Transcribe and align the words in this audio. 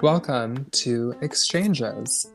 Welcome 0.00 0.64
to 0.70 1.14
Exchanges, 1.20 2.32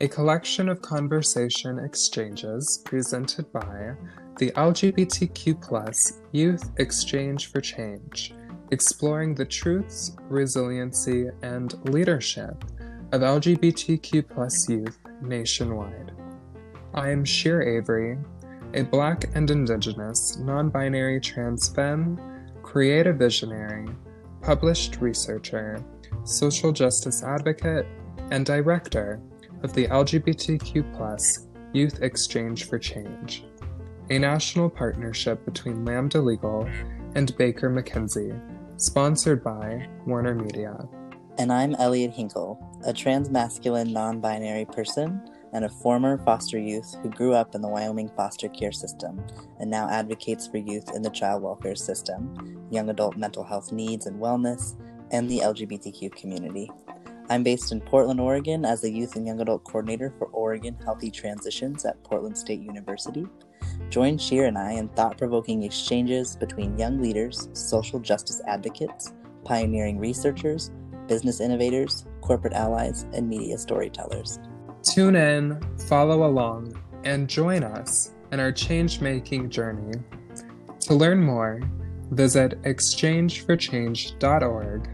a 0.00 0.08
collection 0.08 0.68
of 0.68 0.82
conversation 0.82 1.78
exchanges 1.78 2.82
presented 2.84 3.52
by 3.52 3.94
the 4.38 4.50
LGBTQ 4.50 6.18
Youth 6.32 6.68
Exchange 6.78 7.46
for 7.52 7.60
Change, 7.60 8.34
exploring 8.72 9.36
the 9.36 9.46
truths, 9.46 10.16
resiliency, 10.28 11.28
and 11.42 11.78
leadership 11.88 12.64
of 13.12 13.20
LGBTQ 13.20 14.68
youth 14.68 14.98
nationwide. 15.22 16.10
I 16.94 17.10
am 17.10 17.24
Sheer 17.24 17.62
Avery, 17.62 18.18
a 18.74 18.82
Black 18.82 19.24
and 19.34 19.50
Indigenous 19.50 20.36
non 20.38 20.68
binary 20.68 21.20
trans 21.20 21.68
femme, 21.68 22.20
creative 22.62 23.16
visionary, 23.16 23.88
published 24.42 25.00
researcher, 25.00 25.82
social 26.24 26.72
justice 26.72 27.22
advocate, 27.22 27.86
and 28.30 28.44
director 28.44 29.20
of 29.62 29.72
the 29.72 29.86
LGBTQ 29.88 30.94
Youth 31.72 32.02
Exchange 32.02 32.64
for 32.64 32.78
Change, 32.78 33.44
a 34.10 34.18
national 34.18 34.68
partnership 34.68 35.44
between 35.44 35.84
Lambda 35.84 36.20
Legal 36.20 36.68
and 37.14 37.36
Baker 37.36 37.70
McKenzie, 37.70 38.38
sponsored 38.76 39.42
by 39.42 39.88
Warner 40.06 40.34
Media. 40.34 40.76
And 41.38 41.52
I'm 41.52 41.74
Elliot 41.76 42.12
Hinkle, 42.12 42.58
a 42.84 42.92
trans 42.92 43.30
masculine 43.30 43.92
non 43.92 44.20
binary 44.20 44.64
person 44.66 45.22
and 45.52 45.64
a 45.64 45.68
former 45.68 46.18
foster 46.24 46.58
youth 46.58 46.96
who 47.02 47.10
grew 47.10 47.34
up 47.34 47.54
in 47.54 47.60
the 47.60 47.68
Wyoming 47.68 48.10
foster 48.16 48.48
care 48.48 48.72
system 48.72 49.24
and 49.58 49.70
now 49.70 49.88
advocates 49.88 50.46
for 50.46 50.58
youth 50.58 50.94
in 50.94 51.02
the 51.02 51.10
child 51.10 51.42
welfare 51.42 51.74
system, 51.74 52.66
young 52.70 52.90
adult 52.90 53.16
mental 53.16 53.44
health 53.44 53.72
needs 53.72 54.06
and 54.06 54.20
wellness, 54.20 54.76
and 55.10 55.28
the 55.28 55.38
LGBTQ 55.40 56.14
community. 56.14 56.70
I'm 57.30 57.42
based 57.42 57.72
in 57.72 57.80
Portland, 57.80 58.20
Oregon 58.20 58.64
as 58.64 58.84
a 58.84 58.90
Youth 58.90 59.16
and 59.16 59.26
Young 59.26 59.40
Adult 59.40 59.64
Coordinator 59.64 60.14
for 60.18 60.28
Oregon 60.28 60.76
Healthy 60.82 61.10
Transitions 61.10 61.84
at 61.84 62.02
Portland 62.02 62.38
State 62.38 62.60
University. 62.60 63.26
Join 63.90 64.16
Sheer 64.16 64.46
and 64.46 64.56
I 64.56 64.72
in 64.72 64.88
thought 64.88 65.18
provoking 65.18 65.62
exchanges 65.62 66.36
between 66.36 66.78
young 66.78 67.02
leaders, 67.02 67.48
social 67.52 68.00
justice 68.00 68.40
advocates, 68.46 69.12
pioneering 69.44 69.98
researchers, 69.98 70.70
business 71.06 71.40
innovators, 71.40 72.06
corporate 72.22 72.54
allies, 72.54 73.06
and 73.12 73.28
media 73.28 73.58
storytellers. 73.58 74.38
Tune 74.94 75.16
in, 75.16 75.60
follow 75.86 76.26
along, 76.26 76.72
and 77.04 77.28
join 77.28 77.62
us 77.62 78.14
in 78.32 78.40
our 78.40 78.52
change 78.52 79.02
making 79.02 79.50
journey. 79.50 79.92
To 80.80 80.94
learn 80.94 81.22
more, 81.22 81.60
visit 82.10 82.58
exchangeforchange.org 82.62 84.88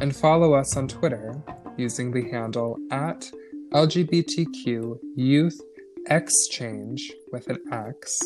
and 0.00 0.14
follow 0.14 0.52
us 0.52 0.76
on 0.76 0.86
Twitter 0.86 1.34
using 1.78 2.12
the 2.12 2.28
handle 2.30 2.76
at 2.90 3.30
LGBTQ 3.72 4.98
Youth 5.16 5.58
Exchange 6.10 7.10
with 7.32 7.48
an 7.48 7.56
X 7.72 8.20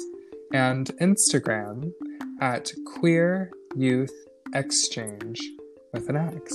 and 0.53 0.91
Instagram 1.01 1.92
at 2.41 2.73
Queer 2.84 3.53
Youth 3.77 4.27
Exchange 4.55 5.39
with 5.92 6.09
an 6.09 6.17
X. 6.17 6.53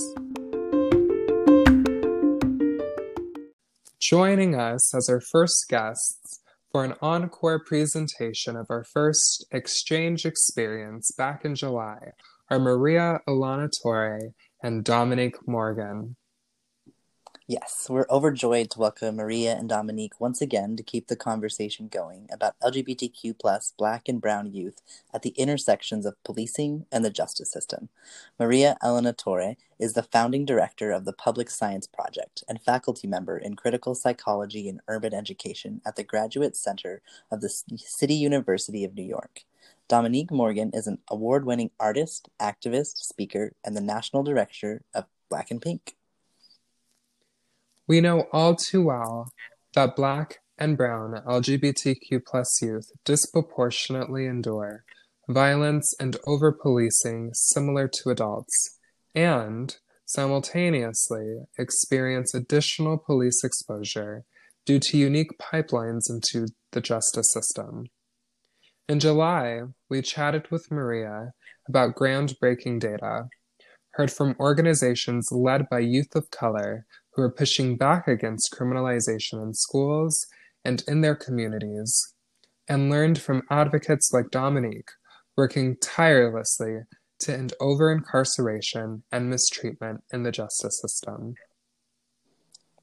Joining 4.00 4.54
us 4.54 4.94
as 4.94 5.08
our 5.08 5.20
first 5.20 5.66
guests 5.68 6.40
for 6.70 6.84
an 6.84 6.94
encore 7.02 7.58
presentation 7.58 8.54
of 8.56 8.66
our 8.70 8.84
first 8.84 9.44
exchange 9.50 10.24
experience 10.24 11.10
back 11.18 11.44
in 11.44 11.56
July 11.56 12.12
are 12.48 12.60
Maria 12.60 13.18
Elena 13.26 13.68
Torre 13.82 14.20
and 14.62 14.84
Dominique 14.84 15.48
Morgan. 15.48 16.14
Yes, 17.50 17.86
we're 17.88 18.04
overjoyed 18.10 18.68
to 18.72 18.78
welcome 18.78 19.16
Maria 19.16 19.56
and 19.56 19.70
Dominique 19.70 20.20
once 20.20 20.42
again 20.42 20.76
to 20.76 20.82
keep 20.82 21.06
the 21.06 21.16
conversation 21.16 21.88
going 21.88 22.28
about 22.30 22.60
LGBTQ 22.62 23.38
plus 23.38 23.72
black 23.78 24.06
and 24.06 24.20
brown 24.20 24.52
youth 24.52 24.82
at 25.14 25.22
the 25.22 25.30
intersections 25.30 26.04
of 26.04 26.22
policing 26.24 26.84
and 26.92 27.02
the 27.02 27.10
justice 27.10 27.50
system. 27.50 27.88
Maria 28.38 28.76
Elena 28.84 29.14
Torre 29.14 29.56
is 29.78 29.94
the 29.94 30.02
founding 30.02 30.44
director 30.44 30.92
of 30.92 31.06
the 31.06 31.14
Public 31.14 31.48
Science 31.48 31.86
Project 31.86 32.44
and 32.50 32.60
faculty 32.60 33.08
member 33.08 33.38
in 33.38 33.56
critical 33.56 33.94
psychology 33.94 34.68
and 34.68 34.82
urban 34.86 35.14
education 35.14 35.80
at 35.86 35.96
the 35.96 36.04
Graduate 36.04 36.54
Center 36.54 37.00
of 37.30 37.40
the 37.40 37.48
City 37.48 38.14
University 38.14 38.84
of 38.84 38.94
New 38.94 39.02
York. 39.02 39.44
Dominique 39.88 40.30
Morgan 40.30 40.70
is 40.74 40.86
an 40.86 40.98
award 41.10 41.46
winning 41.46 41.70
artist, 41.80 42.28
activist, 42.38 42.98
speaker, 42.98 43.54
and 43.64 43.74
the 43.74 43.80
national 43.80 44.22
director 44.22 44.82
of 44.92 45.06
Black 45.30 45.50
and 45.50 45.62
Pink. 45.62 45.94
We 47.88 48.02
know 48.02 48.26
all 48.32 48.54
too 48.54 48.84
well 48.84 49.30
that 49.74 49.96
Black 49.96 50.40
and 50.58 50.76
Brown 50.76 51.22
LGBTQ 51.26 52.20
plus 52.26 52.60
youth 52.60 52.90
disproportionately 53.04 54.26
endure 54.26 54.84
violence 55.28 55.94
and 56.00 56.16
over 56.26 56.52
policing 56.52 57.30
similar 57.34 57.86
to 57.86 58.10
adults, 58.10 58.78
and 59.14 59.76
simultaneously 60.06 61.40
experience 61.58 62.34
additional 62.34 62.96
police 62.96 63.44
exposure 63.44 64.24
due 64.64 64.78
to 64.78 64.96
unique 64.96 65.38
pipelines 65.38 66.08
into 66.08 66.48
the 66.72 66.80
justice 66.80 67.32
system. 67.32 67.86
In 68.88 69.00
July, 69.00 69.62
we 69.90 70.00
chatted 70.00 70.50
with 70.50 70.70
Maria 70.70 71.32
about 71.68 71.94
groundbreaking 71.94 72.80
data, 72.80 73.28
heard 73.92 74.10
from 74.10 74.34
organizations 74.40 75.28
led 75.30 75.68
by 75.68 75.80
youth 75.80 76.14
of 76.14 76.30
color 76.30 76.86
who 77.18 77.24
are 77.24 77.30
pushing 77.30 77.76
back 77.76 78.06
against 78.06 78.54
criminalization 78.56 79.42
in 79.42 79.52
schools 79.52 80.24
and 80.64 80.84
in 80.86 81.00
their 81.00 81.16
communities, 81.16 82.14
and 82.68 82.90
learned 82.90 83.20
from 83.20 83.42
advocates 83.50 84.12
like 84.12 84.30
Dominique 84.30 84.90
working 85.36 85.76
tirelessly 85.82 86.76
to 87.18 87.32
end 87.32 87.54
over 87.58 87.90
incarceration 87.90 89.02
and 89.10 89.28
mistreatment 89.28 90.04
in 90.12 90.22
the 90.22 90.30
justice 90.30 90.80
system. 90.80 91.34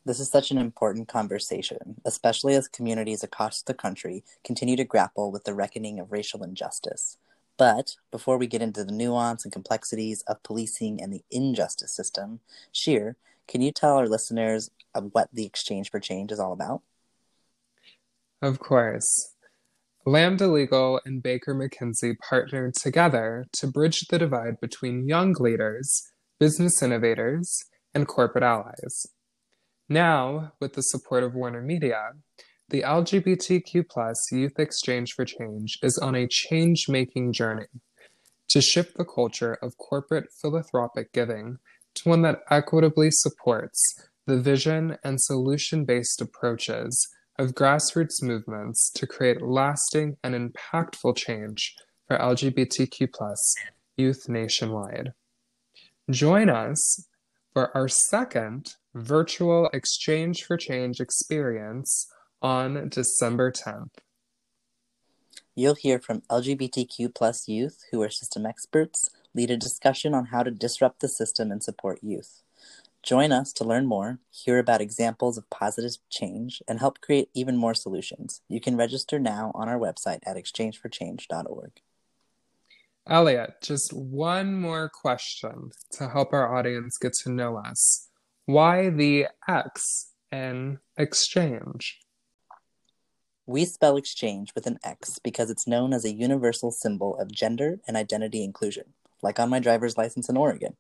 This 0.04 0.20
is 0.20 0.30
such 0.30 0.52
an 0.52 0.58
important 0.58 1.08
conversation, 1.08 2.02
especially 2.04 2.56
as 2.56 2.68
communities 2.68 3.24
across 3.24 3.62
the 3.62 3.74
country 3.74 4.26
continue 4.44 4.76
to 4.76 4.84
grapple 4.84 5.32
with 5.32 5.46
the 5.46 5.54
reckoning 5.54 5.98
of 5.98 6.12
racial 6.12 6.44
injustice. 6.44 7.18
But 7.58 7.96
before 8.12 8.38
we 8.38 8.48
get 8.48 8.62
into 8.62 8.84
the 8.84 8.92
nuance 8.92 9.46
and 9.46 9.54
complexities 9.54 10.24
of 10.28 10.44
policing 10.44 11.02
and 11.02 11.14
the 11.14 11.24
injustice 11.32 11.96
system, 11.96 12.42
Sheer, 12.74 13.16
can 13.48 13.62
you 13.62 13.72
tell 13.72 13.98
our 13.98 14.08
listeners 14.08 14.70
what 14.94 15.30
the 15.34 15.46
Exchange 15.46 15.92
for 15.92 16.00
Change 16.00 16.32
is 16.32 16.40
all 16.40 16.54
about? 16.54 16.82
Of 18.42 18.60
course. 18.60 19.34
Lambda 20.06 20.48
Legal 20.48 21.02
and 21.04 21.24
Baker 21.24 21.56
McKenzie 21.56 22.16
partnered 22.20 22.76
together 22.76 23.46
to 23.54 23.68
bridge 23.68 24.02
the 24.08 24.20
divide 24.20 24.60
between 24.62 25.08
young 25.08 25.34
leaders, 25.40 26.12
business 26.40 26.84
innovators, 26.84 27.66
and 27.94 28.08
corporate 28.08 28.44
allies. 28.44 29.08
Now, 29.90 30.54
with 30.60 30.74
the 30.74 30.84
support 30.84 31.24
of 31.24 31.34
Warner 31.34 31.62
Media, 31.62 32.12
the 32.70 32.82
LGBTQ 32.82 33.90
plus 33.90 34.32
Youth 34.32 34.60
Exchange 34.60 35.14
for 35.14 35.26
Change 35.26 35.80
is 35.82 35.98
on 35.98 36.16
a 36.16 36.28
change 36.28 36.88
making 36.88 37.34
journey 37.34 37.68
to 38.50 38.62
shift 38.62 38.98
the 38.98 39.06
culture 39.06 39.54
of 39.62 39.78
corporate 39.78 40.32
philanthropic 40.42 41.12
giving 41.14 41.58
to 41.96 42.10
one 42.10 42.22
that 42.22 42.42
equitably 42.50 43.10
supports 43.12 43.82
the 44.26 44.40
vision 44.40 44.98
and 45.04 45.22
solution 45.22 45.86
based 45.86 46.22
approaches 46.22 47.08
of 47.38 47.54
grassroots 47.54 48.22
movements 48.22 48.90
to 48.96 49.06
create 49.06 49.42
lasting 49.42 50.18
and 50.24 50.34
impactful 50.34 51.16
change 51.18 51.76
for 52.08 52.18
LGBTQ 52.18 53.10
youth 53.98 54.30
nationwide. 54.30 55.14
Join 56.10 56.50
us 56.50 57.08
for 57.54 57.76
our 57.76 57.88
second 57.88 58.76
virtual 58.94 59.70
Exchange 59.74 60.44
for 60.44 60.58
Change 60.58 61.00
experience 61.00 62.08
on 62.42 62.90
December 62.90 63.52
10th. 63.52 63.90
You'll 65.56 65.76
hear 65.76 66.00
from 66.00 66.22
LGBTQ 66.30 67.48
youth 67.48 67.78
who 67.92 68.02
are 68.02 68.10
system 68.10 68.46
experts, 68.46 69.10
lead 69.36 69.52
a 69.52 69.58
discussion 69.58 70.14
on 70.14 70.28
how 70.28 70.42
to 70.42 70.50
disrupt 70.50 71.02
the 71.02 71.10
system 71.10 71.52
and 71.52 71.62
support 71.62 72.00
youth. 72.02 72.42
Join 73.04 73.32
us 73.32 73.54
to 73.54 73.64
learn 73.64 73.86
more, 73.86 74.18
hear 74.32 74.58
about 74.58 74.82
examples 74.82 75.38
of 75.38 75.48
positive 75.52 75.98
change, 76.10 76.64
and 76.68 76.80
help 76.80 77.02
create 77.02 77.30
even 77.36 77.56
more 77.56 77.76
solutions. 77.76 78.42
You 78.48 78.60
can 78.60 78.76
register 78.76 79.20
now 79.20 79.52
on 79.54 79.70
our 79.70 79.78
website 79.78 80.22
at 80.26 80.38
exchangeforchange.org. 80.38 81.82
Elliot, 83.08 83.62
just 83.62 83.94
one 83.94 84.60
more 84.60 84.90
question 84.90 85.70
to 85.92 86.10
help 86.10 86.34
our 86.34 86.56
audience 86.56 86.98
get 86.98 87.14
to 87.24 87.30
know 87.30 87.58
us. 87.58 88.10
Why 88.48 88.90
the 88.90 89.28
X 89.48 90.14
in 90.32 90.80
exchange? 90.98 92.00
We 93.46 93.66
spell 93.66 93.98
exchange 93.98 94.56
with 94.56 94.66
an 94.66 94.80
X 94.84 95.20
because 95.20 95.52
it's 95.52 95.68
known 95.68 95.94
as 95.94 96.04
a 96.04 96.14
universal 96.14 96.72
symbol 96.72 97.16
of 97.18 97.32
gender 97.32 97.80
and 97.88 97.96
identity 97.96 98.44
inclusion, 98.44 98.94
like 99.22 99.40
on 99.40 99.50
my 99.50 99.60
driver's 99.60 99.98
license 99.98 100.30
in 100.30 100.38
Oregon. 100.38 100.76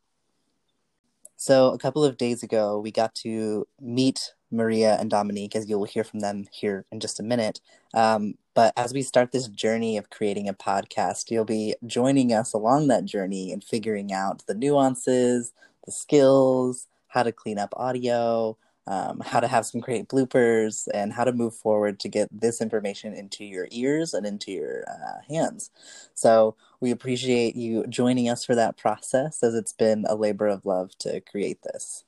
So, 1.37 1.71
a 1.71 1.77
couple 1.77 2.03
of 2.03 2.17
days 2.17 2.43
ago, 2.43 2.79
we 2.79 2.91
got 2.91 3.13
to 3.15 3.67
meet 3.81 4.33
Maria 4.51 4.95
and 4.99 5.09
Dominique, 5.09 5.55
as 5.55 5.69
you'll 5.69 5.83
hear 5.83 6.03
from 6.03 6.21
them 6.21 6.45
here 6.51 6.85
in 6.91 6.99
just 6.99 7.19
a 7.19 7.23
minute. 7.23 7.59
Um, 7.93 8.35
but 8.53 8.73
as 8.77 8.93
we 8.93 9.01
start 9.01 9.31
this 9.31 9.47
journey 9.49 9.97
of 9.97 10.09
creating 10.09 10.47
a 10.47 10.53
podcast, 10.53 11.29
you'll 11.29 11.45
be 11.45 11.75
joining 11.85 12.31
us 12.31 12.53
along 12.53 12.87
that 12.87 13.05
journey 13.05 13.51
and 13.51 13.63
figuring 13.63 14.13
out 14.13 14.43
the 14.47 14.55
nuances, 14.55 15.51
the 15.85 15.91
skills, 15.91 16.87
how 17.07 17.23
to 17.23 17.33
clean 17.33 17.59
up 17.59 17.73
audio, 17.75 18.57
um, 18.87 19.21
how 19.25 19.39
to 19.39 19.47
have 19.47 19.65
some 19.65 19.81
great 19.81 20.07
bloopers, 20.07 20.87
and 20.93 21.11
how 21.11 21.23
to 21.23 21.33
move 21.33 21.55
forward 21.55 21.99
to 21.99 22.09
get 22.09 22.29
this 22.31 22.61
information 22.61 23.13
into 23.13 23.43
your 23.43 23.67
ears 23.71 24.13
and 24.13 24.25
into 24.25 24.51
your 24.51 24.85
uh, 24.87 25.21
hands. 25.27 25.69
So 26.13 26.55
we 26.85 26.91
appreciate 26.91 27.55
you 27.55 27.83
joining 27.87 28.29
us 28.29 28.45
for 28.45 28.53
that 28.53 28.77
process, 28.77 29.41
as 29.41 29.55
it's 29.55 29.73
been 29.73 30.05
a 30.07 30.13
labor 30.13 30.45
of 30.45 30.63
love 30.67 30.95
to 30.99 31.19
create 31.19 31.57
this. 31.63 32.03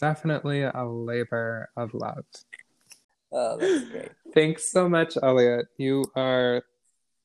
Definitely 0.00 0.62
a 0.62 0.84
labor 0.84 1.68
of 1.76 1.92
love. 1.92 2.24
Oh, 3.32 3.56
that's 3.56 3.90
great. 3.90 4.12
Thanks 4.34 4.70
so 4.70 4.88
much, 4.88 5.14
Elliot. 5.20 5.66
You 5.78 6.04
are 6.14 6.62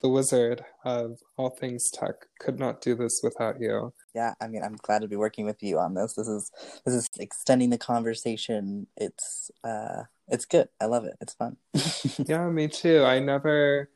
the 0.01 0.09
wizard 0.09 0.65
of 0.83 1.19
all 1.37 1.51
things 1.51 1.91
tech. 1.91 2.15
Could 2.39 2.57
not 2.57 2.81
do 2.81 2.95
this 2.95 3.19
without 3.21 3.61
you. 3.61 3.93
Yeah, 4.15 4.33
I 4.41 4.47
mean, 4.47 4.63
I'm 4.63 4.77
glad 4.81 5.03
to 5.03 5.07
be 5.07 5.15
working 5.15 5.45
with 5.45 5.61
you 5.61 5.77
on 5.77 5.93
this. 5.93 6.15
This 6.15 6.27
is 6.27 6.51
this 6.85 6.95
is 6.95 7.07
extending 7.19 7.69
the 7.69 7.77
conversation. 7.77 8.87
It's 8.97 9.51
uh, 9.63 10.05
it's 10.27 10.45
good. 10.45 10.69
I 10.81 10.85
love 10.85 11.05
it. 11.05 11.17
It's 11.21 11.35
fun. 11.35 11.57
yeah, 12.27 12.49
me 12.49 12.67
too. 12.67 13.03
I 13.03 13.19
never 13.19 13.91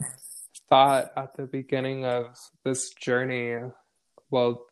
thought 0.71 1.11
at 1.17 1.35
the 1.35 1.43
beginning 1.43 2.05
of 2.05 2.39
this 2.63 2.91
journey, 2.91 3.57
well, 4.29 4.67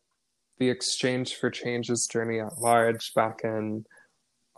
the 0.58 0.70
Exchange 0.70 1.34
for 1.34 1.50
Changes 1.50 2.08
journey 2.10 2.40
at 2.40 2.56
large 2.58 3.12
back 3.12 3.42
in 3.44 3.84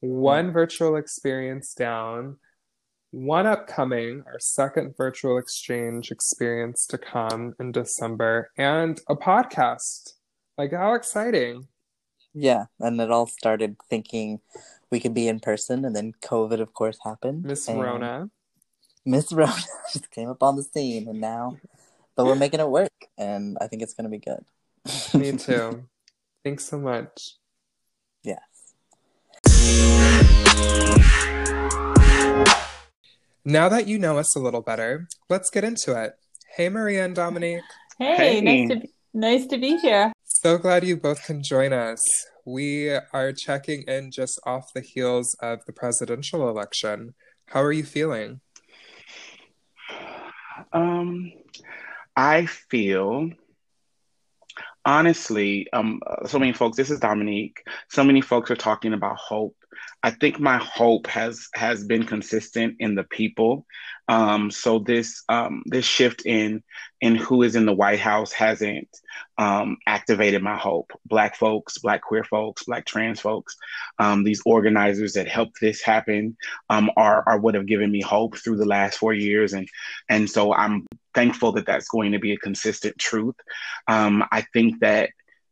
one 0.02 0.52
virtual 0.52 0.96
experience 0.96 1.74
down, 1.74 2.38
one 3.10 3.48
upcoming, 3.48 4.22
our 4.28 4.40
second 4.40 4.96
virtual 4.96 5.40
exchange 5.40 6.12
experience 6.12 6.86
to 6.86 7.00
come 7.00 7.56
in 7.60 7.72
December, 7.72 8.52
and 8.60 9.02
a 9.10 9.16
podcast. 9.16 10.14
Like, 10.56 10.72
how 10.72 10.94
exciting! 10.94 11.68
Yeah, 12.40 12.66
and 12.80 13.02
it 13.02 13.10
all 13.10 13.26
started 13.26 13.78
thinking 13.90 14.42
we 14.92 15.00
could 15.00 15.16
be 15.16 15.28
in 15.28 15.40
person, 15.40 15.84
and 15.84 15.96
then 15.96 16.14
COVID, 16.22 16.62
of 16.62 16.72
course, 16.72 17.00
happened. 17.04 17.44
Miss 17.44 17.68
Rona. 17.68 18.30
Miss 19.04 19.34
Rona 19.34 19.56
just 19.92 20.12
came 20.12 20.30
up 20.30 20.44
on 20.44 20.56
the 20.56 20.62
scene, 20.62 21.08
and 21.08 21.20
now, 21.20 21.58
but 22.16 22.28
we're 22.28 22.36
making 22.36 22.60
it 22.60 22.70
work, 22.70 22.94
and 23.18 23.58
I 23.60 23.66
think 23.66 23.82
it's 23.82 23.96
going 23.96 24.04
to 24.04 24.12
be 24.12 24.20
good. 24.20 24.46
Me 25.20 25.32
too. 25.38 25.86
Thanks 26.44 26.66
so 26.66 26.78
much. 26.78 27.38
Yes. 28.24 28.40
Now 33.44 33.68
that 33.68 33.88
you 33.88 33.98
know 33.98 34.20
us 34.20 34.36
a 34.36 34.40
little 34.40 34.62
better, 34.62 35.08
let's 35.28 35.50
get 35.50 35.64
into 35.64 36.00
it. 36.00 36.14
Hey, 36.56 36.70
Maria 36.70 37.04
and 37.04 37.16
Dominique. 37.16 37.64
Hey, 37.98 38.16
hey. 38.16 38.42
nice 38.42 38.70
to 38.70 38.76
be, 38.76 38.90
nice 39.16 39.46
to 39.48 39.58
be 39.58 39.78
here. 39.78 40.14
So 40.44 40.60
glad 40.60 40.86
you 40.86 40.98
both 40.98 41.26
can 41.26 41.42
join 41.42 41.74
us. 41.74 42.00
We 42.46 42.90
are 42.90 43.34
checking 43.34 43.82
in 43.88 44.12
just 44.12 44.40
off 44.46 44.72
the 44.72 44.82
heels 44.82 45.36
of 45.42 45.66
the 45.66 45.74
presidential 45.74 46.48
election. 46.48 47.16
How 47.48 47.64
are 47.64 47.72
you 47.72 47.84
feeling? 47.84 48.40
Um, 50.72 51.34
I 52.16 52.46
feel 52.46 53.32
honestly, 54.86 55.68
um, 55.74 56.02
so 56.28 56.38
many 56.38 56.54
folks. 56.54 56.78
This 56.78 56.92
is 56.92 57.00
Dominique. 57.00 57.64
So 57.90 58.04
many 58.04 58.22
folks 58.22 58.52
are 58.52 58.56
talking 58.56 58.94
about 58.94 59.18
hope. 59.18 59.58
I 60.04 60.12
think 60.12 60.40
my 60.40 60.58
hope 60.58 61.08
has 61.08 61.50
has 61.54 61.84
been 61.84 62.04
consistent 62.04 62.76
in 62.80 62.96
the 62.96 63.04
people. 63.04 63.66
Um, 64.08 64.52
so 64.52 64.80
this 64.80 65.24
um, 65.28 65.64
this 65.66 65.86
shift 65.86 66.26
in 66.26 66.64
in 67.02 67.16
who 67.16 67.44
is 67.44 67.56
in 67.56 67.66
the 67.66 67.74
White 67.74 68.00
House 68.00 68.32
hasn't 68.32 68.88
um, 69.38 69.78
activated 69.86 70.42
my 70.42 70.56
hope. 70.56 70.92
Black 71.06 71.36
folks, 71.36 71.78
Black 71.80 72.02
queer 72.02 72.24
folks, 72.24 72.64
Black 72.64 72.86
trans 72.86 73.20
folks, 73.20 73.58
um, 74.00 74.24
these 74.24 74.42
organizers 74.46 75.14
that 75.14 75.28
helped 75.28 75.60
this 75.60 75.82
happen 75.82 76.38
um, 76.70 76.90
are 76.96 77.24
are 77.28 77.40
what 77.40 77.56
have 77.56 77.66
given 77.66 77.92
me 77.92 78.02
hope 78.02 78.38
through 78.38 78.58
the 78.58 78.66
last 78.66 78.98
four 78.98 79.14
years, 79.14 79.54
and 79.54 79.68
and 80.10 80.30
so 80.30 80.54
I'm 80.54 80.86
thankful 81.14 81.52
that 81.54 81.66
that's 81.66 81.90
going 81.90 82.12
to 82.12 82.20
be 82.20 82.34
a 82.34 82.38
consistent 82.38 82.98
truth. 82.98 83.36
Um, 83.88 84.24
I 84.32 84.46
think 84.54 84.80
that 84.82 85.10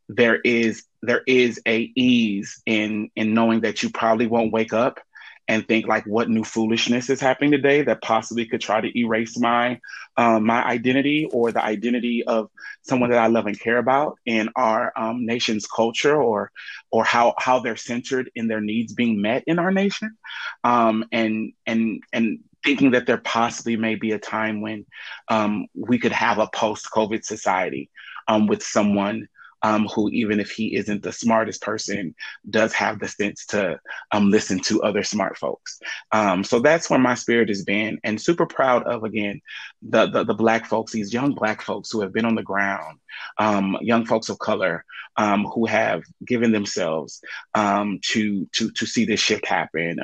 there 0.09 0.39
is 0.41 0.83
there 1.01 1.21
is 1.27 1.59
a 1.67 1.91
ease 1.95 2.61
in 2.65 3.09
in 3.15 3.33
knowing 3.33 3.61
that 3.61 3.83
you 3.83 3.89
probably 3.89 4.27
won't 4.27 4.53
wake 4.53 4.73
up 4.73 4.99
and 5.47 5.67
think 5.67 5.87
like 5.87 6.05
what 6.05 6.29
new 6.29 6.43
foolishness 6.43 7.09
is 7.09 7.21
happening 7.21 7.51
today 7.51 7.83
that 7.83 8.01
possibly 8.01 8.45
could 8.45 8.61
try 8.61 8.81
to 8.81 8.99
erase 8.99 9.37
my 9.37 9.79
um, 10.17 10.45
my 10.45 10.63
identity 10.63 11.27
or 11.31 11.51
the 11.51 11.63
identity 11.63 12.23
of 12.23 12.49
someone 12.81 13.09
that 13.09 13.19
I 13.19 13.27
love 13.27 13.45
and 13.45 13.59
care 13.59 13.77
about 13.77 14.17
in 14.25 14.49
our 14.55 14.91
um, 14.95 15.25
nation's 15.25 15.67
culture 15.67 16.15
or 16.15 16.51
or 16.91 17.03
how 17.03 17.35
how 17.37 17.59
they're 17.59 17.75
centered 17.75 18.31
in 18.35 18.47
their 18.47 18.61
needs 18.61 18.93
being 18.93 19.21
met 19.21 19.43
in 19.45 19.59
our 19.59 19.71
nation. 19.71 20.17
Um, 20.63 21.05
and 21.11 21.53
and 21.65 22.01
and 22.11 22.39
thinking 22.63 22.91
that 22.91 23.05
there 23.05 23.17
possibly 23.17 23.75
may 23.75 23.93
be 23.93 24.11
a 24.11 24.19
time 24.19 24.61
when 24.61 24.85
um, 25.27 25.67
we 25.75 25.99
could 25.99 26.11
have 26.11 26.39
a 26.39 26.49
post 26.51 26.89
COVID 26.91 27.23
society 27.23 27.91
um, 28.27 28.47
with 28.47 28.63
someone 28.63 29.27
um, 29.65 29.87
who, 29.87 30.09
even 30.11 30.39
if 30.39 30.51
he 30.51 30.75
isn't 30.75 31.01
the 31.01 31.11
smartest 31.11 31.59
person, 31.61 32.13
does 32.47 32.71
have 32.73 32.99
the 32.99 33.07
sense 33.07 33.47
to 33.47 33.79
um, 34.11 34.29
listen 34.29 34.59
to 34.59 34.83
other 34.83 35.01
smart 35.01 35.37
folks. 35.39 35.79
Um, 36.11 36.43
so 36.43 36.59
that's 36.59 36.87
where 36.87 36.99
my 36.99 37.15
spirit 37.15 37.49
has 37.49 37.63
been, 37.63 37.97
and 38.03 38.21
super 38.21 38.45
proud 38.45 38.83
of 38.83 39.03
again 39.03 39.41
the, 39.81 40.05
the, 40.07 40.23
the 40.23 40.35
black 40.35 40.67
folks, 40.67 40.91
these 40.91 41.11
young 41.11 41.33
black 41.33 41.63
folks 41.63 41.91
who 41.91 42.01
have 42.01 42.13
been 42.13 42.25
on 42.25 42.35
the 42.35 42.43
ground, 42.43 42.99
um, 43.39 43.75
young 43.81 44.05
folks 44.05 44.29
of 44.29 44.37
color 44.37 44.85
um, 45.17 45.45
who 45.45 45.65
have 45.65 46.03
given 46.25 46.51
themselves 46.51 47.21
um, 47.55 47.99
to 48.11 48.47
to 48.53 48.69
to 48.71 48.85
see 48.85 49.05
this 49.05 49.19
shift 49.19 49.47
happen. 49.47 49.97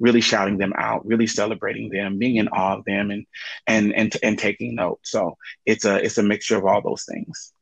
really 0.00 0.20
shouting 0.20 0.58
them 0.58 0.72
out, 0.76 1.06
really 1.06 1.28
celebrating 1.28 1.90
them, 1.90 2.18
being 2.18 2.36
in 2.36 2.48
awe 2.48 2.76
of 2.78 2.84
them, 2.84 3.10
and 3.12 3.24
and 3.68 3.94
and 3.94 4.16
and 4.24 4.36
taking 4.36 4.74
note. 4.74 4.98
So 5.02 5.36
it's 5.64 5.84
a 5.84 6.04
it's 6.04 6.18
a 6.18 6.24
mixture 6.24 6.56
of 6.56 6.64
all 6.64 6.82
those 6.82 7.04
things. 7.04 7.52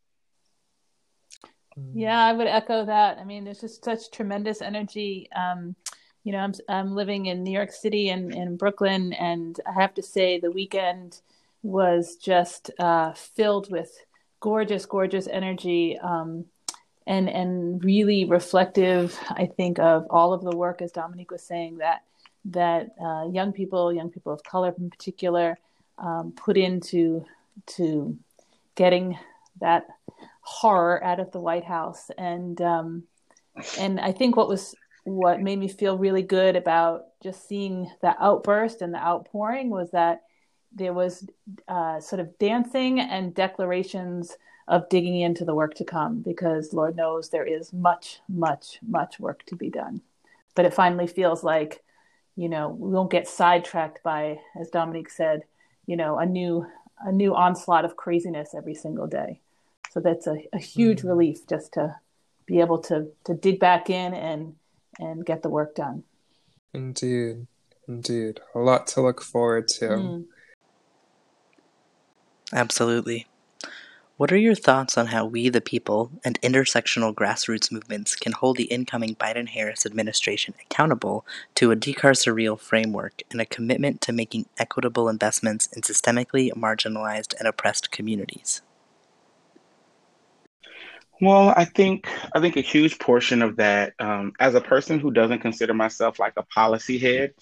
Yeah, 1.93 2.25
I 2.25 2.33
would 2.33 2.47
echo 2.47 2.85
that. 2.85 3.19
I 3.19 3.25
mean, 3.25 3.45
there's 3.45 3.61
just 3.61 3.85
such 3.85 4.11
tremendous 4.11 4.63
energy. 4.63 5.29
Um, 5.35 5.75
you 6.23 6.33
know, 6.33 6.39
I'm 6.39 6.55
I'm 6.69 6.95
living 6.95 7.27
in 7.27 7.43
New 7.43 7.53
York 7.53 7.73
City 7.73 8.09
and 8.09 8.35
in 8.35 8.57
Brooklyn, 8.57 9.13
and 9.13 9.59
I 9.67 9.73
have 9.73 9.95
to 9.95 10.03
say 10.03 10.39
the 10.39 10.51
weekend 10.51 11.21
was 11.63 12.17
just 12.17 12.71
uh, 12.79 13.13
filled 13.13 13.71
with 13.71 13.91
gorgeous, 14.41 14.87
gorgeous 14.87 15.27
energy, 15.27 15.99
um, 15.99 16.45
and 17.07 17.29
and 17.29 17.85
really 17.85 18.25
reflective. 18.25 19.19
I 19.31 19.47
think 19.47 19.79
of 19.79 20.07
all 20.11 20.33
of 20.33 20.43
the 20.43 20.57
work, 20.57 20.81
as 20.81 20.93
Dominique 20.93 21.31
was 21.31 21.43
saying, 21.43 21.79
that 21.79 22.03
that 22.47 22.91
uh, 23.03 23.27
young 23.31 23.53
people, 23.53 23.93
young 23.93 24.11
people 24.11 24.33
of 24.33 24.43
color 24.45 24.75
in 24.79 24.91
particular, 24.91 25.59
um, 25.99 26.33
put 26.37 26.57
into 26.57 27.25
to 27.67 28.17
getting 28.75 29.19
that 29.61 29.87
horror 30.41 31.03
out 31.03 31.21
of 31.21 31.33
the 31.33 31.41
White 31.41 31.65
House, 31.65 32.11
and 32.19 32.61
um, 32.61 33.05
and 33.79 34.01
I 34.01 34.13
think 34.13 34.37
what 34.37 34.49
was 34.49 34.75
what 35.05 35.41
made 35.41 35.59
me 35.59 35.69
feel 35.69 35.99
really 35.99 36.23
good 36.23 36.57
about 36.57 37.05
just 37.23 37.47
seeing 37.47 37.91
the 38.01 38.15
outburst 38.23 38.81
and 38.81 38.93
the 38.93 38.99
outpouring 38.99 39.69
was 39.69 39.91
that 39.91 40.23
there 40.75 40.93
was 40.93 41.27
uh, 41.69 42.01
sort 42.01 42.21
of 42.21 42.37
dancing 42.39 43.01
and 43.01 43.35
declarations 43.35 44.37
of 44.67 44.89
digging 44.89 45.21
into 45.21 45.45
the 45.45 45.55
work 45.55 45.75
to 45.75 45.85
come 45.85 46.21
because 46.21 46.73
Lord 46.73 46.97
knows 46.97 47.29
there 47.29 47.45
is 47.45 47.73
much, 47.73 48.21
much, 48.29 48.79
much 48.87 49.21
work 49.21 49.45
to 49.47 49.57
be 49.57 49.69
done. 49.69 50.01
But 50.55 50.65
it 50.65 50.75
finally 50.75 51.07
feels 51.07 51.45
like, 51.45 51.83
you 52.35 52.49
know, 52.49 52.69
we 52.69 52.91
won't 52.91 53.11
get 53.11 53.29
sidetracked 53.29 54.03
by, 54.03 54.41
as 54.59 54.71
Dominique 54.71 55.11
said, 55.11 55.43
you 55.87 55.97
know, 55.97 56.19
a 56.19 56.27
new 56.27 56.67
a 57.01 57.13
new 57.13 57.35
onslaught 57.35 57.85
of 57.85 57.97
craziness 57.97 58.55
every 58.55 58.75
single 58.75 59.07
day. 59.07 59.41
So 59.95 60.01
that's 60.01 60.27
a, 60.27 60.37
a 60.53 60.59
huge 60.59 60.99
mm-hmm. 60.99 61.09
relief 61.09 61.47
just 61.49 61.73
to 61.75 61.97
be 62.47 62.61
able 62.61 62.79
to 62.79 63.07
to 63.25 63.35
dig 63.35 63.61
back 63.61 63.89
in 63.89 64.13
and 64.13 64.57
and 64.99 65.25
get 65.25 65.43
the 65.43 65.49
work 65.49 65.77
done. 65.77 66.03
Indeed, 66.73 67.47
indeed, 67.87 68.41
a 68.55 68.59
lot 68.59 68.89
to 68.89 69.01
look 69.01 69.23
forward 69.23 69.69
to. 69.69 69.89
Mm. 69.89 70.25
Absolutely. 72.53 73.27
What 74.17 74.31
are 74.31 74.37
your 74.37 74.55
thoughts 74.55 74.97
on 74.97 75.07
how 75.07 75.27
we, 75.27 75.49
the 75.49 75.61
people, 75.61 76.13
and 76.25 76.41
intersectional 76.41 77.13
grassroots 77.13 77.73
movements 77.73 78.15
can 78.15 78.31
hold 78.31 78.57
the 78.57 78.65
incoming 78.65 79.17
Biden 79.17 79.49
Harris 79.49 79.85
administration 79.85 80.55
accountable 80.61 81.27
to 81.57 81.73
a 81.73 81.77
decarceral 81.77 82.59
framework 82.59 83.23
and 83.33 83.41
a 83.41 83.47
commitment 83.47 84.01
to 84.03 84.13
making 84.13 84.47
equitable 84.57 85.09
investments 85.09 85.67
in 85.75 85.83
systemically 85.83 86.53
marginalized 86.53 87.35
and 87.41 87.49
oppressed 87.49 87.91
communities? 87.91 88.63
Well, 91.25 91.55
I 91.57 91.65
think 91.65 92.09
I 92.35 92.41
think 92.41 92.57
a 92.57 92.61
huge 92.61 92.99
portion 92.99 93.43
of 93.43 93.57
that, 93.57 93.95
um, 93.99 94.33
as 94.41 94.55
a 94.55 94.61
person 94.61 95.01
who 95.01 95.11
doesn't 95.11 95.41
consider 95.41 95.75
myself 95.75 96.19
like 96.19 96.35
a 96.37 96.43
policy 96.43 96.99
head, 96.99 97.35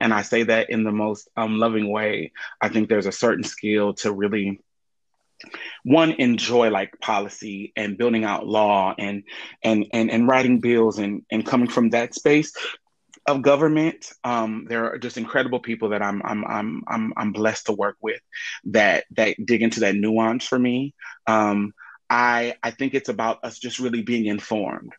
and 0.00 0.12
I 0.12 0.22
say 0.22 0.44
that 0.44 0.70
in 0.70 0.84
the 0.84 0.92
most 0.92 1.28
um, 1.36 1.58
loving 1.58 1.90
way, 1.90 2.32
I 2.60 2.68
think 2.68 2.88
there's 2.88 3.06
a 3.06 3.12
certain 3.12 3.44
skill 3.44 3.94
to 3.94 4.12
really 4.12 4.60
one 5.84 6.12
enjoy 6.12 6.70
like 6.70 7.00
policy 7.00 7.72
and 7.76 7.98
building 7.98 8.24
out 8.24 8.46
law 8.46 8.94
and 8.98 9.24
and 9.62 9.86
and, 9.92 10.10
and 10.10 10.28
writing 10.28 10.60
bills 10.60 10.98
and 10.98 11.22
and 11.30 11.46
coming 11.46 11.68
from 11.68 11.90
that 11.90 12.14
space 12.14 12.52
of 13.26 13.42
government 13.42 14.12
um, 14.24 14.66
there 14.68 14.92
are 14.92 14.98
just 14.98 15.16
incredible 15.16 15.60
people 15.60 15.90
that 15.90 16.02
I'm, 16.02 16.22
I'm 16.24 16.44
i'm 16.44 16.82
i'm 16.88 17.12
i'm 17.16 17.32
blessed 17.32 17.66
to 17.66 17.72
work 17.72 17.96
with 18.00 18.20
that 18.66 19.04
that 19.12 19.36
dig 19.44 19.62
into 19.62 19.80
that 19.80 19.94
nuance 19.94 20.46
for 20.46 20.58
me. 20.58 20.94
Um, 21.26 21.72
i 22.12 22.54
i 22.62 22.70
think 22.70 22.94
it's 22.94 23.08
about 23.08 23.42
us 23.42 23.58
just 23.58 23.78
really 23.78 24.02
being 24.02 24.26
informed 24.26 24.92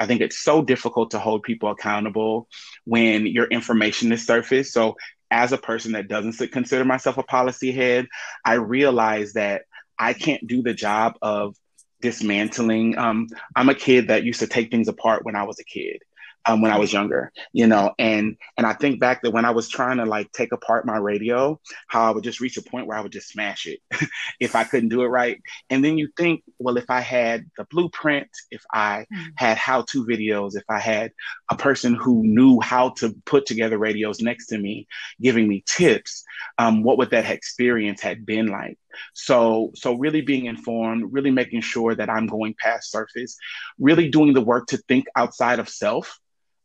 I 0.00 0.06
think 0.06 0.22
it's 0.22 0.38
so 0.38 0.62
difficult 0.62 1.10
to 1.10 1.18
hold 1.18 1.42
people 1.42 1.70
accountable 1.70 2.48
when 2.86 3.26
your 3.26 3.44
information 3.44 4.10
is 4.12 4.26
surfaced. 4.26 4.72
So, 4.72 4.96
as 5.30 5.52
a 5.52 5.58
person 5.58 5.92
that 5.92 6.08
doesn't 6.08 6.50
consider 6.50 6.84
myself 6.84 7.18
a 7.18 7.22
policy 7.22 7.70
head, 7.70 8.08
I 8.44 8.54
realize 8.54 9.34
that 9.34 9.62
I 9.96 10.14
can't 10.14 10.44
do 10.46 10.62
the 10.62 10.74
job 10.74 11.16
of 11.22 11.54
dismantling. 12.00 12.98
Um, 12.98 13.28
I'm 13.54 13.68
a 13.68 13.74
kid 13.74 14.08
that 14.08 14.24
used 14.24 14.40
to 14.40 14.48
take 14.48 14.70
things 14.70 14.88
apart 14.88 15.24
when 15.24 15.36
I 15.36 15.44
was 15.44 15.60
a 15.60 15.64
kid 15.64 16.02
um, 16.46 16.62
when 16.62 16.70
I 16.70 16.78
was 16.78 16.92
younger, 16.92 17.32
you 17.52 17.66
know, 17.66 17.92
and 17.98 18.36
and 18.56 18.66
I 18.66 18.72
think 18.72 19.00
back 19.00 19.22
that 19.22 19.32
when 19.32 19.44
I 19.44 19.50
was 19.50 19.68
trying 19.68 19.98
to 19.98 20.06
like 20.06 20.32
take 20.32 20.52
apart 20.52 20.86
my 20.86 20.96
radio, 20.96 21.60
how 21.88 22.08
I 22.08 22.10
would 22.10 22.24
just 22.24 22.40
reach 22.40 22.56
a 22.56 22.62
point 22.62 22.86
where 22.86 22.96
I 22.96 23.00
would 23.00 23.12
just 23.12 23.28
smash 23.28 23.66
it 23.66 23.80
if 24.40 24.54
I 24.54 24.64
couldn't 24.64 24.88
do 24.88 25.02
it 25.02 25.08
right. 25.08 25.40
And 25.68 25.84
then 25.84 25.98
you 25.98 26.08
think, 26.16 26.42
well, 26.58 26.76
if 26.76 26.88
I 26.88 27.00
had 27.00 27.50
the 27.56 27.64
blueprint, 27.70 28.28
if 28.50 28.62
I 28.72 29.06
mm. 29.12 29.26
had 29.36 29.58
how-to 29.58 30.04
videos, 30.04 30.56
if 30.56 30.64
I 30.68 30.78
had 30.78 31.12
a 31.50 31.56
person 31.56 31.94
who 31.94 32.22
knew 32.24 32.60
how 32.60 32.90
to 32.90 33.14
put 33.26 33.46
together 33.46 33.78
radios 33.78 34.20
next 34.20 34.46
to 34.48 34.58
me, 34.58 34.86
giving 35.20 35.46
me 35.46 35.62
tips, 35.66 36.24
um, 36.58 36.82
what 36.82 36.98
would 36.98 37.10
that 37.10 37.30
experience 37.30 38.00
had 38.00 38.24
been 38.24 38.46
like? 38.46 38.78
So, 39.14 39.72
so 39.74 39.94
really 39.94 40.20
being 40.20 40.46
informed, 40.46 41.12
really 41.12 41.30
making 41.30 41.62
sure 41.62 41.94
that 41.94 42.10
I'm 42.10 42.26
going 42.26 42.54
past 42.58 42.90
surface, 42.90 43.36
really 43.78 44.08
doing 44.08 44.32
the 44.32 44.40
work 44.40 44.68
to 44.68 44.76
think 44.76 45.06
outside 45.16 45.58
of 45.58 45.68
self 45.68 46.18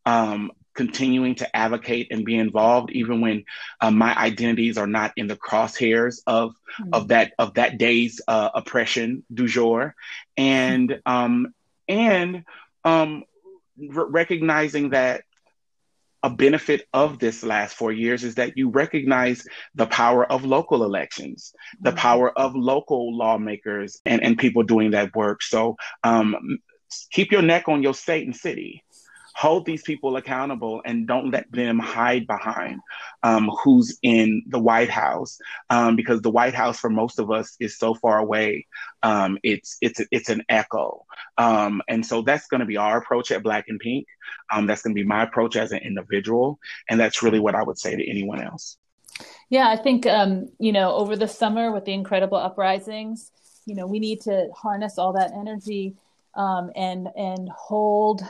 um, 0.06 0.52
continuing 0.74 1.36
to 1.36 1.56
advocate 1.56 2.08
and 2.12 2.26
be 2.26 2.36
involved, 2.36 2.92
even 2.92 3.22
when 3.22 3.46
uh, 3.82 3.92
my 3.92 4.16
identities 4.16 4.78
are 4.78 4.88
not 4.88 5.14
in 5.16 5.28
the 5.28 5.36
crosshairs 5.36 6.20
of 6.28 6.52
mm-hmm. 6.52 6.90
of 6.94 7.08
that 7.08 7.34
of 7.40 7.56
that 7.56 7.78
day's 7.78 8.22
uh, 8.28 8.50
oppression 8.54 9.24
du 9.34 9.48
jour, 9.48 9.96
and 10.38 11.02
um, 11.06 11.54
and 11.88 12.44
um, 12.84 13.24
r- 13.96 14.06
recognizing 14.06 14.90
that 14.92 15.24
a 16.26 16.30
benefit 16.32 16.88
of 16.92 17.20
this 17.20 17.44
last 17.44 17.76
four 17.76 17.92
years 17.92 18.24
is 18.24 18.34
that 18.34 18.58
you 18.58 18.70
recognize 18.70 19.46
the 19.76 19.86
power 19.86 20.26
of 20.26 20.44
local 20.44 20.84
elections, 20.84 21.54
the 21.82 21.92
mm-hmm. 21.92 22.00
power 22.00 22.40
of 22.40 22.56
local 22.56 23.16
lawmakers 23.16 24.02
and, 24.08 24.24
and 24.24 24.36
people 24.36 24.64
doing 24.64 24.90
that 24.92 25.16
work. 25.16 25.44
So 25.44 25.76
um, 26.04 26.58
keep 27.12 27.32
your 27.32 27.44
neck 27.44 27.68
on 27.68 27.84
your 27.84 27.94
state 27.94 28.26
and 28.26 28.36
city 28.36 28.84
hold 29.36 29.66
these 29.66 29.84
people 29.84 30.16
accountable 30.16 30.82
and 30.86 31.08
don't 31.08 31.30
let 31.30 31.52
them 31.52 31.78
hide 31.78 32.26
behind 32.26 32.80
um, 33.22 33.52
who's 33.64 34.00
in 34.02 34.42
the 34.48 34.58
White 34.58 34.90
House 34.90 35.38
um, 35.70 35.98
because 35.98 36.22
the 36.22 36.30
White 36.30 36.54
House 36.54 36.80
for 36.80 36.90
most 36.90 37.20
of 37.20 37.30
us 37.30 37.58
is 37.60 37.78
so 37.78 37.94
far 37.94 38.18
away. 38.18 38.66
Um, 39.04 39.38
it's 39.44 39.78
it's 39.82 40.00
it's 40.10 40.30
an 40.30 40.44
echo, 40.48 41.06
um, 41.38 41.82
and 41.90 42.06
so 42.06 42.22
that's 42.22 42.48
going 42.48 42.62
to 42.62 42.66
be 42.66 42.78
our 42.78 42.98
approach 42.98 43.30
at 43.32 43.44
Black 43.44 43.66
and 43.68 43.80
Pink. 43.80 44.08
Um, 44.54 44.68
that's 44.68 44.82
going 44.82 44.96
to 44.96 45.02
be 45.02 45.08
my 45.08 45.24
approach 45.24 45.58
as 45.58 45.74
an 45.74 45.80
individual, 45.80 46.58
and 46.90 46.98
that's 46.98 47.22
really 47.22 47.40
what 47.40 47.56
I 47.56 47.64
would 47.64 47.78
say 47.78 47.94
to 47.94 48.10
anyone 48.10 48.42
else. 48.42 48.78
Yeah, 49.50 49.68
I 49.68 49.76
think 49.76 50.06
um, 50.06 50.50
you 50.60 50.72
know 50.72 50.94
over 50.94 51.18
the 51.18 51.28
summer 51.28 51.74
with 51.74 51.84
the 51.84 51.94
incredible 51.94 52.38
uprisings, 52.38 53.32
you 53.66 53.76
know 53.76 53.86
we 53.86 54.00
need 54.00 54.22
to 54.22 54.48
harness 54.56 54.98
all 54.98 55.12
that 55.14 55.34
energy 55.34 55.98
and 56.36 57.10
and 57.16 57.50
hold 57.50 58.24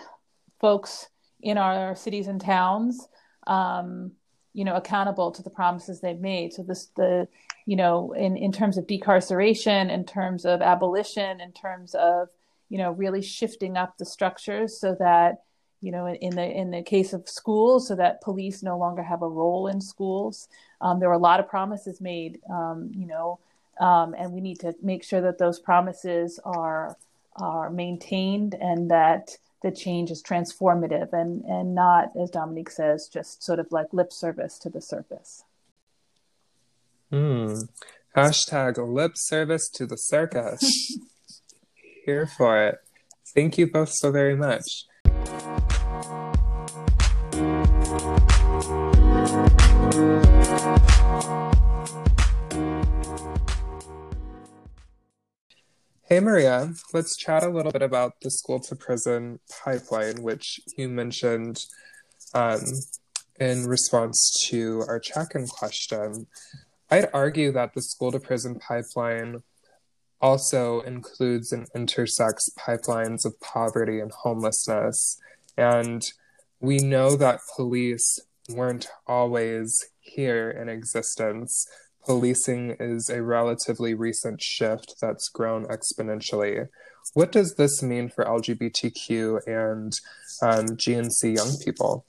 folks 0.66 1.10
in 1.42 1.60
our 1.60 1.96
cities 1.96 2.26
and 2.26 2.42
towns, 2.42 3.08
um, 3.46 4.12
you 4.52 4.66
know, 4.66 4.76
accountable 4.76 5.30
to 5.32 5.44
the 5.44 5.50
promises 5.62 6.02
they've 6.02 6.20
made. 6.34 6.52
So 6.54 6.64
this, 6.64 6.88
the, 6.96 7.28
you 7.68 7.76
know, 7.76 8.14
in, 8.14 8.36
in 8.36 8.52
terms 8.52 8.76
of 8.80 8.88
decarceration, 8.88 9.92
in 9.92 10.06
terms 10.06 10.44
of 10.44 10.64
abolition, 10.64 11.40
in 11.40 11.52
terms 11.52 11.94
of, 11.94 12.30
you 12.70 12.80
know, 12.80 12.90
really 13.04 13.22
shifting 13.22 13.78
up 13.78 13.92
the 14.00 14.06
structures 14.06 14.76
so 14.80 14.96
that, 14.98 15.44
you 15.82 15.92
know, 15.92 16.08
in, 16.08 16.16
in 16.16 16.36
the 16.36 16.48
in 16.62 16.72
the 16.72 16.82
case 16.82 17.14
of 17.14 17.30
schools, 17.30 17.88
so 17.88 17.94
that 17.96 18.22
police 18.22 18.64
no 18.64 18.76
longer 18.80 19.04
have 19.04 19.22
a 19.22 19.36
role 19.42 19.68
in 19.68 19.80
schools. 19.80 20.48
Um, 20.82 21.00
there 21.00 21.10
were 21.10 21.22
a 21.22 21.30
lot 21.30 21.40
of 21.40 21.48
promises 21.48 22.02
made, 22.02 22.40
um, 22.50 22.90
you 23.02 23.06
know, 23.06 23.38
um, 23.80 24.16
and 24.18 24.32
we 24.32 24.42
need 24.42 24.60
to 24.62 24.74
make 24.82 25.04
sure 25.04 25.22
that 25.22 25.38
those 25.38 25.60
promises 25.60 26.40
are 26.44 26.98
are 27.36 27.70
maintained 27.70 28.56
and 28.60 28.90
that 28.90 29.38
the 29.66 29.72
change 29.72 30.12
is 30.12 30.22
transformative 30.22 31.12
and 31.12 31.44
and 31.46 31.74
not 31.74 32.12
as 32.16 32.30
dominique 32.30 32.70
says 32.70 33.10
just 33.12 33.42
sort 33.44 33.58
of 33.58 33.66
like 33.72 33.88
lip 33.92 34.14
service 34.14 34.60
to 34.60 34.70
the 34.70 34.80
surface. 34.80 35.44
Hmm. 37.10 37.56
Hashtag 38.16 38.78
lip 38.78 39.14
service 39.16 39.68
to 39.72 39.88
the 39.88 39.98
circus. 39.98 40.62
Here 42.06 42.28
for 42.28 42.64
it. 42.64 42.78
Thank 43.34 43.58
you 43.58 43.66
both 43.66 43.90
so 43.92 44.12
very 44.12 44.36
much 44.36 44.86
Hey, 56.08 56.20
Maria, 56.20 56.72
let's 56.94 57.18
chat 57.18 57.42
a 57.42 57.50
little 57.50 57.72
bit 57.72 57.82
about 57.82 58.22
the 58.22 58.30
school 58.30 58.60
to 58.60 58.76
prison 58.76 59.40
pipeline, 59.50 60.22
which 60.22 60.60
you 60.78 60.88
mentioned 60.88 61.66
um, 62.36 62.62
in 63.40 63.66
response 63.66 64.46
to 64.50 64.84
our 64.88 65.00
check 65.00 65.30
in 65.34 65.48
question. 65.48 66.28
I'd 66.92 67.10
argue 67.12 67.52
that 67.54 67.74
the 67.74 67.82
school 67.82 68.12
to 68.12 68.20
prison 68.20 68.60
pipeline 68.60 69.42
also 70.22 70.82
includes 70.82 71.52
and 71.52 71.66
intersects 71.74 72.52
pipelines 72.56 73.26
of 73.26 73.40
poverty 73.40 74.00
and 74.00 74.12
homelessness. 74.12 75.20
And 75.58 76.04
we 76.60 76.78
know 76.78 77.16
that 77.16 77.40
police 77.56 78.20
weren't 78.48 78.86
always 79.08 79.84
here 80.02 80.52
in 80.52 80.70
existence 80.70 81.68
policing 82.06 82.78
is 82.80 83.10
a 83.10 83.22
relatively 83.22 83.94
recent 83.94 84.42
shift 84.42 84.96
that's 85.02 85.30
grown 85.30 85.66
exponentially. 85.66 86.68
What 87.14 87.32
does 87.32 87.56
this 87.56 87.82
mean 87.84 88.10
for 88.10 88.26
LGBTQ 88.26 89.48
and 89.48 89.94
um, 90.42 90.76
GNC 90.78 91.36
young 91.36 91.58
people? 91.64 92.06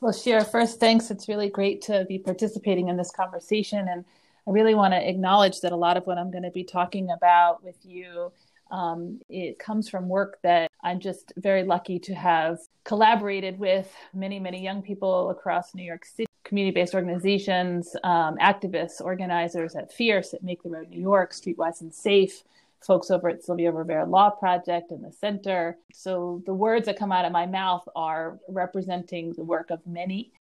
Well, 0.00 0.12
Shira, 0.12 0.44
first, 0.44 0.80
thanks. 0.80 1.10
It's 1.10 1.28
really 1.28 1.48
great 1.48 1.82
to 1.82 2.04
be 2.08 2.18
participating 2.18 2.88
in 2.88 2.96
this 2.96 3.10
conversation. 3.10 3.86
And 3.88 4.04
I 4.46 4.50
really 4.50 4.74
want 4.74 4.94
to 4.94 5.08
acknowledge 5.08 5.60
that 5.60 5.72
a 5.72 5.76
lot 5.76 5.96
of 5.96 6.06
what 6.06 6.18
I'm 6.18 6.30
going 6.30 6.42
to 6.42 6.50
be 6.50 6.64
talking 6.64 7.10
about 7.10 7.62
with 7.62 7.76
you 7.84 8.32
um, 8.72 9.20
it 9.28 9.58
comes 9.58 9.88
from 9.88 10.08
work 10.08 10.38
that 10.42 10.70
I'm 10.82 10.98
just 10.98 11.32
very 11.36 11.62
lucky 11.62 11.98
to 12.00 12.14
have 12.14 12.58
collaborated 12.84 13.58
with 13.58 13.94
many, 14.12 14.38
many 14.38 14.62
young 14.62 14.82
people 14.82 15.30
across 15.30 15.74
New 15.74 15.84
York 15.84 16.04
City, 16.04 16.26
community 16.44 16.74
based 16.74 16.94
organizations, 16.94 17.94
um, 18.04 18.36
activists, 18.38 19.00
organizers 19.00 19.74
at 19.74 19.92
Fierce, 19.92 20.34
at 20.34 20.42
Make 20.42 20.62
the 20.62 20.70
Road 20.70 20.88
New 20.88 21.00
York, 21.00 21.32
Streetwise 21.32 21.80
and 21.80 21.94
Safe, 21.94 22.42
folks 22.80 23.10
over 23.10 23.28
at 23.28 23.44
Sylvia 23.44 23.70
Rivera 23.70 24.04
Law 24.04 24.30
Project 24.30 24.90
and 24.90 25.04
the 25.04 25.12
Center. 25.12 25.78
So 25.92 26.42
the 26.46 26.54
words 26.54 26.86
that 26.86 26.98
come 26.98 27.12
out 27.12 27.24
of 27.24 27.32
my 27.32 27.46
mouth 27.46 27.88
are 27.94 28.38
representing 28.48 29.32
the 29.32 29.44
work 29.44 29.70
of 29.70 29.86
many. 29.86 30.32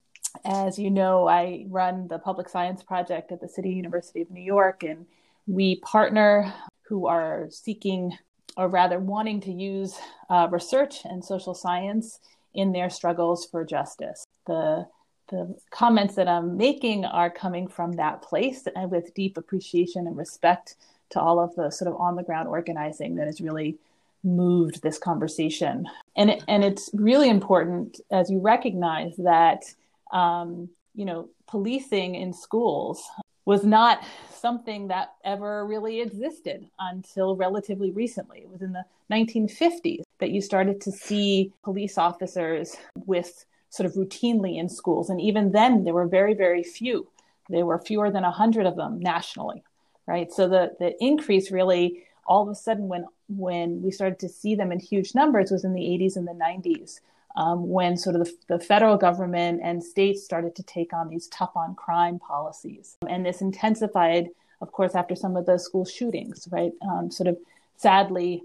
As 0.45 0.79
you 0.79 0.91
know, 0.91 1.29
I 1.29 1.67
run 1.69 2.09
the 2.09 2.19
Public 2.19 2.49
Science 2.49 2.83
Project 2.83 3.33
at 3.33 3.41
the 3.41 3.49
City 3.49 3.71
University 3.71 4.23
of 4.23 4.31
New 4.31 4.43
York, 4.43 4.83
and 4.85 5.07
we 5.47 5.77
partner 5.81 6.53
who 6.83 7.07
are 7.07 7.49
seeking 7.51 8.17
or 8.57 8.69
rather 8.69 8.99
wanting 8.99 9.41
to 9.43 9.53
use 9.53 9.99
uh, 10.29 10.49
research 10.51 11.05
and 11.05 11.25
social 11.25 11.55
science 11.55 12.21
in 12.55 12.73
their 12.73 12.91
struggles 12.91 13.47
for 13.47 13.65
justice. 13.65 14.25
The 14.47 14.87
the 15.29 15.57
comments 15.71 16.17
that 16.17 16.27
I'm 16.27 16.57
making 16.57 17.05
are 17.05 17.31
coming 17.31 17.69
from 17.69 17.93
that 17.93 18.21
place 18.21 18.67
and 18.75 18.91
with 18.91 19.15
deep 19.15 19.37
appreciation 19.37 20.09
and 20.09 20.17
respect 20.17 20.75
to 21.11 21.21
all 21.21 21.39
of 21.39 21.55
the 21.55 21.71
sort 21.71 21.89
of 21.89 22.01
on 22.01 22.17
the 22.17 22.25
ground 22.25 22.49
organizing 22.49 23.15
that 23.15 23.27
has 23.27 23.41
really 23.41 23.79
moved 24.25 24.83
this 24.83 24.99
conversation. 24.99 25.87
And 26.17 26.31
it, 26.31 26.45
and 26.49 26.65
it's 26.65 26.91
really 26.93 27.31
important 27.31 28.01
as 28.11 28.29
you 28.29 28.41
recognize 28.41 29.17
that 29.19 29.65
um, 30.13 30.69
you 30.95 31.05
know 31.05 31.29
policing 31.47 32.17
in 32.17 32.33
schools 32.33 33.09
was 33.45 33.65
not 33.65 34.03
something 34.33 34.89
that 34.89 35.15
ever 35.25 35.67
really 35.67 36.01
existed 36.01 36.67
until 36.79 37.37
relatively 37.37 37.91
recently. 37.91 38.41
It 38.41 38.51
was 38.51 38.63
in 38.63 38.73
the 38.73 38.85
1950s 39.11 40.03
that 40.19 40.31
you 40.31 40.41
started 40.41 40.81
to 40.83 40.93
see 40.93 41.53
police 41.63 41.99
officers 41.99 42.77
with 43.07 43.45
sort 43.71 43.87
of 43.87 43.95
routinely 43.95 44.59
in 44.59 44.69
schools. 44.69 45.11
And 45.11 45.21
even 45.21 45.53
then, 45.53 45.85
there 45.85 45.95
were 45.95 46.07
very, 46.07 46.35
very 46.35 46.63
few. 46.63 47.09
There 47.49 47.67
were 47.67 47.79
fewer 47.79 48.11
than 48.11 48.23
100 48.23 48.67
of 48.67 48.77
them 48.77 49.01
nationally, 49.01 49.63
right? 50.07 50.33
So 50.33 50.49
the, 50.49 50.73
the 50.79 50.95
increase 51.03 51.51
really 51.51 52.05
all 52.27 52.43
of 52.43 52.49
a 52.49 52.55
sudden 52.55 52.89
when 52.89 53.05
when 53.29 53.83
we 53.83 53.91
started 53.91 54.19
to 54.21 54.29
see 54.29 54.55
them 54.55 54.73
in 54.73 54.79
huge 54.79 55.15
numbers 55.15 55.51
was 55.51 55.65
in 55.65 55.73
the 55.73 55.81
80s 55.81 56.17
and 56.17 56.27
the 56.27 56.33
90s 56.33 57.01
um, 57.37 57.69
when 57.69 57.97
sort 57.97 58.17
of 58.17 58.25
the, 58.25 58.33
the, 58.49 58.59
federal 58.59 58.97
government 58.97 59.61
and 59.63 59.83
states 59.83 60.25
started 60.25 60.55
to 60.57 60.63
take 60.63 60.93
on 60.93 61.09
these 61.09 61.29
tough 61.29 61.53
on 61.55 61.75
crime 61.75 62.19
policies. 62.19 62.97
And 63.09 63.25
this 63.25 63.41
intensified, 63.41 64.31
of 64.61 64.73
course, 64.73 64.95
after 64.95 65.15
some 65.15 65.37
of 65.37 65.47
the 65.47 65.59
school 65.59 65.85
shootings, 65.85 66.49
right? 66.51 66.73
Um, 66.83 67.11
sort 67.11 67.29
of 67.29 67.39
sadly, 67.77 68.43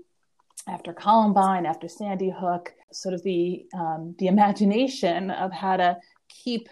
after 0.68 0.94
Columbine, 0.94 1.66
after 1.66 1.88
Sandy 1.88 2.30
Hook, 2.30 2.74
sort 2.92 3.14
of 3.14 3.24
the, 3.24 3.66
um, 3.74 4.16
the 4.20 4.28
imagination 4.28 5.32
of 5.32 5.52
how 5.52 5.78
to 5.78 5.98
keep 6.30 6.70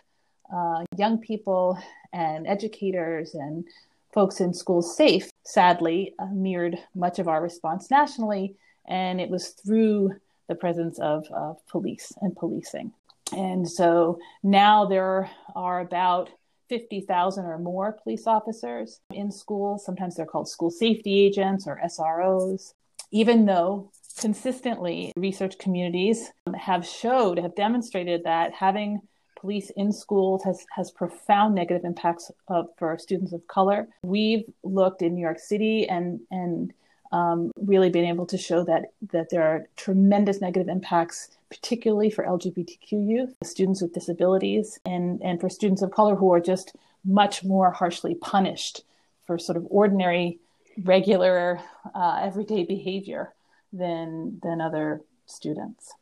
uh, 0.53 0.84
young 0.98 1.17
people 1.17 1.77
and 2.12 2.48
educators 2.48 3.34
and 3.34 3.65
folks 4.13 4.39
in 4.39 4.53
schools 4.53 4.96
safe, 4.96 5.29
sadly, 5.43 6.13
uh, 6.20 6.27
mirrored 6.32 6.77
much 6.96 7.20
of 7.20 7.27
our 7.27 7.41
response 7.41 7.89
nationally. 7.89 8.55
And 8.88 9.20
it 9.20 9.29
was 9.29 9.50
through 9.50 10.12
the 10.47 10.55
presence 10.55 11.00
of, 11.00 11.25
of 11.31 11.57
police 11.67 12.12
and 12.21 12.35
policing. 12.35 12.91
And 13.35 13.69
so 13.69 14.19
now 14.43 14.85
there 14.85 15.29
are 15.55 15.79
about 15.79 16.29
50,000 16.69 17.45
or 17.45 17.57
more 17.59 17.93
police 18.03 18.27
officers 18.27 19.00
in 19.12 19.31
schools. 19.31 19.85
Sometimes 19.85 20.15
they're 20.15 20.25
called 20.25 20.50
school 20.50 20.71
safety 20.71 21.19
agents 21.19 21.67
or 21.67 21.79
SROs, 21.85 22.73
even 23.12 23.45
though 23.45 23.91
consistently 24.19 25.12
research 25.15 25.57
communities 25.57 26.31
have 26.55 26.85
showed, 26.85 27.38
have 27.39 27.55
demonstrated 27.55 28.23
that 28.23 28.53
having 28.53 29.01
police 29.39 29.71
in 29.75 29.91
schools 29.91 30.41
has, 30.43 30.65
has 30.71 30.89
profound 30.91 31.53
negative 31.53 31.83
impacts 31.83 32.31
of, 32.47 32.67
for 32.77 32.97
students 32.97 33.33
of 33.33 33.45
color. 33.47 33.88
We've 34.03 34.45
looked 34.63 35.01
in 35.01 35.15
New 35.15 35.21
York 35.21 35.39
City 35.39 35.88
and, 35.89 36.21
and 36.31 36.73
um, 37.13 37.51
really 37.62 37.91
being 37.91 38.10
able 38.10 38.25
to 38.25 38.38
show 38.38 38.63
that 38.63 38.86
that 39.12 39.29
there 39.29 39.43
are 39.43 39.67
tremendous 39.77 40.41
negative 40.41 40.67
impacts, 40.67 41.29
particularly 41.50 42.10
for 42.10 42.25
LGBTQ 42.25 42.91
youth, 42.91 43.36
students 43.43 43.82
with 43.82 43.93
disabilities, 43.93 44.79
and 44.86 45.22
and 45.22 45.39
for 45.39 45.48
students 45.48 45.84
of 45.84 45.91
color 45.91 46.15
who 46.15 46.34
are 46.34 46.41
just 46.41 46.75
much 47.05 47.43
more 47.43 47.72
harshly 47.72 48.15
punished 48.15 48.84
for 49.27 49.38
sort 49.38 49.58
of 49.58 49.67
ordinary, 49.70 50.39
regular, 50.84 51.62
uh, 51.93 52.20
everyday 52.22 52.63
behavior 52.63 53.34
than 53.72 54.39
than 54.41 54.60
other 54.60 55.01
students. 55.27 55.93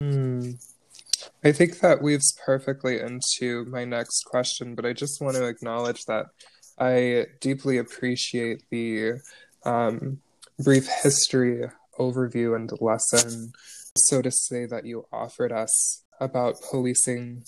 Hmm. 0.00 0.50
I 1.42 1.52
think 1.52 1.80
that 1.80 2.02
weaves 2.02 2.36
perfectly 2.44 3.00
into 3.00 3.64
my 3.66 3.86
next 3.86 4.24
question, 4.26 4.74
but 4.74 4.84
I 4.84 4.92
just 4.92 5.22
want 5.22 5.36
to 5.36 5.46
acknowledge 5.46 6.04
that 6.04 6.26
I 6.78 7.26
deeply 7.40 7.78
appreciate 7.78 8.64
the 8.70 9.14
um, 9.64 10.20
brief 10.58 10.88
history 11.02 11.68
overview 11.98 12.56
and 12.56 12.70
lesson, 12.80 13.52
so 13.96 14.22
to 14.22 14.30
say, 14.30 14.66
that 14.66 14.84
you 14.84 15.06
offered 15.12 15.52
us 15.52 16.04
about 16.20 16.56
policing 16.70 17.44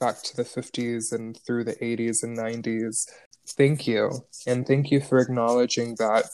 back 0.00 0.22
to 0.22 0.36
the 0.36 0.44
50s 0.44 1.12
and 1.12 1.38
through 1.46 1.64
the 1.64 1.76
80s 1.76 2.22
and 2.22 2.36
90s. 2.36 3.04
Thank 3.46 3.86
you. 3.86 4.24
And 4.46 4.66
thank 4.66 4.90
you 4.90 5.00
for 5.00 5.18
acknowledging 5.18 5.96
that 5.98 6.24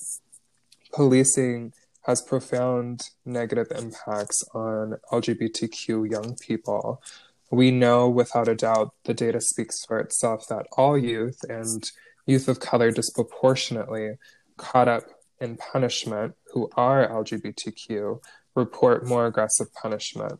policing 0.92 1.72
has 2.02 2.22
profound 2.22 3.11
negative 3.24 3.68
impacts 3.70 4.42
on 4.55 4.96
LGBTQ 5.12 6.11
young 6.11 6.37
people. 6.37 7.02
We 7.50 7.70
know 7.70 8.09
without 8.09 8.48
a 8.48 8.55
doubt 8.55 8.94
the 9.05 9.14
data 9.14 9.40
speaks 9.40 9.85
for 9.85 9.98
itself 9.98 10.46
that 10.48 10.66
all 10.76 10.96
youth 10.96 11.38
and 11.48 11.90
youth 12.26 12.48
of 12.48 12.61
color 12.61 12.90
disproportionately 12.90 14.18
caught 14.57 14.88
up 14.88 15.02
in 15.40 15.57
punishment 15.57 16.35
who 16.53 16.70
are 16.76 17.09
LGBTQ 17.09 18.20
report 18.55 19.07
more 19.07 19.26
aggressive 19.26 19.72
punishment. 19.72 20.38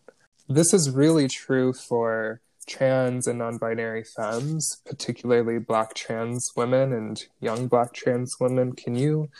This 0.49 0.75
is 0.75 0.91
really 0.91 1.29
true 1.29 1.73
for 1.73 2.41
trans 2.67 3.27
and 3.27 3.39
non 3.39 3.59
binary 3.59 4.05
femmes, 4.05 4.81
particularly 4.85 5.59
Black 5.59 5.95
trans 5.95 6.51
women 6.57 6.93
and 6.93 7.25
young 7.41 7.67
Black 7.69 7.93
trans 7.93 8.35
women. 8.41 8.73
Can 8.73 8.95
you 8.95 9.31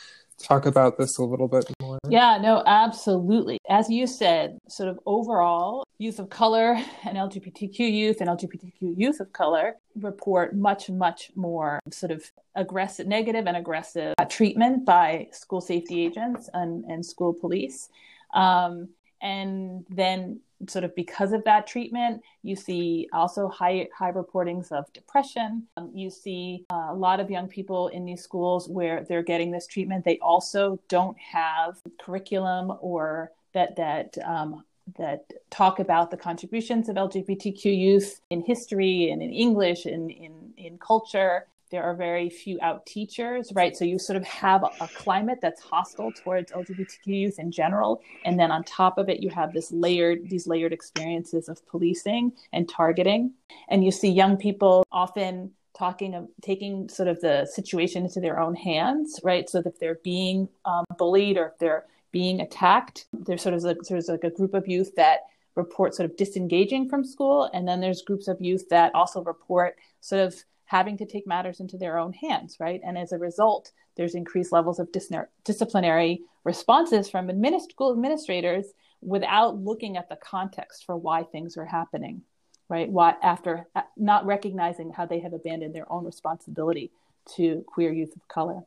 talk 0.41 0.65
about 0.65 0.97
this 0.97 1.17
a 1.17 1.23
little 1.23 1.47
bit 1.47 1.71
more? 1.81 1.99
Yeah, 2.09 2.37
no, 2.41 2.63
absolutely. 2.65 3.57
As 3.69 3.89
you 3.89 4.07
said, 4.07 4.57
sort 4.67 4.89
of 4.89 4.99
overall, 5.05 5.85
youth 5.97 6.19
of 6.19 6.29
color 6.29 6.73
and 7.03 7.17
LGBTQ 7.17 7.79
youth 7.79 8.21
and 8.21 8.29
LGBTQ 8.29 8.97
youth 8.97 9.19
of 9.19 9.31
color 9.33 9.75
report 9.99 10.55
much, 10.55 10.89
much 10.89 11.31
more 11.35 11.79
sort 11.91 12.11
of 12.11 12.23
aggressive, 12.55 13.07
negative 13.07 13.45
and 13.47 13.55
aggressive 13.55 14.15
treatment 14.29 14.85
by 14.85 15.27
school 15.31 15.61
safety 15.61 16.05
agents 16.05 16.49
and, 16.53 16.83
and 16.85 17.05
school 17.05 17.33
police. 17.33 17.89
Um, 18.33 18.89
and 19.21 19.85
then 19.89 20.39
sort 20.67 20.83
of 20.83 20.95
because 20.95 21.33
of 21.33 21.43
that 21.43 21.67
treatment 21.67 22.21
you 22.43 22.55
see 22.55 23.07
also 23.13 23.47
high 23.47 23.87
high 23.95 24.11
reportings 24.11 24.71
of 24.71 24.91
depression. 24.93 25.67
Um, 25.77 25.91
you 25.93 26.09
see 26.09 26.65
uh, 26.71 26.87
a 26.89 26.95
lot 26.95 27.19
of 27.19 27.29
young 27.29 27.47
people 27.47 27.89
in 27.89 28.05
these 28.05 28.21
schools 28.21 28.67
where 28.67 29.03
they're 29.03 29.23
getting 29.23 29.51
this 29.51 29.67
treatment. 29.67 30.05
They 30.05 30.19
also 30.19 30.79
don't 30.87 31.17
have 31.19 31.77
curriculum 31.99 32.73
or 32.81 33.31
that 33.53 33.75
that 33.75 34.17
um, 34.25 34.63
that 34.97 35.31
talk 35.49 35.79
about 35.79 36.11
the 36.11 36.17
contributions 36.17 36.89
of 36.89 36.95
LGBTQ 36.95 37.65
youth 37.65 38.21
in 38.29 38.41
history 38.41 39.11
and 39.11 39.21
in 39.21 39.31
English 39.31 39.85
and 39.85 40.09
in, 40.09 40.53
in 40.57 40.77
culture 40.79 41.45
there 41.71 41.83
are 41.83 41.95
very 41.95 42.29
few 42.29 42.59
out 42.61 42.85
teachers, 42.85 43.51
right? 43.53 43.75
So 43.75 43.85
you 43.85 43.97
sort 43.97 44.17
of 44.17 44.25
have 44.25 44.63
a, 44.63 44.87
climate 44.95 45.39
that's 45.41 45.61
hostile 45.61 46.11
towards 46.11 46.51
LGBTQ 46.51 47.05
youth 47.05 47.39
in 47.39 47.51
general, 47.51 48.01
and 48.25 48.39
then 48.39 48.51
on 48.51 48.63
top 48.63 48.97
of 48.97 49.09
it, 49.09 49.23
you 49.23 49.29
have 49.29 49.53
this 49.53 49.71
layered 49.71 50.29
these 50.29 50.47
layered 50.47 50.73
experiences 50.73 51.47
of 51.47 51.65
policing 51.67 52.33
and 52.51 52.67
targeting, 52.67 53.33
and 53.69 53.83
you 53.83 53.91
see 53.91 54.09
young 54.09 54.37
people 54.37 54.85
often 54.91 55.51
talking 55.77 56.13
of 56.13 56.27
taking 56.41 56.89
sort 56.89 57.07
of 57.07 57.19
the 57.21 57.45
situation 57.45 58.03
into 58.03 58.19
their 58.19 58.39
own 58.39 58.53
hands, 58.53 59.19
right? 59.23 59.49
So 59.49 59.61
that 59.61 59.73
if 59.73 59.79
they're 59.79 59.99
being 60.03 60.49
um, 60.65 60.85
bullied 60.97 61.37
or 61.37 61.47
if 61.47 61.57
they're 61.57 61.85
being 62.11 62.41
attacked, 62.41 63.05
there's 63.13 63.41
sort 63.41 63.55
of 63.55 63.63
like, 63.63 63.77
there's 63.87 64.09
like 64.09 64.25
a 64.25 64.29
group 64.29 64.53
of 64.53 64.67
youth 64.67 64.93
that 64.95 65.21
report 65.55 65.95
sort 65.95 66.09
of 66.09 66.17
disengaging 66.17 66.89
from 66.89 67.03
school, 67.03 67.49
and 67.53 67.67
then 67.67 67.79
there's 67.79 68.01
groups 68.01 68.27
of 68.27 68.41
youth 68.41 68.67
that 68.69 68.93
also 68.93 69.23
report 69.23 69.77
sort 70.01 70.21
of 70.21 70.35
having 70.71 70.97
to 70.97 71.05
take 71.05 71.27
matters 71.27 71.59
into 71.59 71.77
their 71.77 71.97
own 71.97 72.13
hands, 72.13 72.55
right? 72.57 72.79
And 72.85 72.97
as 72.97 73.11
a 73.11 73.17
result, 73.17 73.73
there's 73.97 74.15
increased 74.15 74.53
levels 74.53 74.79
of 74.79 74.89
dis- 74.93 75.11
disciplinary 75.43 76.21
responses 76.45 77.09
from 77.09 77.27
administ- 77.27 77.71
school 77.71 77.91
administrators 77.91 78.67
without 79.01 79.57
looking 79.57 79.97
at 79.97 80.07
the 80.07 80.15
context 80.15 80.85
for 80.85 80.95
why 80.95 81.23
things 81.23 81.57
are 81.57 81.65
happening, 81.65 82.21
right? 82.69 82.89
Why 82.89 83.15
after 83.21 83.67
uh, 83.75 83.81
not 83.97 84.25
recognizing 84.25 84.91
how 84.91 85.05
they 85.05 85.19
have 85.19 85.33
abandoned 85.33 85.75
their 85.75 85.91
own 85.91 86.05
responsibility 86.05 86.89
to 87.35 87.65
queer 87.67 87.91
youth 87.91 88.15
of 88.15 88.25
color. 88.29 88.61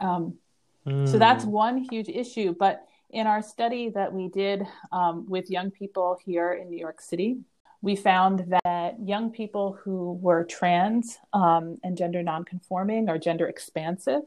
Um, 0.00 0.38
mm. 0.86 1.06
So 1.06 1.18
that's 1.18 1.44
hmm. 1.44 1.50
one 1.50 1.86
huge 1.90 2.08
issue. 2.08 2.54
But 2.58 2.86
in 3.10 3.26
our 3.26 3.42
study 3.42 3.90
that 3.90 4.14
we 4.14 4.28
did 4.28 4.66
um, 4.90 5.26
with 5.28 5.50
young 5.50 5.70
people 5.70 6.18
here 6.24 6.54
in 6.54 6.70
New 6.70 6.78
York 6.78 7.02
City, 7.02 7.36
we 7.82 7.96
found 7.96 8.46
that 8.64 8.94
young 9.04 9.30
people 9.30 9.78
who 9.82 10.14
were 10.22 10.44
trans 10.44 11.18
um, 11.32 11.78
and 11.82 11.96
gender 11.96 12.22
nonconforming 12.22 13.10
or 13.10 13.18
gender 13.18 13.46
expansive 13.48 14.22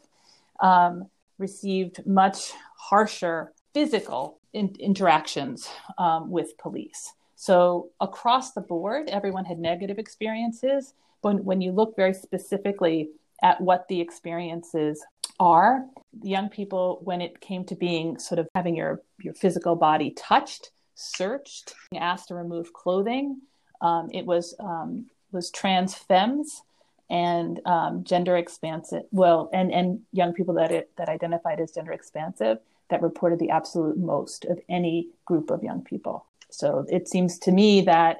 um, 0.60 1.10
received 1.38 2.06
much 2.06 2.52
harsher 2.78 3.54
physical 3.74 4.40
in- 4.54 4.76
interactions 4.80 5.70
um, 5.98 6.30
with 6.30 6.58
police. 6.58 7.14
So, 7.38 7.90
across 8.00 8.54
the 8.54 8.62
board, 8.62 9.10
everyone 9.10 9.46
had 9.46 9.60
negative 9.60 10.00
experiences. 10.00 10.94
But 11.22 11.44
when 11.44 11.62
you 11.62 11.72
look 11.72 11.96
very 11.96 12.14
specifically 12.14 13.10
at 13.44 13.60
what 13.60 13.88
the 13.90 14.00
experiences 14.00 15.04
are, 15.40 15.86
young 16.22 16.50
people, 16.50 17.02
when 17.04 17.22
it 17.22 17.42
came 17.42 17.66
to 17.66 17.76
being 17.76 18.18
sort 18.18 18.40
of 18.40 18.48
having 18.56 18.76
your, 18.76 19.02
your 19.20 19.34
physical 19.34 19.76
body 19.76 20.12
touched, 20.12 20.72
searched, 20.96 21.74
asked 21.96 22.30
to 22.30 22.36
remove 22.36 22.74
clothing. 22.74 23.42
Um, 23.82 24.10
it 24.14 24.26
was 24.26 24.56
um, 24.60 25.08
was 25.32 25.52
trans 25.52 25.94
femmes 25.94 26.64
and 27.10 27.60
um, 27.66 28.04
gender 28.04 28.36
expansive 28.36 29.04
well 29.12 29.50
and 29.54 29.72
and 29.72 30.02
young 30.12 30.34
people 30.34 30.56
that 30.56 30.72
it, 30.72 30.90
that 30.98 31.10
identified 31.10 31.60
as 31.60 31.72
gender 31.72 31.92
expansive 31.92 32.58
that 32.90 33.02
reported 33.02 33.38
the 33.38 33.52
absolute 33.52 33.98
most 33.98 34.46
of 34.46 34.60
any 34.70 35.10
group 35.26 35.52
of 35.52 35.62
young 35.62 35.84
people 35.84 36.26
so 36.50 36.86
it 36.90 37.08
seems 37.08 37.38
to 37.38 37.52
me 37.52 37.82
that 37.82 38.18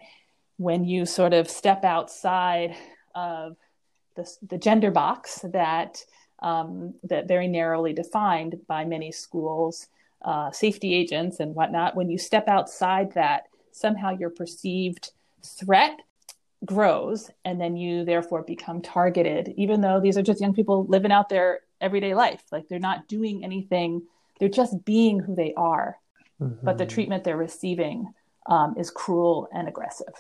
when 0.58 0.86
you 0.86 1.06
sort 1.06 1.34
of 1.34 1.50
step 1.50 1.84
outside 1.84 2.76
of 3.16 3.56
the, 4.16 4.30
the 4.48 4.58
gender 4.58 4.92
box 4.92 5.40
that 5.52 6.04
um, 6.44 6.94
that 7.04 7.28
very 7.28 7.48
narrowly 7.48 7.94
defined 7.94 8.60
by 8.68 8.86
many 8.86 9.12
schools 9.12 9.88
uh, 10.26 10.52
safety 10.52 10.94
agents 10.94 11.40
and 11.40 11.56
whatnot 11.56 11.96
when 11.96 12.10
you 12.10 12.18
step 12.18 12.48
outside 12.50 13.14
that 13.14 13.44
somehow 13.72 14.10
your 14.10 14.30
perceived 14.30 15.12
threat 15.44 15.98
grows 16.66 17.30
and 17.46 17.62
then 17.62 17.78
you 17.78 18.04
therefore 18.04 18.42
become 18.42 18.82
targeted 18.82 19.54
even 19.56 19.82
though 19.82 20.02
these 20.02 20.18
are 20.18 20.24
just 20.24 20.42
young 20.42 20.54
people 20.54 20.86
living 20.88 21.12
out 21.12 21.30
their 21.30 21.62
everyday 21.80 22.16
life. 22.16 22.44
Like 22.52 22.68
they're 22.68 22.80
not 22.80 23.08
doing 23.08 23.44
anything. 23.44 24.04
They're 24.40 24.50
just 24.50 24.84
being 24.84 25.20
who 25.20 25.36
they 25.36 25.54
are. 25.56 25.98
Mm-hmm. 26.42 26.66
but 26.66 26.78
the 26.78 26.84
mm-hmm. 26.84 26.94
treatment 26.94 27.24
they're 27.24 27.38
receiving 27.38 28.14
um, 28.48 28.76
is 28.78 28.92
cruel 28.92 29.48
and 29.54 29.70
aggressive. 29.70 30.14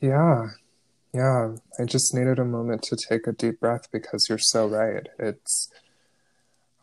Yeah. 0.00 0.48
Yeah. 1.14 1.54
I 1.78 1.84
just 1.84 2.12
needed 2.14 2.40
a 2.40 2.44
moment 2.44 2.82
to 2.84 2.96
take 2.96 3.28
a 3.28 3.32
deep 3.32 3.60
breath 3.60 3.86
because 3.92 4.26
you're 4.28 4.38
so 4.38 4.66
right. 4.66 5.08
It's 5.20 5.70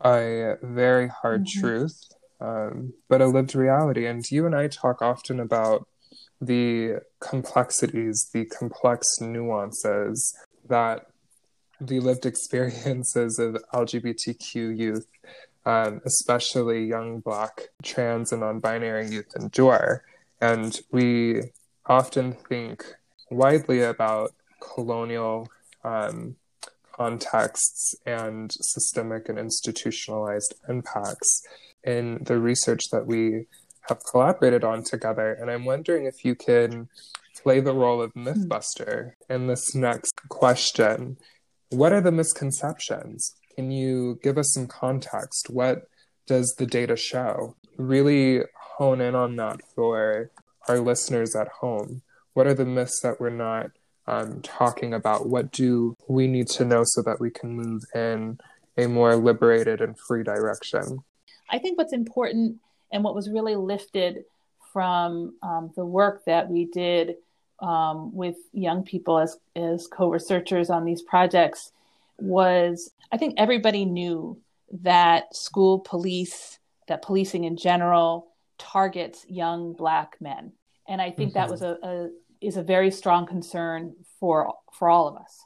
a 0.04 0.56
very 0.62 1.08
hard 1.08 1.44
mm-hmm. 1.44 1.60
truth 1.60 1.96
um, 2.40 2.92
but 3.08 3.20
a 3.20 3.26
lived 3.26 3.54
reality 3.54 4.06
and 4.06 4.30
you 4.30 4.46
and 4.46 4.54
i 4.54 4.68
talk 4.68 5.02
often 5.02 5.40
about 5.40 5.86
the 6.40 7.00
complexities, 7.20 8.30
the 8.32 8.44
complex 8.44 9.20
nuances 9.20 10.36
that 10.68 11.06
the 11.80 12.00
lived 12.00 12.26
experiences 12.32 13.38
of 13.38 13.56
LGBTQ 13.72 14.76
youth, 14.76 15.06
um, 15.66 16.00
especially 16.04 16.84
young 16.84 17.20
Black, 17.20 17.68
trans, 17.82 18.32
and 18.32 18.40
non 18.40 18.60
binary 18.60 19.08
youth, 19.08 19.34
endure. 19.38 20.04
And 20.40 20.78
we 20.90 21.42
often 21.86 22.34
think 22.48 22.84
widely 23.30 23.82
about 23.82 24.32
colonial 24.60 25.48
um, 25.84 26.36
contexts 26.98 27.94
and 28.04 28.52
systemic 28.52 29.28
and 29.28 29.38
institutionalized 29.38 30.54
impacts 30.68 31.42
in 31.84 32.22
the 32.24 32.38
research 32.38 32.90
that 32.90 33.06
we 33.06 33.46
have 33.88 34.00
collaborated 34.10 34.64
on 34.64 34.82
together. 34.82 35.32
And 35.32 35.50
I'm 35.50 35.64
wondering 35.64 36.04
if 36.04 36.24
you 36.24 36.34
can 36.34 36.88
play 37.42 37.60
the 37.60 37.72
role 37.72 38.02
of 38.02 38.12
hmm. 38.12 38.26
Mythbuster 38.26 39.12
in 39.30 39.46
this 39.46 39.74
next 39.74 40.28
question. 40.28 41.16
What 41.70 41.92
are 41.92 42.00
the 42.00 42.12
misconceptions? 42.12 43.34
Can 43.54 43.70
you 43.70 44.18
give 44.22 44.38
us 44.38 44.52
some 44.52 44.66
context? 44.66 45.48
What 45.50 45.88
does 46.26 46.54
the 46.58 46.66
data 46.66 46.96
show? 46.96 47.56
Really 47.76 48.42
hone 48.76 49.00
in 49.00 49.14
on 49.14 49.36
that 49.36 49.60
for 49.74 50.30
our 50.68 50.80
listeners 50.80 51.34
at 51.36 51.48
home. 51.60 52.02
What 52.34 52.46
are 52.46 52.54
the 52.54 52.64
myths 52.64 53.00
that 53.00 53.20
we're 53.20 53.30
not 53.30 53.70
um, 54.08 54.40
talking 54.42 54.94
about? 54.94 55.28
What 55.28 55.52
do 55.52 55.94
we 56.08 56.26
need 56.26 56.48
to 56.48 56.64
know 56.64 56.82
so 56.84 57.02
that 57.02 57.20
we 57.20 57.30
can 57.30 57.54
move 57.54 57.84
in 57.94 58.38
a 58.76 58.86
more 58.86 59.14
liberated 59.14 59.80
and 59.80 59.96
free 59.98 60.24
direction? 60.24 61.04
I 61.50 61.58
think 61.58 61.78
what's 61.78 61.92
important 61.92 62.56
and 62.90 63.04
what 63.04 63.14
was 63.14 63.28
really 63.28 63.54
lifted 63.54 64.24
from 64.72 65.34
um, 65.42 65.72
the 65.76 65.84
work 65.84 66.24
that 66.24 66.48
we 66.48 66.64
did 66.64 67.16
um, 67.60 68.14
with 68.14 68.36
young 68.52 68.82
people 68.82 69.18
as, 69.18 69.36
as 69.54 69.86
co 69.86 70.10
researchers 70.10 70.70
on 70.70 70.84
these 70.84 71.02
projects 71.02 71.72
was 72.18 72.90
I 73.12 73.18
think 73.18 73.34
everybody 73.36 73.84
knew 73.84 74.40
that 74.82 75.34
school 75.34 75.80
police, 75.80 76.58
that 76.88 77.02
policing 77.02 77.44
in 77.44 77.56
general, 77.56 78.28
targets 78.58 79.24
young 79.28 79.72
Black 79.74 80.16
men. 80.20 80.52
And 80.86 81.02
I 81.02 81.10
think 81.10 81.30
mm-hmm. 81.30 81.38
that 81.38 81.50
was 81.50 81.62
a, 81.62 81.78
a 81.82 82.10
is 82.40 82.56
a 82.56 82.62
very 82.62 82.90
strong 82.90 83.26
concern 83.26 83.94
for 84.20 84.54
for 84.78 84.88
all 84.88 85.08
of 85.08 85.16
us. 85.16 85.44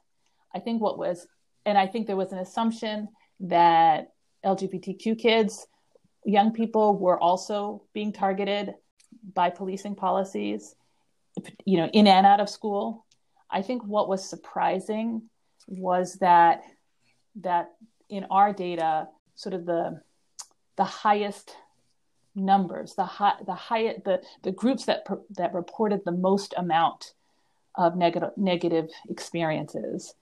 I 0.55 0.61
think 0.61 0.83
what 0.83 0.98
was, 0.98 1.26
and 1.64 1.78
I 1.78 1.87
think 1.87 2.07
there 2.07 2.16
was 2.16 2.33
an 2.33 2.38
assumption 2.38 3.09
that 3.40 4.12
LGBTQ 4.44 5.18
kids 5.18 5.66
young 6.24 6.52
people 6.52 6.98
were 6.98 7.20
also 7.20 7.83
being 7.92 8.12
targeted 8.12 8.74
by 9.35 9.50
policing 9.50 9.94
policies, 9.94 10.74
you 11.64 11.76
know, 11.76 11.87
in 11.87 12.07
and 12.07 12.26
out 12.26 12.40
of 12.40 12.48
school. 12.48 13.07
I 13.50 13.62
think 13.62 13.85
what 13.85 14.09
was 14.09 14.28
surprising 14.28 15.22
was 15.66 16.14
that 16.20 16.62
that 17.40 17.70
in 18.09 18.24
our 18.31 18.52
data, 18.52 19.09
sort 19.35 19.55
of 19.55 19.66
the 19.66 20.00
the 20.76 20.85
highest 20.85 21.57
numbers, 22.35 22.95
the 22.95 23.05
high, 23.05 23.35
the 23.45 23.55
high, 23.55 23.95
the 24.05 24.23
the 24.42 24.53
groups 24.53 24.87
that 24.87 25.07
that 25.37 25.55
reported 25.55 26.03
the 26.05 26.12
most 26.12 26.55
amount 26.57 27.14
of 27.75 27.97
negative 27.97 28.31
negative 28.37 28.90
experiences, 29.09 30.14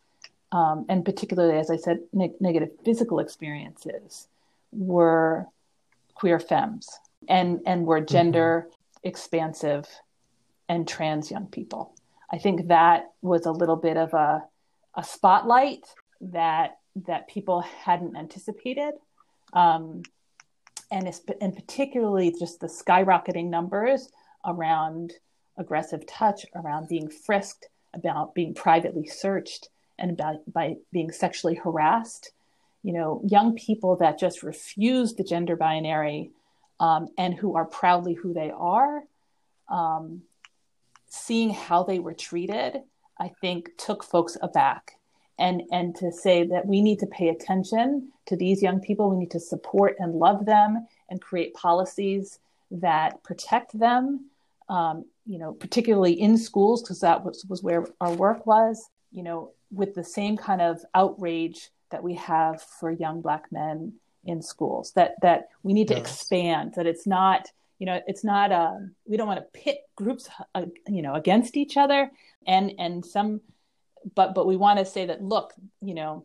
um, 0.53 0.87
and 0.89 1.05
particularly, 1.05 1.59
as 1.59 1.71
I 1.71 1.77
said, 1.77 2.01
ne- 2.13 2.35
negative 2.41 2.71
physical 2.85 3.19
experiences, 3.19 4.29
were 4.73 5.47
queer 6.15 6.39
femmes 6.39 6.89
and 7.29 7.61
and 7.67 7.87
were 7.87 7.99
mm-hmm. 7.99 8.13
gender 8.13 8.67
mm-hmm. 8.67 9.09
expansive 9.09 9.87
and 10.69 10.87
trans 10.87 11.31
young 11.31 11.47
people. 11.47 11.95
I 12.33 12.39
think 12.39 12.69
that 12.69 13.13
was 13.23 13.47
a 13.47 13.53
little 13.53 13.77
bit 13.77 13.97
of 13.97 14.15
a 14.15 14.45
a 14.95 15.05
spotlight 15.05 15.87
that 16.21 16.79
that 17.07 17.29
people 17.29 17.61
hadn't 17.61 18.17
anticipated. 18.17 18.95
Um, 19.53 20.03
and, 20.91 21.13
and 21.41 21.55
particularly 21.55 22.35
just 22.39 22.61
the 22.61 22.67
skyrocketing 22.67 23.49
numbers 23.49 24.11
around 24.45 25.13
aggressive 25.57 26.07
touch, 26.07 26.47
around 26.55 26.89
being 26.89 27.09
frisked, 27.09 27.69
about 27.95 28.35
being 28.35 28.55
privately 28.55 29.07
searched, 29.07 29.69
and 29.99 30.11
about 30.13 30.37
by 30.53 30.77
being 30.93 31.11
sexually 31.11 31.57
harassed 31.57 32.33
you 32.83 32.93
know, 32.93 33.21
young 33.27 33.55
people 33.55 33.97
that 33.97 34.19
just 34.19 34.43
refuse 34.43 35.15
the 35.15 35.25
gender 35.25 35.57
binary 35.57 36.31
um, 36.79 37.09
and 37.19 37.35
who 37.35 37.57
are 37.57 37.67
proudly 37.67 38.15
who 38.15 38.33
they 38.33 38.51
are, 38.51 39.03
um, 39.69 40.23
seeing 41.09 41.51
how 41.51 41.83
they 41.83 41.99
were 41.99 42.15
treated, 42.15 42.81
I 43.19 43.33
think 43.41 43.71
took 43.77 44.03
folks 44.03 44.37
aback. 44.41 44.97
And, 45.41 45.63
and 45.73 45.95
to 45.97 46.13
say 46.13 46.47
that 46.47 46.67
we 46.67 46.83
need 46.83 46.99
to 47.01 47.07
pay 47.07 47.29
attention 47.29 48.13
to 48.27 48.37
these 48.37 48.63
young 48.63 48.81
people, 48.81 49.11
we 49.11 49.17
need 49.17 49.31
to 49.33 49.41
support 49.41 49.97
and 49.99 50.15
love 50.15 50.45
them 50.47 50.87
and 51.09 51.21
create 51.21 51.55
policies 51.55 52.39
that 52.71 53.23
protect 53.25 53.79
them, 53.79 54.27
um, 54.69 55.05
you 55.27 55.39
know, 55.39 55.53
particularly 55.53 56.13
in 56.13 56.37
schools, 56.37 56.83
because 56.83 57.01
that 57.01 57.25
was, 57.25 57.45
was 57.47 57.63
where 57.63 57.87
our 58.01 58.13
work 58.13 58.47
was, 58.47 58.91
you 59.11 59.23
know, 59.23 59.51
with 59.73 59.95
the 59.95 60.05
same 60.05 60.37
kind 60.37 60.61
of 60.61 60.81
outrage 60.95 61.71
that 61.91 62.03
we 62.03 62.15
have 62.15 62.63
for 62.63 62.91
young 62.91 63.21
black 63.21 63.51
men 63.51 63.95
in 64.25 64.43
schools 64.43 64.93
that 64.93 65.15
that 65.23 65.49
we 65.63 65.73
need 65.73 65.89
to 65.89 65.95
yes. 65.95 66.03
expand 66.03 66.75
that 66.75 66.87
it's 66.87 67.07
not 67.07 67.49
you 67.79 67.87
know 67.87 68.01
it's 68.07 68.23
not 68.23 68.53
a 68.53 68.61
um, 68.61 68.95
we 69.07 69.17
don't 69.17 69.27
want 69.27 69.41
to 69.41 69.61
pit 69.61 69.79
groups 69.97 70.29
uh, 70.55 70.67
you 70.87 71.03
know 71.03 71.15
against 71.15 71.57
each 71.57 71.77
other 71.77 72.11
and 72.47 72.73
and 72.79 73.05
some 73.05 73.41
but 74.15 74.35
but 74.35 74.47
we 74.47 74.57
want 74.57 74.79
to 74.79 74.85
say 74.85 75.07
that 75.07 75.23
look 75.23 75.53
you 75.81 75.95
know 75.95 76.25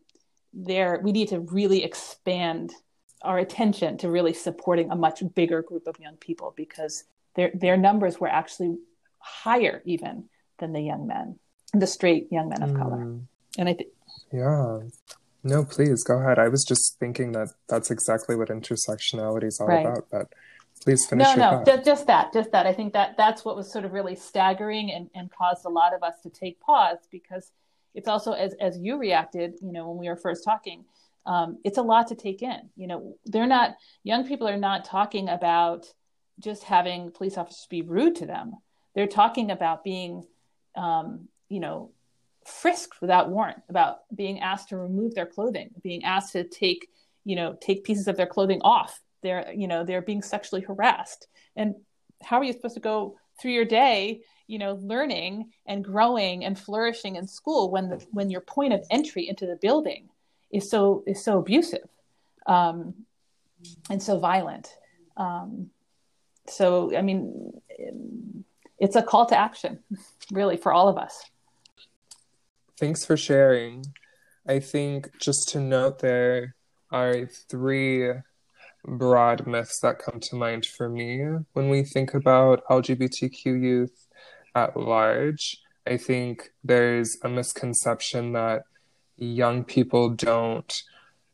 there 0.53 0.99
we 1.03 1.11
need 1.11 1.29
to 1.29 1.39
really 1.39 1.83
expand 1.83 2.73
our 3.21 3.37
attention 3.37 3.97
to 3.97 4.09
really 4.09 4.33
supporting 4.33 4.91
a 4.91 4.95
much 4.95 5.21
bigger 5.33 5.61
group 5.61 5.87
of 5.87 5.99
young 5.99 6.15
people 6.17 6.53
because 6.55 7.03
their 7.35 7.51
their 7.53 7.77
numbers 7.77 8.19
were 8.19 8.27
actually 8.27 8.77
higher 9.19 9.81
even 9.85 10.25
than 10.59 10.71
the 10.71 10.81
young 10.81 11.07
men 11.07 11.37
the 11.73 11.87
straight 11.87 12.31
young 12.31 12.49
men 12.49 12.63
of 12.63 12.69
mm. 12.69 12.77
color 12.77 13.01
and 13.57 13.69
i 13.69 13.73
think 13.73 13.89
yeah 14.31 14.79
no, 15.45 15.63
please 15.63 16.03
go 16.03 16.17
ahead. 16.17 16.39
I 16.39 16.47
was 16.47 16.65
just 16.65 16.97
thinking 16.99 17.31
that 17.33 17.49
that's 17.69 17.91
exactly 17.91 18.35
what 18.35 18.49
intersectionality 18.49 19.43
is 19.43 19.59
all 19.59 19.67
right. 19.67 19.85
about, 19.85 20.07
but 20.11 20.33
please 20.81 21.05
finish. 21.05 21.27
No, 21.27 21.35
no, 21.35 21.63
just, 21.63 21.85
just 21.85 22.07
that, 22.07 22.33
just 22.33 22.51
that. 22.51 22.65
I 22.65 22.73
think 22.73 22.93
that 22.93 23.15
that's 23.15 23.45
what 23.45 23.55
was 23.55 23.71
sort 23.71 23.85
of 23.85 23.93
really 23.93 24.15
staggering 24.15 24.91
and, 24.91 25.07
and 25.13 25.31
caused 25.31 25.63
a 25.65 25.69
lot 25.69 25.93
of 25.93 26.01
us 26.01 26.15
to 26.23 26.31
take 26.31 26.59
pause 26.59 26.97
because 27.11 27.51
it's 27.95 28.07
also 28.07 28.33
as 28.33 28.53
as 28.59 28.77
you 28.77 28.97
reacted, 28.97 29.55
you 29.61 29.71
know, 29.71 29.87
when 29.87 29.97
we 29.97 30.07
were 30.07 30.15
first 30.15 30.43
talking, 30.43 30.85
um, 31.25 31.57
it's 31.63 31.77
a 31.77 31.81
lot 31.81 32.07
to 32.07 32.15
take 32.15 32.43
in. 32.43 32.69
You 32.75 32.87
know, 32.87 33.15
they're 33.25 33.47
not 33.47 33.75
young 34.03 34.27
people 34.27 34.47
are 34.47 34.57
not 34.57 34.85
talking 34.85 35.29
about 35.29 35.85
just 36.39 36.63
having 36.63 37.11
police 37.11 37.37
officers 37.37 37.67
be 37.69 37.81
rude 37.81 38.15
to 38.17 38.25
them. 38.25 38.53
They're 38.93 39.07
talking 39.07 39.51
about 39.51 39.83
being, 39.83 40.25
um, 40.75 41.27
you 41.49 41.59
know, 41.59 41.91
frisked 42.45 43.01
without 43.01 43.29
warrant, 43.29 43.61
about 43.69 43.99
being 44.13 44.39
asked 44.39 44.69
to 44.69 44.77
remove 44.77 45.15
their 45.15 45.25
clothing, 45.25 45.71
being 45.81 46.03
asked 46.03 46.33
to 46.33 46.43
take, 46.43 46.89
you 47.23 47.35
know, 47.35 47.57
take 47.59 47.83
pieces 47.83 48.07
of 48.07 48.17
their 48.17 48.27
clothing 48.27 48.61
off. 48.61 49.01
They're, 49.23 49.51
you 49.53 49.67
know, 49.67 49.83
they're 49.83 50.01
being 50.01 50.21
sexually 50.21 50.61
harassed. 50.61 51.27
And 51.55 51.75
how 52.21 52.39
are 52.39 52.43
you 52.43 52.53
supposed 52.53 52.75
to 52.75 52.81
go 52.81 53.17
through 53.41 53.51
your 53.51 53.65
day 53.65 54.21
you 54.47 54.59
know 54.59 54.79
learning 54.81 55.51
and 55.65 55.83
growing 55.83 56.45
and 56.45 56.57
flourishing 56.57 57.15
in 57.15 57.27
school 57.27 57.71
when 57.71 57.89
the 57.89 58.05
when 58.11 58.29
your 58.29 58.41
point 58.41 58.73
of 58.73 58.85
entry 58.89 59.27
into 59.27 59.45
the 59.45 59.55
building 59.55 60.09
is 60.51 60.69
so 60.69 61.03
is 61.07 61.23
so 61.23 61.39
abusive 61.39 61.87
um, 62.45 62.93
and 63.89 64.01
so 64.01 64.19
violent. 64.19 64.69
Um, 65.17 65.69
so 66.47 66.95
i 66.95 67.01
mean 67.01 67.53
it's 68.79 68.95
a 68.95 69.01
call 69.01 69.25
to 69.25 69.37
action 69.37 69.79
really 70.31 70.57
for 70.57 70.71
all 70.73 70.87
of 70.87 70.97
us. 70.97 71.23
Thanks 72.77 73.05
for 73.05 73.15
sharing. 73.15 73.85
I 74.47 74.59
think 74.59 75.09
just 75.19 75.49
to 75.49 75.59
note 75.59 75.99
there 75.99 76.55
are 76.91 77.25
three 77.25 78.11
broad 78.85 79.47
myths 79.47 79.79
that 79.79 79.99
come 79.99 80.19
to 80.19 80.35
mind 80.35 80.65
for 80.65 80.87
me 80.89 81.23
when 81.53 81.69
we 81.69 81.83
think 81.83 82.13
about 82.13 82.63
lgbtq 82.69 83.43
youth 83.45 84.04
at 84.55 84.77
large. 84.77 85.57
I 85.85 85.97
think 85.97 86.49
there's 86.63 87.17
a 87.23 87.29
misconception 87.29 88.33
that 88.33 88.63
young 89.17 89.63
people 89.63 90.09
don't 90.09 90.73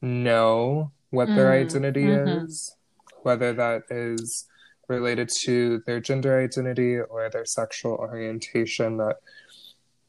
know 0.01 0.91
what 1.12 1.29
mm, 1.29 1.36
their 1.36 1.51
identity 1.51 2.05
mm-hmm. 2.05 2.45
is, 2.45 2.75
whether 3.21 3.53
that 3.53 3.84
is 3.89 4.45
related 4.88 5.29
to 5.43 5.81
their 5.86 6.01
gender 6.01 6.39
identity 6.39 6.97
or 6.97 7.29
their 7.29 7.45
sexual 7.45 7.93
orientation, 7.93 8.97
that 8.97 9.17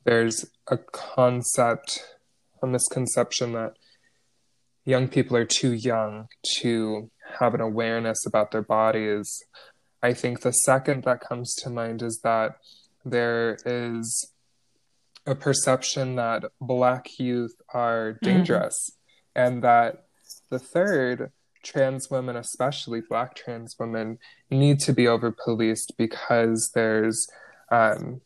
there's 0.04 0.44
a 0.68 0.76
concept, 0.76 2.16
a 2.62 2.66
misconception 2.66 3.52
that 3.52 3.74
young 4.84 5.06
people 5.06 5.36
are 5.36 5.44
too 5.44 5.72
young 5.72 6.28
to 6.56 7.10
have 7.38 7.54
an 7.54 7.60
awareness 7.60 8.26
about 8.26 8.50
their 8.50 8.62
bodies. 8.62 9.44
I 10.02 10.12
think 10.14 10.40
the 10.40 10.52
second 10.52 11.04
that 11.04 11.20
comes 11.20 11.54
to 11.56 11.70
mind 11.70 12.02
is 12.02 12.20
that 12.24 12.56
there 13.04 13.56
is 13.64 14.32
a 15.26 15.34
perception 15.34 16.16
that 16.16 16.44
black 16.60 17.18
youth 17.18 17.54
are 17.72 18.12
mm-hmm. 18.12 18.26
dangerous 18.26 18.90
mm-hmm. 19.36 19.46
and 19.54 19.64
that 19.64 20.04
the 20.50 20.58
third 20.58 21.30
trans 21.62 22.10
women 22.10 22.36
especially 22.36 23.00
black 23.08 23.34
trans 23.34 23.76
women 23.78 24.18
need 24.50 24.80
to 24.80 24.92
be 24.92 25.06
over 25.06 25.30
policed 25.30 25.92
because 25.96 26.70
there's 26.74 27.26
um, 27.70 28.20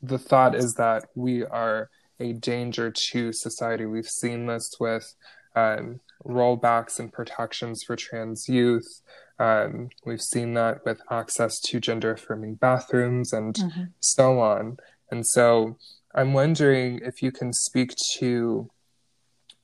the 0.00 0.18
thought 0.18 0.54
is 0.54 0.74
that 0.74 1.06
we 1.14 1.44
are 1.44 1.90
a 2.20 2.32
danger 2.32 2.92
to 3.10 3.32
society 3.32 3.84
we've 3.86 4.06
seen 4.06 4.46
this 4.46 4.70
with 4.78 5.14
um, 5.56 6.00
rollbacks 6.24 6.98
and 6.98 7.12
protections 7.12 7.82
for 7.86 7.96
trans 7.96 8.48
youth 8.48 9.02
um, 9.38 9.90
we've 10.04 10.22
seen 10.22 10.54
that 10.54 10.84
with 10.84 11.00
access 11.10 11.60
to 11.60 11.80
gender 11.80 12.12
affirming 12.12 12.54
bathrooms 12.54 13.32
and 13.32 13.54
mm-hmm. 13.54 13.84
so 14.00 14.40
on. 14.40 14.78
And 15.10 15.26
so 15.26 15.76
I'm 16.14 16.32
wondering 16.32 17.00
if 17.02 17.22
you 17.22 17.30
can 17.30 17.52
speak 17.52 17.94
to 18.18 18.70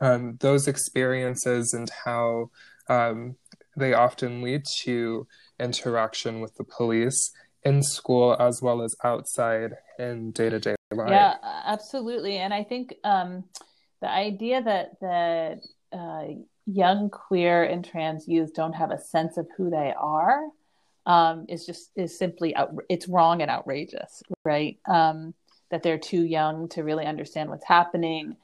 um, 0.00 0.36
those 0.40 0.68
experiences 0.68 1.72
and 1.72 1.90
how 2.04 2.50
um, 2.88 3.36
they 3.76 3.94
often 3.94 4.42
lead 4.42 4.64
to 4.82 5.26
interaction 5.58 6.40
with 6.40 6.54
the 6.56 6.64
police 6.64 7.32
in 7.64 7.82
school 7.82 8.36
as 8.38 8.60
well 8.60 8.82
as 8.82 8.94
outside 9.04 9.76
in 9.98 10.32
day 10.32 10.50
to 10.50 10.58
day 10.58 10.74
life. 10.90 11.08
Yeah, 11.08 11.36
absolutely. 11.64 12.36
And 12.38 12.52
I 12.52 12.64
think 12.64 12.94
um, 13.04 13.44
the 14.00 14.10
idea 14.10 14.62
that 14.62 15.00
that 15.00 15.60
uh, 15.92 16.24
young 16.66 17.10
queer 17.10 17.64
and 17.64 17.84
trans 17.84 18.28
youth 18.28 18.54
don't 18.54 18.74
have 18.74 18.90
a 18.90 19.00
sense 19.00 19.36
of 19.36 19.46
who 19.56 19.70
they 19.70 19.92
are 19.96 20.42
um, 21.06 21.46
is 21.48 21.66
just 21.66 21.90
is 21.96 22.16
simply 22.16 22.54
out, 22.54 22.74
it's 22.88 23.08
wrong 23.08 23.42
and 23.42 23.50
outrageous, 23.50 24.22
right? 24.44 24.78
Um, 24.88 25.34
that 25.70 25.82
they're 25.82 25.98
too 25.98 26.22
young 26.22 26.68
to 26.70 26.84
really 26.84 27.06
understand 27.06 27.50
what's 27.50 27.66
happening. 27.66 28.36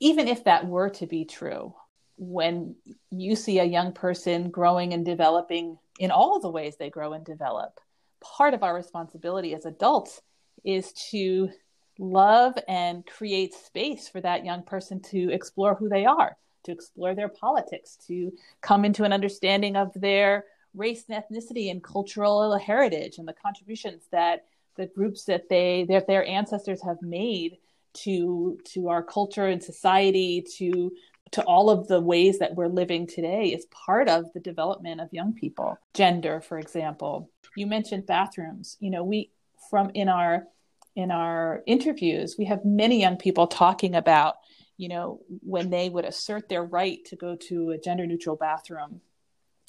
Even 0.00 0.28
if 0.28 0.44
that 0.44 0.66
were 0.66 0.90
to 0.90 1.06
be 1.06 1.24
true, 1.24 1.74
when 2.18 2.74
you 3.10 3.36
see 3.36 3.58
a 3.58 3.64
young 3.64 3.92
person 3.92 4.50
growing 4.50 4.92
and 4.92 5.04
developing 5.04 5.78
in 5.98 6.10
all 6.10 6.40
the 6.40 6.50
ways 6.50 6.76
they 6.76 6.90
grow 6.90 7.12
and 7.12 7.24
develop, 7.24 7.80
part 8.20 8.54
of 8.54 8.62
our 8.62 8.74
responsibility 8.74 9.54
as 9.54 9.64
adults 9.64 10.20
is 10.64 10.92
to 11.10 11.50
love 11.98 12.54
and 12.68 13.06
create 13.06 13.54
space 13.54 14.08
for 14.08 14.20
that 14.20 14.44
young 14.44 14.62
person 14.62 15.00
to 15.00 15.30
explore 15.32 15.74
who 15.74 15.88
they 15.88 16.04
are 16.04 16.36
to 16.64 16.72
explore 16.72 17.14
their 17.14 17.28
politics, 17.28 17.96
to 18.06 18.32
come 18.60 18.84
into 18.84 19.04
an 19.04 19.12
understanding 19.12 19.76
of 19.76 19.92
their 19.94 20.44
race 20.74 21.04
and 21.08 21.22
ethnicity 21.22 21.70
and 21.70 21.82
cultural 21.82 22.56
heritage 22.56 23.18
and 23.18 23.28
the 23.28 23.32
contributions 23.32 24.04
that 24.10 24.46
the 24.76 24.86
groups 24.86 25.24
that 25.24 25.48
they 25.48 25.84
that 25.88 26.06
their 26.06 26.24
ancestors 26.26 26.82
have 26.82 27.00
made 27.02 27.58
to 27.92 28.58
to 28.64 28.88
our 28.88 29.02
culture 29.02 29.46
and 29.46 29.62
society 29.62 30.40
to 30.40 30.92
to 31.32 31.42
all 31.44 31.70
of 31.70 31.88
the 31.88 32.00
ways 32.00 32.38
that 32.38 32.54
we're 32.54 32.68
living 32.68 33.06
today 33.06 33.46
is 33.46 33.66
part 33.66 34.08
of 34.08 34.30
the 34.34 34.40
development 34.40 35.00
of 35.00 35.12
young 35.12 35.32
people. 35.32 35.78
Gender 35.94 36.40
for 36.40 36.58
example. 36.58 37.30
You 37.56 37.66
mentioned 37.66 38.06
bathrooms. 38.06 38.76
You 38.80 38.90
know 38.90 39.04
we 39.04 39.30
from 39.70 39.90
in 39.94 40.08
our 40.08 40.46
in 40.94 41.10
our 41.10 41.62
interviews 41.66 42.36
we 42.38 42.44
have 42.44 42.64
many 42.64 43.00
young 43.00 43.16
people 43.16 43.46
talking 43.46 43.94
about 43.94 44.36
you 44.76 44.88
know, 44.88 45.20
when 45.40 45.70
they 45.70 45.88
would 45.88 46.04
assert 46.04 46.48
their 46.48 46.64
right 46.64 47.04
to 47.06 47.16
go 47.16 47.36
to 47.36 47.70
a 47.70 47.78
gender 47.78 48.06
neutral 48.06 48.36
bathroom, 48.36 49.00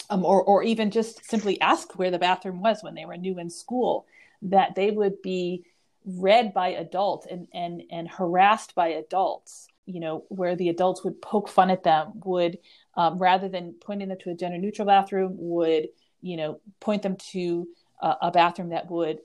um, 0.10 0.26
or, 0.26 0.44
or 0.44 0.64
even 0.64 0.92
just 0.92 1.26
simply 1.26 1.60
ask 1.62 1.98
where 1.98 2.12
the 2.12 2.20
bathroom 2.20 2.62
was 2.62 2.82
when 2.82 2.96
they 2.96 3.06
were 3.06 3.18
new 3.18 3.40
in 3.40 3.50
school, 3.50 4.06
that 4.42 4.76
they 4.76 4.92
would 4.92 5.22
be 5.22 5.64
read 6.06 6.54
by 6.54 6.70
adults 6.70 7.26
and, 7.30 7.48
and, 7.54 7.84
and 7.90 8.10
harassed 8.10 8.76
by 8.76 8.90
adults, 8.90 9.68
you 9.86 10.00
know, 10.00 10.26
where 10.30 10.56
the 10.56 10.70
adults 10.70 11.04
would 11.04 11.22
poke 11.22 11.48
fun 11.48 11.70
at 11.70 11.84
them, 11.84 12.12
would, 12.26 12.58
um, 12.96 13.18
rather 13.18 13.48
than 13.48 13.76
pointing 13.80 14.10
them 14.10 14.18
to 14.20 14.30
a 14.30 14.36
gender 14.36 14.58
neutral 14.58 14.86
bathroom, 14.86 15.36
would, 15.38 15.88
you 16.22 16.38
know, 16.38 16.60
point 16.80 17.02
them 17.02 17.16
to 17.16 17.68
a, 18.02 18.16
a 18.24 18.32
bathroom 18.32 18.70
that 18.70 18.90
would 18.90 19.20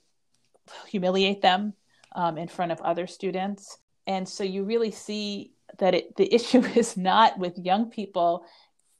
humiliate 0.86 1.42
them 1.42 1.72
um, 2.14 2.38
in 2.38 2.48
front 2.48 2.72
of 2.72 2.80
other 2.80 3.06
students. 3.06 3.78
And 4.06 4.28
so 4.28 4.44
you 4.44 4.64
really 4.64 4.90
see 4.90 5.52
that 5.78 5.94
it, 5.94 6.16
the 6.16 6.32
issue 6.34 6.64
is 6.74 6.96
not 6.96 7.38
with 7.38 7.58
young 7.58 7.90
people, 7.90 8.44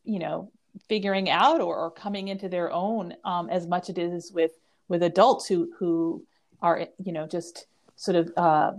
you 0.05 0.19
know, 0.19 0.51
figuring 0.89 1.29
out 1.29 1.61
or, 1.61 1.77
or 1.77 1.91
coming 1.91 2.29
into 2.29 2.49
their 2.49 2.73
own 2.73 3.15
um, 3.25 3.49
as 3.51 3.67
much 3.67 3.91
as 3.91 3.97
it 3.97 3.99
is 3.99 4.33
with 4.33 4.53
with 4.89 5.03
adults 5.03 5.47
who 5.47 5.71
who 5.79 6.25
are 6.63 6.87
you 7.03 7.13
know 7.13 7.27
just 7.27 7.67
sort 7.97 8.17
of 8.17 8.33
uh, 8.37 8.73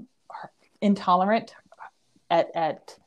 intolerant 0.81 1.53
at 2.29 2.49
at 2.55 2.97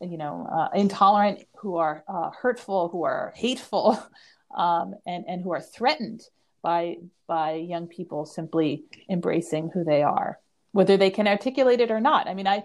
you 0.00 0.16
know 0.16 0.46
uh, 0.50 0.68
intolerant 0.74 1.46
who 1.56 1.76
are 1.76 2.04
uh, 2.08 2.30
hurtful 2.30 2.88
who 2.88 3.02
are 3.02 3.32
hateful 3.36 4.00
um, 4.56 4.94
and 5.06 5.24
and 5.26 5.42
who 5.42 5.52
are 5.52 5.60
threatened 5.60 6.22
by 6.62 6.96
by 7.26 7.54
young 7.54 7.86
people 7.86 8.24
simply 8.24 8.84
embracing 9.08 9.70
who 9.70 9.84
they 9.84 10.02
are 10.02 10.38
whether 10.72 10.96
they 10.96 11.10
can 11.10 11.26
articulate 11.26 11.80
it 11.80 11.90
or 11.90 12.00
not. 12.00 12.28
I 12.28 12.34
mean 12.34 12.46
i 12.46 12.62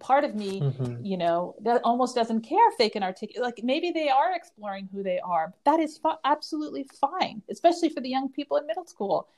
part 0.00 0.24
of 0.24 0.34
me, 0.34 0.60
mm-hmm. 0.60 1.04
you 1.04 1.16
know, 1.16 1.54
that 1.62 1.80
almost 1.84 2.14
doesn't 2.14 2.42
care 2.42 2.70
if 2.70 2.78
they 2.78 2.88
can 2.88 3.02
articulate. 3.02 3.42
Like 3.42 3.64
maybe 3.64 3.90
they 3.90 4.08
are 4.08 4.34
exploring 4.34 4.88
who 4.92 5.02
they 5.02 5.20
are. 5.20 5.48
But 5.48 5.72
that 5.72 5.80
is 5.80 5.98
fu- 5.98 6.10
absolutely 6.24 6.86
fine, 7.00 7.42
especially 7.50 7.88
for 7.88 8.00
the 8.00 8.08
young 8.08 8.28
people 8.28 8.56
in 8.56 8.66
middle 8.66 8.86
school. 8.86 9.28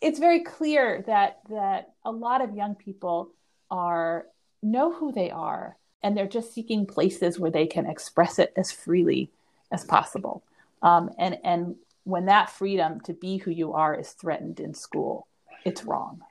It's 0.00 0.18
very 0.18 0.40
clear 0.40 1.04
that 1.06 1.40
that 1.50 1.92
a 2.04 2.10
lot 2.10 2.42
of 2.42 2.54
young 2.54 2.74
people 2.74 3.32
are 3.70 4.26
know 4.62 4.92
who 4.92 5.12
they 5.12 5.30
are, 5.30 5.76
and 6.02 6.16
they're 6.16 6.26
just 6.26 6.52
seeking 6.52 6.86
places 6.86 7.38
where 7.38 7.50
they 7.50 7.66
can 7.66 7.86
express 7.86 8.38
it 8.38 8.52
as 8.56 8.72
freely 8.72 9.30
as 9.70 9.84
possible. 9.84 10.42
Um, 10.82 11.10
and 11.18 11.38
and 11.44 11.76
when 12.04 12.26
that 12.26 12.50
freedom 12.50 13.00
to 13.02 13.12
be 13.12 13.36
who 13.36 13.50
you 13.50 13.74
are 13.74 13.94
is 13.94 14.10
threatened 14.10 14.58
in 14.58 14.74
school, 14.74 15.26
it's 15.64 15.84
wrong. 15.84 16.22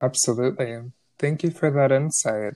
Absolutely. 0.00 0.82
Thank 1.18 1.42
you 1.42 1.50
for 1.50 1.70
that 1.70 1.92
insight. 1.92 2.54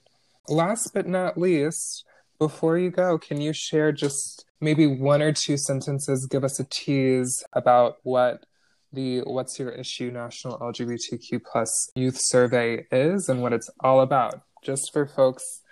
Last 0.48 0.90
but 0.92 1.06
not 1.06 1.38
least, 1.38 2.04
before 2.38 2.78
you 2.78 2.90
go, 2.90 3.18
can 3.18 3.40
you 3.40 3.52
share 3.52 3.92
just 3.92 4.44
maybe 4.60 4.86
one 4.86 5.22
or 5.22 5.32
two 5.32 5.56
sentences, 5.56 6.26
give 6.26 6.44
us 6.44 6.60
a 6.60 6.64
tease 6.64 7.42
about 7.52 7.96
what 8.02 8.44
the 8.92 9.20
What's 9.20 9.58
Your 9.58 9.70
Issue 9.70 10.10
National 10.10 10.58
LGBTQ 10.58 11.42
Plus 11.44 11.90
Youth 11.94 12.18
Survey 12.18 12.86
is 12.90 13.28
and 13.28 13.40
what 13.40 13.52
it's 13.52 13.70
all 13.80 14.00
about? 14.00 14.42
Just 14.62 14.92
for 14.92 15.06
folks 15.06 15.62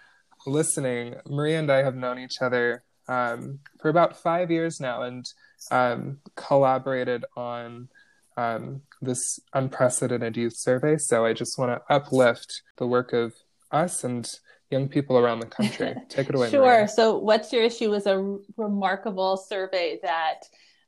listening, 0.46 1.16
Maria 1.26 1.58
and 1.58 1.70
I 1.70 1.82
have 1.82 1.96
known 1.96 2.18
each 2.18 2.40
other 2.40 2.84
um, 3.08 3.58
for 3.80 3.88
about 3.88 4.16
five 4.22 4.50
years 4.50 4.80
now 4.80 5.02
and 5.02 5.26
um, 5.70 6.18
collaborated 6.36 7.24
on 7.36 7.88
um, 8.38 8.82
this 9.02 9.40
unprecedented 9.52 10.36
youth 10.36 10.56
survey. 10.56 10.96
So 10.96 11.24
I 11.24 11.32
just 11.32 11.58
want 11.58 11.72
to 11.72 11.94
uplift 11.94 12.62
the 12.76 12.86
work 12.86 13.12
of 13.12 13.34
us 13.72 14.04
and 14.04 14.30
young 14.70 14.88
people 14.88 15.18
around 15.18 15.40
the 15.40 15.46
country. 15.46 15.94
Take 16.08 16.28
it 16.28 16.36
away. 16.36 16.48
sure. 16.48 16.64
Maria. 16.64 16.88
So, 16.88 17.18
What's 17.18 17.52
Your 17.52 17.64
Issue 17.64 17.92
is 17.94 18.06
a 18.06 18.38
remarkable 18.56 19.36
survey 19.36 19.98
that 20.02 20.44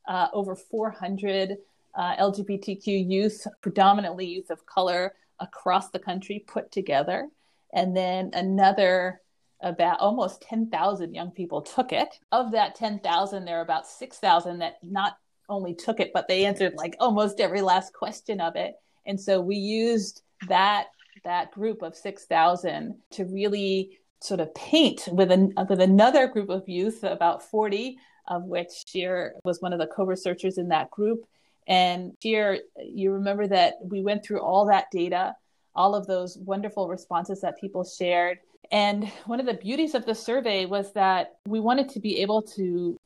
uh, 0.07 0.27
over 0.33 0.55
400 0.55 1.57
uh, 1.93 2.15
LGBTQ 2.15 3.09
youth, 3.09 3.45
predominantly 3.61 4.25
youth 4.25 4.49
of 4.49 4.65
color 4.65 5.13
across 5.41 5.89
the 5.89 5.99
country, 5.99 6.45
put 6.47 6.71
together. 6.71 7.27
And 7.73 7.95
then 7.97 8.31
another 8.33 9.21
about 9.61 9.99
almost 9.99 10.41
10,000 10.43 11.13
young 11.13 11.31
people 11.31 11.61
took 11.61 11.91
it. 11.91 12.17
Of 12.31 12.51
that 12.53 12.75
10,000, 12.75 13.43
there 13.43 13.59
are 13.59 13.61
about 13.61 13.87
6,000 13.87 14.59
that 14.59 14.77
not 14.81 15.17
only 15.51 15.75
took 15.75 15.99
it, 15.99 16.11
but 16.13 16.27
they 16.27 16.45
answered 16.45 16.73
like 16.75 16.95
almost 16.99 17.39
every 17.39 17.61
last 17.61 17.93
question 17.93 18.41
of 18.41 18.55
it. 18.55 18.75
And 19.05 19.19
so 19.19 19.39
we 19.39 19.55
used 19.55 20.23
that 20.47 20.87
that 21.23 21.51
group 21.51 21.83
of 21.83 21.95
6,000 21.95 22.95
to 23.11 23.25
really 23.25 23.99
sort 24.21 24.39
of 24.39 24.53
paint 24.55 25.07
with 25.11 25.31
an, 25.31 25.53
with 25.69 25.81
another 25.81 26.27
group 26.27 26.49
of 26.49 26.67
youth, 26.67 27.03
about 27.03 27.43
40 27.43 27.97
of 28.27 28.43
which 28.45 28.69
Sheer 28.87 29.33
was 29.43 29.61
one 29.61 29.73
of 29.73 29.79
the 29.79 29.87
co-researchers 29.87 30.57
in 30.57 30.69
that 30.69 30.89
group. 30.89 31.25
And 31.67 32.13
Sheer, 32.21 32.59
you 32.83 33.11
remember 33.11 33.47
that 33.47 33.75
we 33.83 34.01
went 34.01 34.23
through 34.23 34.41
all 34.41 34.65
that 34.67 34.85
data, 34.91 35.35
all 35.75 35.95
of 35.95 36.07
those 36.07 36.37
wonderful 36.37 36.87
responses 36.87 37.41
that 37.41 37.59
people 37.59 37.83
shared. 37.83 38.39
And 38.71 39.11
one 39.25 39.39
of 39.39 39.45
the 39.45 39.55
beauties 39.55 39.95
of 39.95 40.05
the 40.05 40.15
survey 40.15 40.65
was 40.65 40.93
that 40.93 41.35
we 41.45 41.59
wanted 41.59 41.89
to 41.89 41.99
be 41.99 42.21
able 42.21 42.41
to 42.43 42.97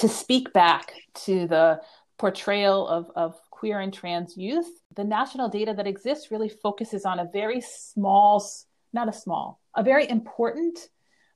to 0.00 0.08
speak 0.08 0.52
back 0.52 0.92
to 1.14 1.46
the 1.46 1.80
portrayal 2.18 2.86
of, 2.86 3.10
of 3.16 3.38
queer 3.50 3.80
and 3.80 3.92
trans 3.92 4.36
youth. 4.36 4.80
The 4.96 5.04
national 5.04 5.48
data 5.48 5.72
that 5.74 5.86
exists 5.86 6.30
really 6.30 6.48
focuses 6.48 7.04
on 7.04 7.18
a 7.18 7.24
very 7.32 7.60
small, 7.60 8.44
not 8.92 9.08
a 9.08 9.12
small, 9.12 9.60
a 9.74 9.82
very 9.82 10.08
important, 10.08 10.88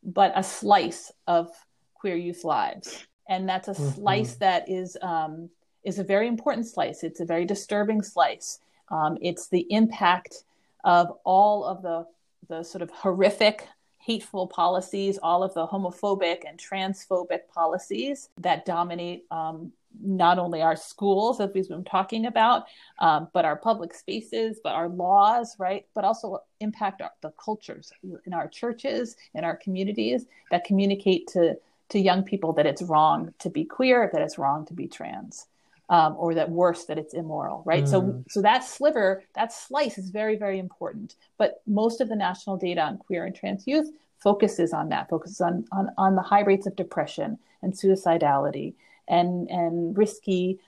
but 0.03 0.33
a 0.35 0.43
slice 0.43 1.13
of 1.27 1.51
queer 1.95 2.17
youth 2.17 2.45
lives 2.45 3.07
and 3.29 3.49
that's 3.49 3.69
a 3.69 3.73
mm-hmm. 3.73 3.91
slice 4.01 4.35
that 4.37 4.69
is 4.69 4.97
um, 5.03 5.49
is 5.85 5.99
a 5.99 6.05
very 6.05 6.29
important 6.29 6.67
slice. 6.67 7.03
It's 7.03 7.21
a 7.21 7.25
very 7.25 7.45
disturbing 7.45 8.03
slice. 8.03 8.61
Um, 8.91 9.19
it's 9.21 9.49
the 9.49 9.67
impact 9.71 10.45
of 10.85 11.13
all 11.25 11.65
of 11.65 11.83
the 11.83 12.07
the 12.49 12.63
sort 12.63 12.83
of 12.83 12.91
horrific, 12.91 13.67
hateful 14.05 14.47
policies, 14.47 15.19
all 15.23 15.43
of 15.43 15.55
the 15.55 15.67
homophobic 15.67 16.43
and 16.47 16.59
transphobic 16.59 17.49
policies 17.53 18.29
that 18.39 18.67
dominate 18.67 19.25
um, 19.31 19.73
not 20.03 20.39
only 20.39 20.61
our 20.61 20.77
schools, 20.77 21.41
as 21.41 21.51
we've 21.55 21.69
been 21.69 21.85
talking 21.85 22.27
about, 22.27 22.65
um, 22.99 23.29
but 23.33 23.45
our 23.45 23.57
public 23.57 23.95
spaces, 23.95 24.61
but 24.63 24.75
our 24.75 24.89
laws, 24.89 25.57
right? 25.59 25.87
But 25.95 26.05
also 26.05 26.43
impact 26.61 27.01
our, 27.01 27.13
the 27.23 27.31
cultures 27.31 27.93
in 28.27 28.33
our 28.35 28.49
churches, 28.49 29.17
in 29.35 29.45
our 29.45 29.57
communities 29.57 30.27
that 30.51 30.65
communicate 30.65 31.29
to 31.29 31.57
to 31.91 31.99
young 32.01 32.23
people 32.23 32.55
that 32.55 32.67
it's 32.67 32.81
wrong 32.83 33.33
to 33.39 33.51
be 33.51 33.63
queer, 33.63 34.09
that 34.13 34.23
it's 34.23 34.39
wrong 34.39 34.65
to 34.67 34.73
be 34.73 34.89
trans, 34.89 35.47
um, 35.89 36.17
or 36.19 36.35
that 36.35 36.51
worse, 36.51 36.85
that 36.85 36.99
it's 36.99 37.15
immoral, 37.15 37.63
right? 37.67 37.85
Mm. 37.85 37.89
So, 37.89 38.25
so 38.29 38.43
that 38.43 38.65
sliver, 38.65 39.23
that 39.35 39.53
slice 39.53 39.99
is 39.99 40.11
very, 40.11 40.37
very 40.37 40.59
important. 40.59 41.17
But 41.37 41.63
most 41.67 42.01
of 42.01 42.09
the 42.09 42.17
national 42.17 42.57
data 42.57 42.81
on 42.81 42.99
queer 42.99 43.25
and 43.25 43.35
trans 43.35 43.67
youth 43.67 43.91
focuses 44.19 44.73
on 44.73 44.89
that, 44.89 45.11
focuses 45.11 45.41
on, 45.41 45.67
on, 45.73 45.91
on 45.99 46.17
the 46.17 46.23
high 46.23 46.41
rates 46.41 46.67
of 46.67 46.75
depression 46.77 47.39
and 47.63 47.75
suicidality 47.75 48.75
and, 49.09 49.49
and 49.51 49.97
risky, 49.97 50.59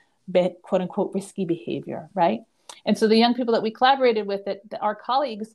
quote 0.63 0.83
unquote, 0.83 1.13
risky 1.15 1.45
behavior, 1.45 2.11
right? 2.15 2.41
And 2.85 2.99
so 2.99 3.09
the 3.09 3.17
young 3.17 3.35
people 3.35 3.55
that 3.55 3.63
we 3.63 3.71
collaborated 3.71 4.27
with, 4.27 4.45
that 4.45 4.61
our 4.81 4.95
colleagues 4.95 5.55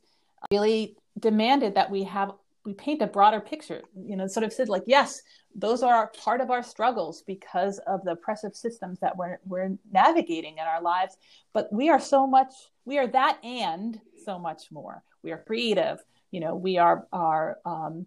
really 0.50 0.96
demanded 1.18 1.74
that 1.74 1.90
we 1.90 2.02
have 2.04 2.32
we 2.64 2.74
paint 2.74 3.02
a 3.02 3.06
broader 3.06 3.40
picture 3.40 3.82
you 4.06 4.16
know 4.16 4.26
sort 4.26 4.44
of 4.44 4.52
said 4.52 4.68
like 4.68 4.84
yes 4.86 5.22
those 5.54 5.82
are 5.82 6.12
part 6.22 6.40
of 6.40 6.50
our 6.50 6.62
struggles 6.62 7.22
because 7.26 7.78
of 7.86 8.02
the 8.04 8.12
oppressive 8.12 8.54
systems 8.54 8.98
that 9.00 9.16
we're, 9.16 9.38
we're 9.44 9.76
navigating 9.90 10.54
in 10.54 10.64
our 10.64 10.80
lives. 10.80 11.16
But 11.52 11.72
we 11.72 11.90
are 11.90 12.00
so 12.00 12.26
much 12.26 12.52
we 12.84 12.98
are 12.98 13.06
that 13.06 13.38
and 13.44 14.00
so 14.24 14.38
much 14.40 14.72
more. 14.72 15.04
We 15.22 15.30
are 15.30 15.44
creative. 15.46 16.02
You 16.30 16.40
know 16.40 16.56
we 16.56 16.78
are 16.78 17.06
are 17.12 17.58
um, 17.64 18.06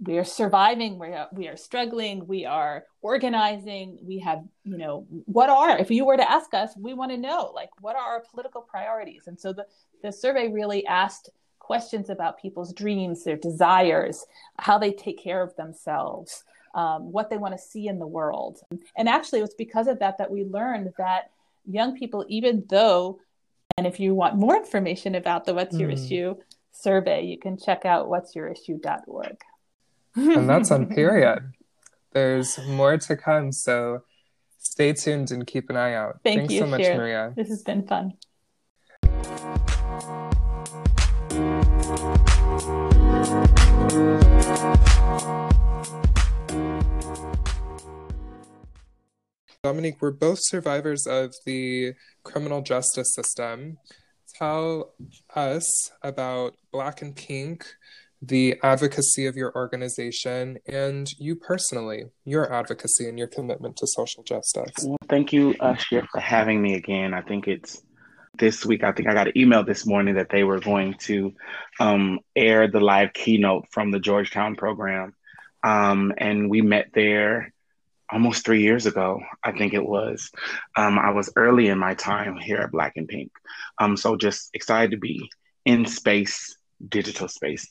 we 0.00 0.18
are 0.18 0.24
surviving. 0.24 0.98
We 0.98 1.08
are, 1.08 1.28
we 1.32 1.48
are 1.48 1.56
struggling. 1.56 2.26
We 2.26 2.46
are 2.46 2.84
organizing. 3.02 3.98
We 4.02 4.20
have 4.20 4.44
you 4.64 4.78
know 4.78 5.06
what 5.26 5.50
are 5.50 5.76
if 5.76 5.90
you 5.90 6.06
were 6.06 6.16
to 6.16 6.30
ask 6.30 6.54
us 6.54 6.74
we 6.78 6.94
want 6.94 7.10
to 7.10 7.18
know 7.18 7.52
like 7.54 7.70
what 7.80 7.96
are 7.96 8.02
our 8.02 8.22
political 8.30 8.62
priorities? 8.62 9.24
And 9.26 9.38
so 9.38 9.52
the 9.52 9.66
the 10.02 10.12
survey 10.12 10.48
really 10.48 10.86
asked 10.86 11.30
questions 11.64 12.10
about 12.10 12.40
people's 12.40 12.74
dreams, 12.74 13.24
their 13.24 13.36
desires, 13.36 14.26
how 14.58 14.76
they 14.76 14.92
take 14.92 15.18
care 15.18 15.42
of 15.42 15.56
themselves, 15.56 16.44
um, 16.74 17.10
what 17.10 17.30
they 17.30 17.38
want 17.38 17.54
to 17.54 17.58
see 17.58 17.88
in 17.88 17.98
the 17.98 18.06
world. 18.06 18.60
And 18.96 19.08
actually, 19.08 19.38
it 19.38 19.42
was 19.42 19.54
because 19.54 19.86
of 19.86 19.98
that 20.00 20.18
that 20.18 20.30
we 20.30 20.44
learned 20.44 20.92
that 20.98 21.30
young 21.64 21.96
people, 21.96 22.26
even 22.28 22.64
though, 22.68 23.18
and 23.78 23.86
if 23.86 23.98
you 23.98 24.14
want 24.14 24.36
more 24.36 24.56
information 24.56 25.14
about 25.14 25.46
the 25.46 25.54
What's 25.54 25.76
Your 25.76 25.90
mm. 25.90 25.94
Issue 25.94 26.34
survey, 26.72 27.24
you 27.24 27.38
can 27.38 27.56
check 27.56 27.86
out 27.86 28.08
what'syourissue.org. 28.08 29.38
and 30.16 30.48
that's 30.48 30.70
on 30.70 30.86
period. 30.94 31.52
There's 32.12 32.58
more 32.66 32.98
to 32.98 33.16
come, 33.16 33.52
so 33.52 34.02
stay 34.58 34.92
tuned 34.92 35.30
and 35.30 35.46
keep 35.46 35.70
an 35.70 35.76
eye 35.76 35.94
out. 35.94 36.20
Thank 36.22 36.40
Thanks 36.40 36.54
you, 36.54 36.60
so 36.60 36.66
much, 36.66 36.82
Maria. 36.82 37.32
This 37.34 37.48
has 37.48 37.62
been 37.62 37.86
fun. 37.86 38.12
Dominique, 49.62 50.02
we're 50.02 50.10
both 50.10 50.38
survivors 50.42 51.06
of 51.06 51.32
the 51.46 51.92
criminal 52.24 52.60
justice 52.60 53.14
system. 53.14 53.78
Tell 54.36 54.94
us 55.36 55.92
about 56.02 56.56
Black 56.72 57.02
and 57.02 57.14
Pink, 57.14 57.64
the 58.20 58.56
advocacy 58.64 59.26
of 59.26 59.36
your 59.36 59.54
organization, 59.54 60.58
and 60.66 61.08
you 61.20 61.36
personally, 61.36 62.06
your 62.24 62.52
advocacy 62.52 63.08
and 63.08 63.16
your 63.16 63.28
commitment 63.28 63.76
to 63.76 63.86
social 63.86 64.24
justice. 64.24 64.72
Well, 64.82 64.98
thank 65.08 65.32
you, 65.32 65.54
uh, 65.60 65.76
for 65.76 66.20
having 66.20 66.60
me 66.60 66.74
again. 66.74 67.14
I 67.14 67.22
think 67.22 67.46
it's 67.46 67.80
this 68.38 68.64
week, 68.64 68.84
I 68.84 68.92
think 68.92 69.08
I 69.08 69.14
got 69.14 69.28
an 69.28 69.38
email 69.38 69.64
this 69.64 69.86
morning 69.86 70.16
that 70.16 70.30
they 70.30 70.44
were 70.44 70.60
going 70.60 70.94
to 71.00 71.32
um, 71.80 72.20
air 72.34 72.68
the 72.68 72.80
live 72.80 73.12
keynote 73.12 73.66
from 73.70 73.90
the 73.90 74.00
Georgetown 74.00 74.56
program. 74.56 75.14
Um, 75.62 76.12
and 76.18 76.50
we 76.50 76.60
met 76.60 76.90
there 76.92 77.52
almost 78.10 78.44
three 78.44 78.62
years 78.62 78.86
ago, 78.86 79.20
I 79.42 79.52
think 79.52 79.72
it 79.72 79.84
was. 79.84 80.30
Um, 80.76 80.98
I 80.98 81.10
was 81.10 81.32
early 81.36 81.68
in 81.68 81.78
my 81.78 81.94
time 81.94 82.36
here 82.36 82.58
at 82.58 82.70
Black 82.70 82.92
and 82.96 83.08
Pink. 83.08 83.32
Um, 83.78 83.96
so 83.96 84.16
just 84.16 84.50
excited 84.54 84.90
to 84.90 84.98
be 84.98 85.28
in 85.64 85.86
space, 85.86 86.56
digital 86.88 87.28
space, 87.28 87.66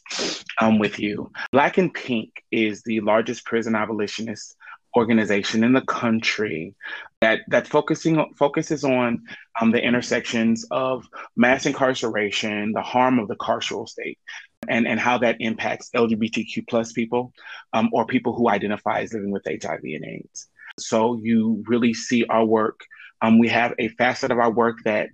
um, 0.60 0.80
with 0.80 1.00
you. 1.00 1.32
Black 1.52 1.78
and 1.78 1.94
Pink 1.94 2.32
is 2.52 2.82
the 2.82 3.00
largest 3.02 3.46
prison 3.46 3.76
abolitionist 3.76 4.56
organization 4.96 5.64
in 5.64 5.74
the 5.74 5.82
country 5.82 6.76
that 7.22 7.42
that 7.48 7.68
focusing 7.68 8.34
focuses 8.36 8.84
on 8.84 9.24
um, 9.60 9.72
the 9.72 9.82
intersections 9.82 10.66
of 10.72 11.06
mass 11.36 11.66
incarceration, 11.66 12.74
the 12.74 12.82
harm 12.82 13.20
of 13.20 13.28
the 13.28 13.36
carceral 13.36 13.88
state, 13.88 14.20
and 14.68 14.88
and 14.88 15.00
how 15.00 15.18
that 15.18 15.38
impacts 15.40 15.90
LGBTQ 15.96 16.68
plus 16.68 16.92
people 16.92 17.32
um, 17.72 17.90
or 17.94 18.06
people 18.06 18.34
who 18.36 18.50
identify 18.50 19.02
as 19.02 19.14
living 19.14 19.32
with 19.32 19.46
HIV 19.46 19.82
and 19.84 20.06
AIDS. 20.06 20.48
So 20.80 21.18
you 21.22 21.64
really 21.68 21.94
see 21.94 22.26
our 22.26 22.46
work. 22.46 22.82
Um, 23.22 23.40
we 23.40 23.48
have 23.50 23.74
a 23.80 23.88
facet 23.90 24.32
of 24.32 24.40
our 24.40 24.52
work 24.52 24.78
that 24.84 25.10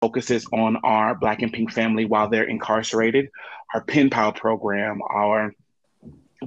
focuses 0.00 0.44
on 0.52 0.76
our 0.82 1.14
Black 1.14 1.42
and 1.42 1.52
Pink 1.52 1.70
family 1.70 2.04
while 2.04 2.28
they're 2.28 2.42
incarcerated. 2.48 3.28
Our 3.72 3.84
Pen 3.84 4.10
Pal 4.10 4.32
program, 4.32 5.00
our 5.08 5.54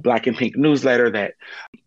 Black 0.02 0.26
and 0.26 0.36
Pink 0.36 0.56
newsletter 0.56 1.10
that 1.10 1.34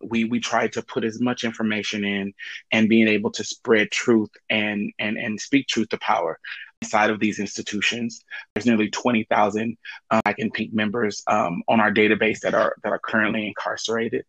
we 0.02 0.24
we 0.24 0.40
try 0.40 0.68
to 0.68 0.82
put 0.82 1.04
as 1.04 1.20
much 1.20 1.44
information 1.44 2.04
in 2.04 2.32
and 2.72 2.88
being 2.88 3.08
able 3.08 3.30
to 3.32 3.44
spread 3.44 3.90
truth 3.90 4.30
and 4.48 4.92
and 4.98 5.16
and 5.16 5.40
speak 5.40 5.68
truth 5.68 5.88
to 5.90 5.98
power 5.98 6.38
inside 6.82 7.10
of 7.10 7.20
these 7.20 7.38
institutions. 7.38 8.24
There's 8.54 8.66
nearly 8.66 8.88
20,000 8.88 9.76
uh, 10.10 10.20
Black 10.24 10.38
and 10.38 10.52
Pink 10.52 10.72
members 10.72 11.22
um, 11.26 11.62
on 11.68 11.80
our 11.80 11.92
database 11.92 12.40
that 12.40 12.54
are 12.54 12.74
that 12.82 12.90
are 12.90 13.00
currently 13.00 13.46
incarcerated, 13.46 14.24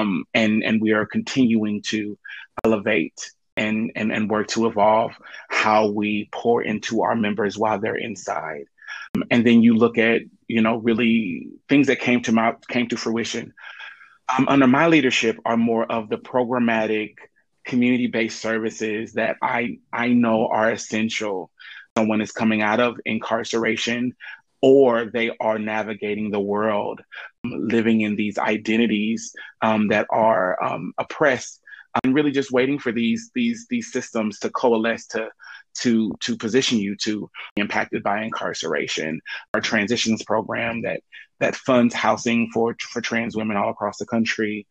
um, 0.00 0.24
and 0.34 0.62
and 0.62 0.80
we 0.80 0.92
are 0.92 1.06
continuing 1.06 1.82
to 1.82 2.18
elevate 2.64 3.32
and, 3.56 3.90
and 3.96 4.12
and 4.12 4.30
work 4.30 4.48
to 4.48 4.66
evolve 4.66 5.12
how 5.48 5.88
we 5.88 6.28
pour 6.32 6.62
into 6.62 7.02
our 7.02 7.16
members 7.16 7.58
while 7.58 7.78
they're 7.78 7.96
inside. 7.96 8.66
Um, 9.14 9.24
and 9.30 9.46
then 9.46 9.62
you 9.62 9.74
look 9.74 9.98
at 9.98 10.22
you 10.48 10.60
know 10.60 10.76
really 10.76 11.48
things 11.68 11.86
that 11.88 12.00
came 12.00 12.22
to 12.22 12.32
my 12.32 12.54
came 12.68 12.88
to 12.88 12.96
fruition 12.96 13.52
um, 14.36 14.48
under 14.48 14.66
my 14.66 14.88
leadership 14.88 15.38
are 15.44 15.56
more 15.56 15.90
of 15.90 16.08
the 16.08 16.16
programmatic 16.16 17.14
community-based 17.64 18.40
services 18.40 19.14
that 19.14 19.36
I 19.42 19.78
I 19.92 20.08
know 20.08 20.48
are 20.48 20.70
essential. 20.70 21.50
Someone 21.96 22.20
is 22.20 22.32
coming 22.32 22.62
out 22.62 22.80
of 22.80 22.98
incarceration 23.04 24.14
or 24.62 25.06
they 25.06 25.30
are 25.40 25.58
navigating 25.58 26.30
the 26.30 26.40
world, 26.40 27.00
living 27.44 28.00
in 28.00 28.16
these 28.16 28.38
identities 28.38 29.32
um, 29.62 29.88
that 29.88 30.06
are 30.10 30.62
um, 30.62 30.92
oppressed 30.98 31.60
I'm 32.04 32.12
really 32.12 32.30
just 32.30 32.50
waiting 32.50 32.78
for 32.78 32.92
these 32.92 33.30
these 33.34 33.66
these 33.70 33.92
systems 33.92 34.38
to 34.40 34.50
coalesce 34.50 35.06
to 35.08 35.28
to 35.82 36.12
to 36.20 36.36
position 36.36 36.78
you 36.78 36.96
to 37.04 37.30
impacted 37.56 38.02
by 38.02 38.22
incarceration. 38.22 39.20
Our 39.54 39.60
transitions 39.60 40.22
program 40.24 40.82
that 40.82 41.00
that 41.40 41.56
funds 41.56 41.94
housing 41.94 42.50
for 42.52 42.76
for 42.80 43.00
trans 43.00 43.36
women 43.36 43.56
all 43.56 43.70
across 43.70 43.98
the 43.98 44.06
country 44.06 44.66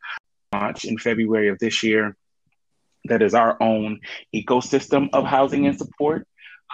launched 0.53 0.85
in 0.85 0.97
February 0.97 1.49
of 1.49 1.59
this 1.59 1.83
year. 1.83 2.15
That 3.05 3.21
is 3.21 3.35
our 3.35 3.61
own 3.61 3.99
ecosystem 4.33 5.09
of 5.13 5.25
housing 5.25 5.67
and 5.67 5.77
support 5.77 6.27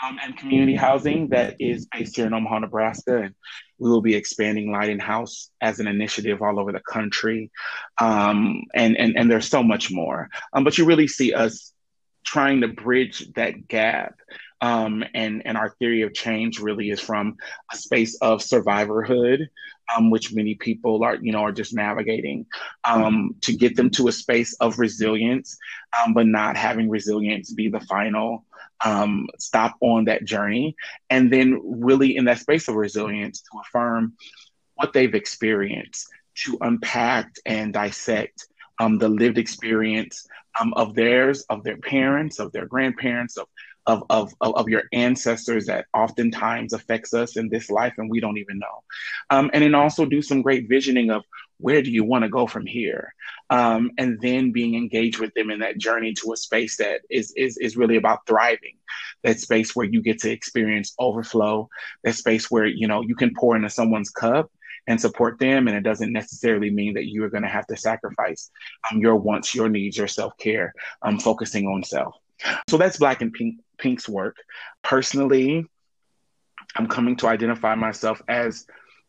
um, 0.04 0.18
and 0.24 0.38
community 0.38 0.76
housing 0.76 1.30
that 1.30 1.56
is 1.60 1.88
based 1.92 2.16
here 2.16 2.26
in 2.26 2.34
Omaha, 2.34 2.60
Nebraska. 2.60 3.18
And 3.18 3.36
we 3.78 3.90
will 3.90 4.02
be 4.02 4.16
expanding 4.16 4.72
Lighting 4.72 5.00
House 5.00 5.50
as 5.62 5.80
an 5.80 5.88
initiative 5.88 6.42
all 6.42 6.60
over 6.60 6.72
the 6.72 6.82
country. 6.82 7.52
Um, 8.00 8.64
and, 8.74 8.98
and, 8.98 9.18
and 9.18 9.30
there's 9.30 9.48
so 9.48 9.64
much 9.64 9.92
more. 9.92 10.30
Um, 10.54 10.64
but 10.64 10.78
you 10.78 10.86
really 10.86 11.08
see 11.08 11.34
us 11.34 11.74
trying 12.24 12.62
to 12.62 12.68
bridge 12.68 13.32
that 13.34 13.68
gap. 13.68 14.16
Um, 14.62 15.04
and, 15.16 15.42
and 15.46 15.58
our 15.58 15.70
theory 15.70 16.04
of 16.04 16.14
change 16.14 16.60
really 16.60 16.92
is 16.92 17.00
from 17.00 17.38
a 17.74 17.78
space 17.78 18.16
of 18.22 18.42
survivorhood, 18.42 19.48
um, 19.96 20.12
which 20.12 20.34
many 20.34 20.54
people 20.54 21.04
are, 21.04 21.16
you 21.16 21.32
know, 21.32 21.44
are 21.44 21.52
just 21.52 21.74
navigating 21.74 22.46
um, 22.84 23.36
to 23.42 23.54
get 23.54 23.76
them 23.76 23.90
to 23.92 24.08
a 24.08 24.12
space 24.12 24.54
of 24.60 24.78
resilience, 24.78 25.58
um, 26.00 26.14
but 26.14 26.28
not 26.28 26.58
having 26.58 26.90
resilience 26.90 27.52
be 27.52 27.70
the 27.70 27.80
final 27.80 28.46
um, 28.86 29.28
stop 29.40 29.76
on 29.82 30.06
that 30.06 30.26
journey. 30.26 30.76
And 31.10 31.34
then 31.34 31.60
really 31.64 32.16
in 32.16 32.26
that 32.26 32.40
space 32.40 32.68
of 32.68 32.76
resilience 32.76 33.42
to 33.42 33.60
affirm 33.62 34.14
what 34.76 34.94
they've 34.94 35.16
experienced, 35.16 36.08
to 36.44 36.58
unpack 36.62 37.32
and 37.46 37.74
dissect 37.74 38.48
um, 38.80 38.98
the 38.98 39.10
lived 39.10 39.38
experience 39.38 40.28
um, 40.60 40.74
of 40.74 40.96
theirs, 40.96 41.44
of 41.50 41.64
their 41.64 41.78
parents, 41.78 42.40
of 42.40 42.52
their 42.52 42.66
grandparents, 42.66 43.38
of, 43.38 43.48
of, 43.88 44.04
of, 44.10 44.34
of 44.42 44.70
your 44.70 44.84
ancestors 44.94 45.66
that 45.66 45.86
oftentimes 45.94 46.74
affects 46.74 47.14
us 47.14 47.38
in 47.38 47.50
this 47.50 47.70
life 47.70 47.94
and 47.98 48.10
we 48.10 48.20
don't 48.20 48.38
even 48.38 48.60
know. 48.60 48.84
Um, 49.30 49.50
and 49.54 49.64
then 49.64 49.76
also 49.76 50.06
do 50.06 50.22
some 50.22 50.42
great 50.42 50.70
visioning 50.70 51.10
of 51.10 51.24
where 51.58 51.82
do 51.82 51.92
you 51.92 52.04
want 52.04 52.24
to 52.24 52.30
go 52.30 52.48
from 52.48 52.66
here? 52.66 53.14
Um, 53.50 53.92
and 53.98 54.20
then 54.22 54.52
being 54.52 54.76
engaged 54.76 55.20
with 55.20 55.34
them 55.34 55.52
in 55.52 55.60
that 55.60 55.78
journey 55.78 56.14
to 56.16 56.34
a 56.34 56.38
space 56.38 56.78
that 56.78 57.02
is, 57.10 57.34
is, 57.36 57.58
is 57.58 57.78
really 57.78 57.98
about 57.98 58.26
thriving, 58.28 58.78
that 59.24 59.40
space 59.40 59.76
where 59.76 59.86
you 59.86 60.02
get 60.02 60.20
to 60.20 60.32
experience 60.32 60.94
overflow, 61.00 61.70
that 62.04 62.16
space 62.16 62.50
where, 62.50 62.66
you 62.66 62.88
know, 62.88 63.02
you 63.02 63.16
can 63.16 63.34
pour 63.36 63.56
into 63.56 63.70
someone's 63.70 64.10
cup 64.10 64.52
and 64.88 65.00
support 65.00 65.40
them. 65.40 65.68
And 65.68 65.78
it 65.78 65.84
doesn't 65.84 66.12
necessarily 66.12 66.70
mean 66.70 66.94
that 66.96 67.06
you 67.06 67.24
are 67.24 67.30
going 67.30 67.44
to 67.44 67.50
have 67.50 67.68
to 67.68 67.78
sacrifice 67.78 68.50
um, 68.92 69.00
your 69.00 69.16
wants, 69.16 69.54
your 69.56 69.70
needs, 69.70 69.98
your 69.98 70.08
self 70.08 70.38
care, 70.38 70.74
um, 71.02 71.20
focusing 71.20 71.68
on 71.68 71.84
self. 71.84 72.16
So 72.70 72.78
that's 72.78 72.98
Black 72.98 73.22
and 73.22 73.32
Pink, 73.32 73.60
Pink's 73.78 74.10
work. 74.10 74.38
Personally, 74.84 75.66
I'm 76.76 76.88
coming 76.88 77.16
to 77.18 77.28
identify 77.28 77.76
myself 77.76 78.22
as 78.28 78.66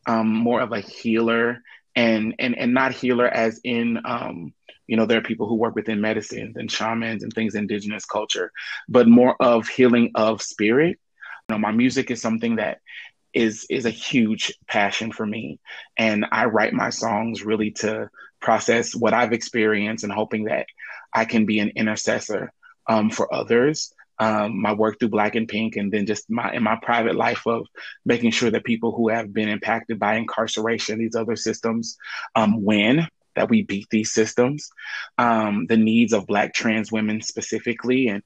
um, 0.07 0.29
more 0.29 0.61
of 0.61 0.73
a 0.73 0.81
healer 0.81 1.63
and 1.95 2.35
and 2.39 2.57
and 2.57 2.73
not 2.73 2.93
healer 2.93 3.29
as 3.29 3.61
in 3.65 4.01
um, 4.05 4.55
you 4.87 4.97
know 4.97 5.07
there 5.07 5.19
are 5.19 5.23
people 5.23 5.47
who 5.47 5.55
work 5.55 5.75
within 5.75 6.01
medicine 6.01 6.55
and 6.57 6.71
shamans 6.71 7.23
and 7.23 7.33
things 7.33 7.55
indigenous 7.55 8.05
culture, 8.05 8.51
but 8.89 9.09
more 9.09 9.37
of 9.41 9.69
healing 9.69 10.11
of 10.15 10.43
spirit. 10.43 10.99
You 11.49 11.57
know, 11.57 11.59
my 11.59 11.73
music 11.73 12.11
is 12.11 12.21
something 12.21 12.57
that 12.57 12.79
is 13.35 13.67
is 13.71 13.87
a 13.87 13.91
huge 13.91 14.53
passion 14.67 15.13
for 15.13 15.27
me. 15.27 15.59
And 15.97 16.27
i 16.33 16.47
write 16.47 16.73
my 16.73 16.91
songs 16.91 17.45
really 17.45 17.71
to 17.71 18.11
process 18.41 18.95
what 18.95 19.15
i've 19.15 19.33
experienced 19.33 20.05
and 20.05 20.13
hoping 20.13 20.45
that 20.45 20.67
i 21.15 21.25
can 21.25 21.47
be 21.47 21.61
an 21.61 21.73
intercessor 21.77 22.53
um, 22.89 23.11
for 23.11 23.33
others. 23.33 23.95
Um, 24.19 24.61
my 24.61 24.73
work 24.73 24.99
through 24.99 25.09
black 25.09 25.35
and 25.35 25.49
pink 25.49 25.77
and 25.77 25.91
then 25.91 26.07
just 26.07 26.31
my 26.31 26.53
in 26.53 26.63
my 26.63 26.77
private 26.81 27.17
life 27.17 27.47
of 27.47 27.67
making 28.05 28.31
sure 28.31 28.51
that 28.51 28.65
people 28.65 28.93
who 28.93 29.09
have 29.09 29.33
been 29.33 29.49
impacted 29.49 29.99
by 29.99 30.15
incarceration 30.15 30.99
these 30.99 31.17
other 31.17 31.35
systems 31.35 31.97
um, 32.37 32.63
win 32.63 33.09
that 33.35 33.49
we 33.49 33.63
beat 33.63 33.89
these 33.91 34.13
systems. 34.13 34.71
Um, 35.19 35.67
the 35.69 35.79
needs 35.79 36.13
of 36.13 36.27
black 36.27 36.55
trans 36.55 36.93
women 36.93 37.23
specifically 37.23 38.09
and 38.09 38.23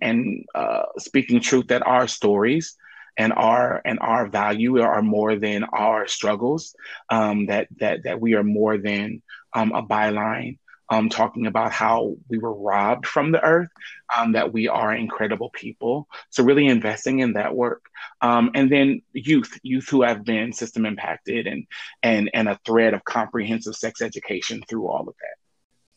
and 0.00 0.44
uh, 0.54 0.84
speaking 0.98 1.40
truth 1.40 1.66
that 1.68 1.86
our 1.86 2.08
stories 2.08 2.76
and 3.16 3.32
our 3.32 3.80
and 3.84 3.98
our 4.00 4.26
value 4.26 4.80
are 4.80 5.02
more 5.02 5.36
than 5.36 5.64
our 5.64 6.06
struggles. 6.06 6.74
Um, 7.08 7.46
that 7.46 7.68
that 7.78 8.04
that 8.04 8.20
we 8.20 8.34
are 8.34 8.44
more 8.44 8.78
than 8.78 9.22
um, 9.52 9.72
a 9.72 9.82
byline. 9.82 10.58
Um, 10.88 11.08
talking 11.08 11.48
about 11.48 11.72
how 11.72 12.14
we 12.28 12.38
were 12.38 12.54
robbed 12.54 13.06
from 13.06 13.32
the 13.32 13.42
earth, 13.42 13.70
um, 14.16 14.34
that 14.34 14.52
we 14.52 14.68
are 14.68 14.94
incredible 14.94 15.50
people. 15.50 16.06
So 16.30 16.44
really 16.44 16.66
investing 16.66 17.18
in 17.18 17.32
that 17.32 17.56
work, 17.56 17.82
um, 18.20 18.52
and 18.54 18.70
then 18.70 19.02
youth, 19.12 19.58
youth 19.64 19.88
who 19.88 20.02
have 20.02 20.24
been 20.24 20.52
system 20.52 20.86
impacted, 20.86 21.48
and 21.48 21.66
and 22.04 22.30
and 22.32 22.48
a 22.48 22.60
thread 22.64 22.94
of 22.94 23.02
comprehensive 23.04 23.74
sex 23.74 24.00
education 24.00 24.62
through 24.68 24.86
all 24.86 25.08
of 25.08 25.16
that. 25.20 25.36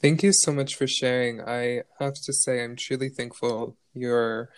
Thank 0.01 0.23
you 0.23 0.31
so 0.33 0.51
much 0.51 0.75
for 0.75 0.87
sharing. 0.87 1.41
I 1.41 1.83
have 1.99 2.15
to 2.23 2.33
say, 2.33 2.63
I'm 2.63 2.75
truly 2.75 3.09
thankful 3.09 3.77
you're 3.93 4.49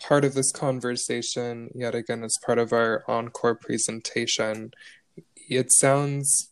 part 0.00 0.24
of 0.24 0.34
this 0.34 0.50
conversation, 0.50 1.70
yet 1.74 1.94
again, 1.94 2.24
as 2.24 2.36
part 2.44 2.58
of 2.58 2.72
our 2.72 3.04
encore 3.06 3.54
presentation. 3.54 4.72
It 5.36 5.72
sounds, 5.72 6.50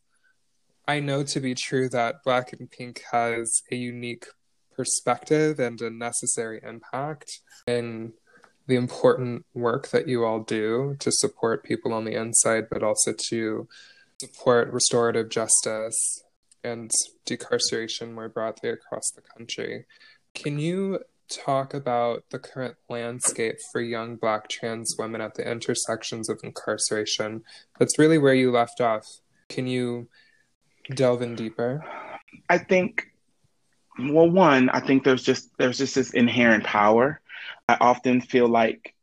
I 0.86 1.00
know 1.00 1.22
to 1.24 1.40
be 1.40 1.54
true 1.54 1.88
that 1.90 2.22
Black 2.24 2.52
and 2.52 2.70
Pink 2.70 3.02
has 3.12 3.62
a 3.70 3.76
unique 3.76 4.26
perspective 4.76 5.58
and 5.58 5.80
a 5.80 5.90
necessary 5.90 6.60
impact 6.62 7.40
in 7.66 8.12
the 8.66 8.76
important 8.76 9.46
work 9.54 9.88
that 9.88 10.06
you 10.06 10.24
all 10.24 10.40
do 10.40 10.94
to 11.00 11.10
support 11.10 11.64
people 11.64 11.92
on 11.92 12.04
the 12.04 12.14
inside, 12.14 12.68
but 12.70 12.82
also 12.82 13.12
to 13.28 13.66
support 14.20 14.72
restorative 14.72 15.30
justice 15.30 16.22
and 16.62 16.90
decarceration 17.24 18.12
more 18.12 18.28
broadly 18.28 18.68
across 18.70 19.10
the 19.10 19.22
country. 19.22 19.86
Can 20.34 20.58
you 20.58 21.00
talk 21.28 21.74
about 21.74 22.24
the 22.30 22.38
current 22.38 22.76
landscape 22.88 23.56
for 23.72 23.80
young 23.80 24.16
Black 24.16 24.48
trans 24.48 24.96
women 24.98 25.20
at 25.20 25.34
the 25.34 25.48
intersections 25.48 26.28
of 26.28 26.40
incarceration. 26.42 27.42
That's 27.78 27.98
really 27.98 28.18
where 28.18 28.34
you 28.34 28.50
left 28.50 28.80
off. 28.80 29.20
Can 29.48 29.66
you 29.66 30.08
delve 30.94 31.22
in 31.22 31.34
deeper? 31.34 31.84
I 32.48 32.58
think, 32.58 33.06
well, 33.98 34.30
one, 34.30 34.68
I 34.70 34.80
think 34.80 35.04
there's 35.04 35.22
just 35.22 35.50
there's 35.58 35.78
just 35.78 35.94
this 35.94 36.12
inherent 36.12 36.64
power. 36.64 37.20
I 37.68 37.76
often 37.80 38.20
feel 38.20 38.48
like 38.48 38.94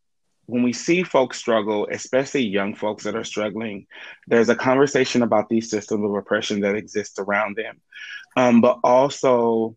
when 0.48 0.64
we 0.64 0.74
see 0.74 1.04
folks 1.04 1.38
struggle, 1.38 1.88
especially 1.92 2.44
young 2.44 2.76
folks 2.76 3.04
that 3.04 3.16
are 3.16 3.24
struggling, 3.24 3.88
there's 4.28 4.50
a 4.50 4.56
conversation 4.56 5.24
about 5.24 5.50
these 5.50 5.70
systems 5.70 6.06
of 6.06 6.14
oppression 6.14 6.62
that 6.62 6.76
exist 6.76 7.18
around 7.18 7.56
them, 7.56 7.82
um, 8.38 8.62
but 8.62 8.80
also 8.84 9.76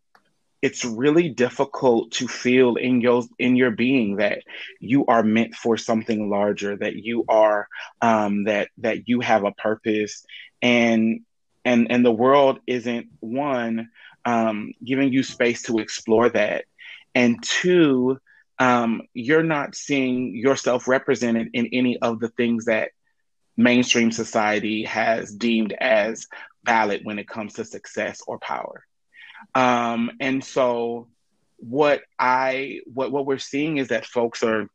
it's 0.61 0.85
really 0.85 1.29
difficult 1.29 2.11
to 2.13 2.27
feel 2.27 2.77
in 2.77 3.01
your 3.01 3.23
in 3.39 3.55
your 3.57 3.71
being 3.71 4.17
that 4.17 4.43
you 4.81 5.07
are 5.07 5.23
meant 5.23 5.55
for 5.55 5.77
something 5.77 6.29
larger 6.29 6.77
that 6.77 6.97
you 6.97 7.25
are 7.29 7.69
um, 8.01 8.45
that 8.45 8.69
that 8.79 9.09
you 9.09 9.21
have 9.21 9.45
a 9.45 9.53
purpose. 9.53 10.25
And 10.61 11.21
and 11.65 11.91
and 11.91 12.05
the 12.05 12.13
world 12.13 12.59
isn't 12.67 13.07
one 13.21 13.91
um, 14.25 14.73
giving 14.85 15.13
you 15.13 15.23
space 15.23 15.63
to 15.63 15.79
explore 15.79 16.29
that. 16.31 16.65
And 17.15 17.43
two 17.43 18.19
um, 18.59 19.03
you're 19.15 19.45
not 19.45 19.77
seeing 19.77 20.35
yourself 20.35 20.89
represented 20.89 21.51
in 21.53 21.69
any 21.73 21.99
of 21.99 22.19
the 22.19 22.29
things 22.29 22.65
that 22.65 22.91
mainstream 23.57 24.11
society 24.11 24.85
has 24.85 25.33
deemed 25.33 25.73
as 25.73 26.27
valid 26.65 27.03
when 27.05 27.21
it 27.21 27.29
comes 27.29 27.55
to 27.55 27.65
success 27.65 28.21
or 28.27 28.39
power 28.41 28.85
um, 29.55 30.11
and 30.21 30.43
so 30.43 31.09
what 31.57 32.03
I 32.19 32.81
what 32.93 33.11
what 33.11 33.27
we're 33.27 33.39
seeing 33.39 33.79
is 33.79 33.89
that 33.89 34.07
folks 34.07 34.43
are 34.43 34.69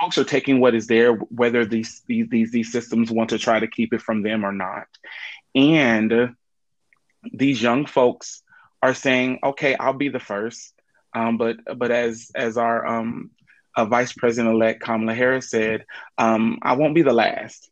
folks 0.00 0.18
are 0.18 0.24
taking 0.24 0.60
what 0.60 0.74
is 0.74 0.86
there, 0.86 1.12
whether 1.12 1.64
these 1.64 2.02
these 2.06 2.28
these, 2.28 2.50
these 2.50 2.72
systems 2.72 3.10
want 3.10 3.30
to 3.30 3.38
try 3.38 3.60
to 3.60 3.66
keep 3.66 3.92
it 3.92 4.02
from 4.02 4.22
them 4.22 4.44
or 4.44 4.52
not. 4.52 4.86
And 5.54 6.34
these 7.32 7.62
young 7.62 7.86
folks 7.86 8.42
are 8.82 8.94
saying, 8.94 9.38
okay, 9.44 9.76
I'll 9.76 9.92
be 9.92 10.08
the 10.08 10.18
first. 10.18 10.74
Um, 11.14 11.36
but 11.36 11.56
but 11.76 11.90
as 11.90 12.30
as 12.34 12.56
our 12.56 12.86
um, 12.86 13.30
uh, 13.76 13.84
Vice 13.84 14.12
President 14.12 14.54
elect 14.54 14.82
Kamala 14.82 15.14
Harris 15.14 15.50
said, 15.50 15.84
um, 16.18 16.58
I 16.62 16.74
won't 16.74 16.94
be 16.94 17.02
the 17.02 17.12
last. 17.12 17.70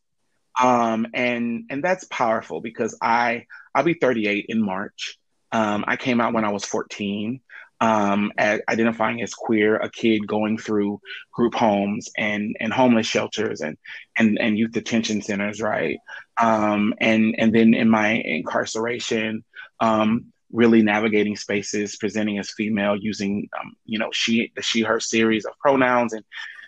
Um, 0.61 1.06
and 1.14 1.64
and 1.70 1.82
that's 1.82 2.04
powerful 2.04 2.61
because 2.61 2.96
I 3.00 3.46
I'll 3.74 3.84
be 3.84 3.94
38 3.94 4.46
in 4.48 4.62
March. 4.62 5.18
Um, 5.53 5.84
I 5.86 5.96
came 5.96 6.20
out 6.20 6.32
when 6.32 6.44
I 6.44 6.51
was 6.51 6.64
14, 6.64 7.40
um, 7.80 8.32
identifying 8.38 9.22
as 9.22 9.34
queer, 9.34 9.76
a 9.76 9.90
kid 9.90 10.26
going 10.26 10.59
through 10.59 11.01
group 11.32 11.55
homes 11.55 12.11
and, 12.16 12.57
and 12.61 12.72
homeless 12.72 13.07
shelters 13.07 13.61
and, 13.62 13.76
and, 14.16 14.38
and 14.38 14.59
youth 14.59 14.72
detention 14.72 15.22
centers, 15.22 15.61
right? 15.61 15.98
Um, 16.40 16.94
and, 16.98 17.34
and 17.38 17.55
then 17.55 17.74
in 17.74 17.88
my 17.88 18.11
incarceration, 18.12 19.44
um, 19.80 20.32
really 20.53 20.82
navigating 20.82 21.36
spaces, 21.36 21.96
presenting 21.96 22.38
as 22.38 22.51
female, 22.51 22.96
using 22.96 23.48
um, 23.59 23.76
you 23.84 23.98
know 23.98 24.11
she 24.12 24.53
the 24.57 24.62
she 24.62 24.82
her 24.82 25.01
series 25.01 25.44
of 25.44 25.59
pronouns, 25.59 26.12
and 26.12 26.24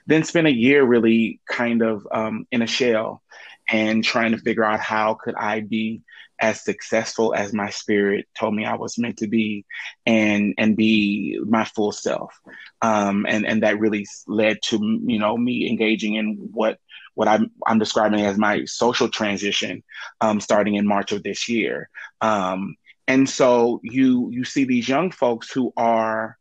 then 0.07 0.25
spent 0.25 0.47
a 0.47 0.53
year 0.53 0.85
really 0.85 1.41
kind 1.49 1.83
of 1.83 2.07
um, 2.13 2.47
in 2.51 2.63
a 2.63 2.67
shell 2.67 3.23
and 3.69 4.03
trying 4.05 4.33
to 4.33 4.39
figure 4.39 4.65
out 4.65 4.81
how 4.81 5.15
could 5.15 5.35
I 5.35 5.61
be 5.61 6.03
as 6.43 6.61
successful 6.61 7.33
as 7.35 7.55
my 7.55 7.71
spirit 7.71 8.27
told 8.37 8.53
me 8.55 8.65
I 8.65 8.75
was 8.75 8.99
meant 8.99 9.19
to 9.19 9.29
be 9.29 9.65
and 10.05 10.55
and 10.59 10.77
be 10.77 11.41
my 11.47 11.65
full 11.65 11.93
self. 11.93 12.35
Um, 12.83 13.25
and 13.29 13.47
and 13.47 13.63
that 13.63 13.79
really 13.79 14.07
led 14.27 14.61
to 14.63 14.77
you 15.07 15.19
know 15.21 15.37
me 15.39 15.71
engaging 15.71 16.15
in 16.15 16.51
what 16.53 16.79
what 17.15 17.29
I'm, 17.29 17.51
I'm 17.67 17.79
describing 17.79 18.23
as 18.23 18.39
my 18.39 18.65
social 18.65 19.09
transition 19.09 19.83
um, 20.21 20.41
starting 20.41 20.75
in 20.75 20.87
March 20.87 21.13
of 21.13 21.23
this 21.23 21.49
year. 21.49 21.91
Um, 22.21 22.77
and 23.07 23.29
so 23.29 23.81
you 23.85 24.31
you 24.31 24.45
see 24.45 24.65
these 24.65 24.89
young 24.89 25.13
folks 25.13 25.51
who 25.51 25.73
are 25.77 26.39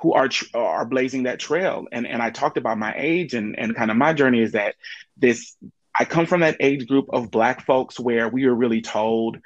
who 0.00 0.14
are 0.14 0.28
are 0.54 0.86
blazing 0.86 1.24
that 1.24 1.38
trail. 1.38 1.86
And 1.92 2.06
and 2.06 2.22
I 2.22 2.30
talked 2.30 2.56
about 2.56 2.78
my 2.78 2.94
age 2.96 3.34
and 3.34 3.58
and 3.58 3.76
kind 3.76 3.90
of 3.90 3.96
my 3.98 4.14
journey 4.14 4.40
is 4.40 4.52
that 4.52 4.74
this 5.18 5.54
I 5.98 6.04
come 6.04 6.26
from 6.26 6.40
that 6.40 6.56
age 6.60 6.86
group 6.86 7.06
of 7.10 7.30
black 7.30 7.66
folks 7.66 8.00
where 8.00 8.28
we 8.28 8.46
were 8.46 8.54
really 8.54 8.80
told 8.82 9.38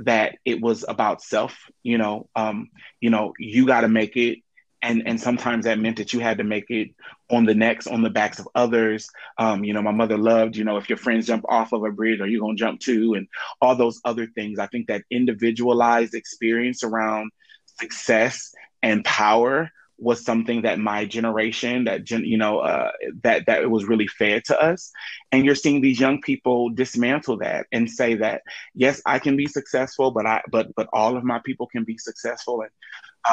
that 0.00 0.36
it 0.44 0.60
was 0.60 0.84
about 0.86 1.22
self, 1.22 1.58
you 1.82 1.98
know, 1.98 2.28
um, 2.36 2.68
you 3.00 3.10
know, 3.10 3.32
you 3.38 3.66
got 3.66 3.80
to 3.80 3.88
make 3.88 4.16
it. 4.16 4.38
And, 4.80 5.02
and 5.06 5.20
sometimes 5.20 5.64
that 5.64 5.80
meant 5.80 5.96
that 5.96 6.12
you 6.12 6.20
had 6.20 6.38
to 6.38 6.44
make 6.44 6.70
it 6.70 6.90
on 7.28 7.44
the 7.46 7.54
necks, 7.54 7.88
on 7.88 8.02
the 8.02 8.10
backs 8.10 8.38
of 8.38 8.48
others. 8.54 9.08
Um, 9.36 9.64
you 9.64 9.72
know, 9.72 9.82
my 9.82 9.90
mother 9.90 10.16
loved, 10.16 10.54
you 10.54 10.62
know, 10.62 10.76
if 10.76 10.88
your 10.88 10.98
friends 10.98 11.26
jump 11.26 11.44
off 11.48 11.72
of 11.72 11.82
a 11.82 11.90
bridge, 11.90 12.20
are 12.20 12.28
you 12.28 12.38
going 12.38 12.56
to 12.56 12.60
jump 12.60 12.78
too? 12.78 13.14
And 13.14 13.26
all 13.60 13.74
those 13.74 14.00
other 14.04 14.28
things. 14.28 14.60
I 14.60 14.68
think 14.68 14.86
that 14.86 15.02
individualized 15.10 16.14
experience 16.14 16.84
around 16.84 17.32
success 17.80 18.54
and 18.80 19.04
power 19.04 19.72
was 19.98 20.24
something 20.24 20.62
that 20.62 20.78
my 20.78 21.04
generation 21.04 21.84
that 21.84 22.08
you 22.10 22.38
know 22.38 22.58
uh, 22.60 22.92
that 23.22 23.46
that 23.46 23.62
it 23.62 23.70
was 23.70 23.86
really 23.86 24.06
fed 24.06 24.44
to 24.44 24.60
us. 24.60 24.92
And 25.32 25.44
you're 25.44 25.54
seeing 25.54 25.80
these 25.80 26.00
young 26.00 26.20
people 26.20 26.70
dismantle 26.70 27.38
that 27.38 27.66
and 27.72 27.90
say 27.90 28.14
that 28.14 28.42
yes 28.74 29.02
i 29.06 29.18
can 29.18 29.36
be 29.36 29.46
successful 29.46 30.10
but 30.10 30.26
i 30.26 30.42
but 30.50 30.74
but 30.74 30.88
all 30.92 31.16
of 31.16 31.24
my 31.24 31.40
people 31.44 31.66
can 31.66 31.84
be 31.84 31.98
successful 31.98 32.62
and 32.62 32.70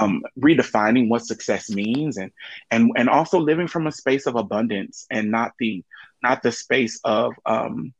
um, 0.02 0.24
redefining 0.40 1.08
what 1.08 1.26
success 1.26 1.70
means 1.70 2.18
and 2.18 2.32
and 2.72 2.92
and 2.98 3.10
also 3.10 3.40
living 3.40 3.68
from 3.68 3.88
a 3.88 3.92
space 3.92 4.26
of 4.26 4.36
abundance 4.36 5.06
and 5.10 5.32
not 5.32 5.54
the 5.60 5.84
not 6.22 6.42
the 6.42 6.52
space 6.52 7.00
of 7.04 7.34
um, 7.46 7.94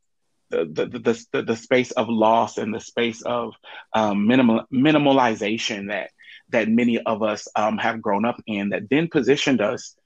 the, 0.50 0.64
the, 0.64 0.86
the, 0.98 1.26
the, 1.32 1.42
the 1.42 1.56
space 1.56 1.90
of 1.92 2.08
loss 2.08 2.58
and 2.58 2.74
the 2.74 2.80
space 2.80 3.22
of 3.22 3.54
um, 3.94 4.26
minimal 4.26 4.64
minimalization 4.72 5.88
that 5.88 6.10
that 6.50 6.68
many 6.68 6.98
of 7.00 7.22
us 7.22 7.48
um, 7.56 7.78
have 7.78 8.02
grown 8.02 8.24
up 8.24 8.40
in 8.46 8.70
that 8.70 8.88
then 8.88 9.08
positioned 9.08 9.60
us 9.60 9.96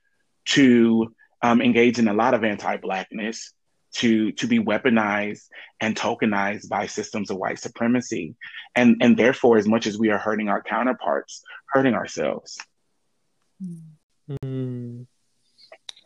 to 0.47 1.15
um, 1.43 1.61
engage 1.61 1.99
in 1.99 2.09
a 2.09 2.15
lot 2.15 2.35
of 2.35 2.45
anti-blackness 2.45 3.53
to 3.93 4.31
to 4.33 4.47
be 4.47 4.59
weaponized 4.59 5.43
and 5.81 5.97
tokenized 5.97 6.69
by 6.69 6.87
systems 6.87 7.31
of 7.31 7.37
white 7.37 7.59
supremacy. 7.59 8.37
And 8.77 8.97
and 9.01 9.17
therefore 9.17 9.59
as 9.59 9.67
much 9.67 9.87
as 9.87 9.99
we 9.99 10.11
are 10.11 10.19
hurting 10.19 10.49
our 10.49 10.63
counterparts 10.63 11.43
hurting 11.67 11.95
ourselves. 11.95 12.59
Mm, 14.43 15.07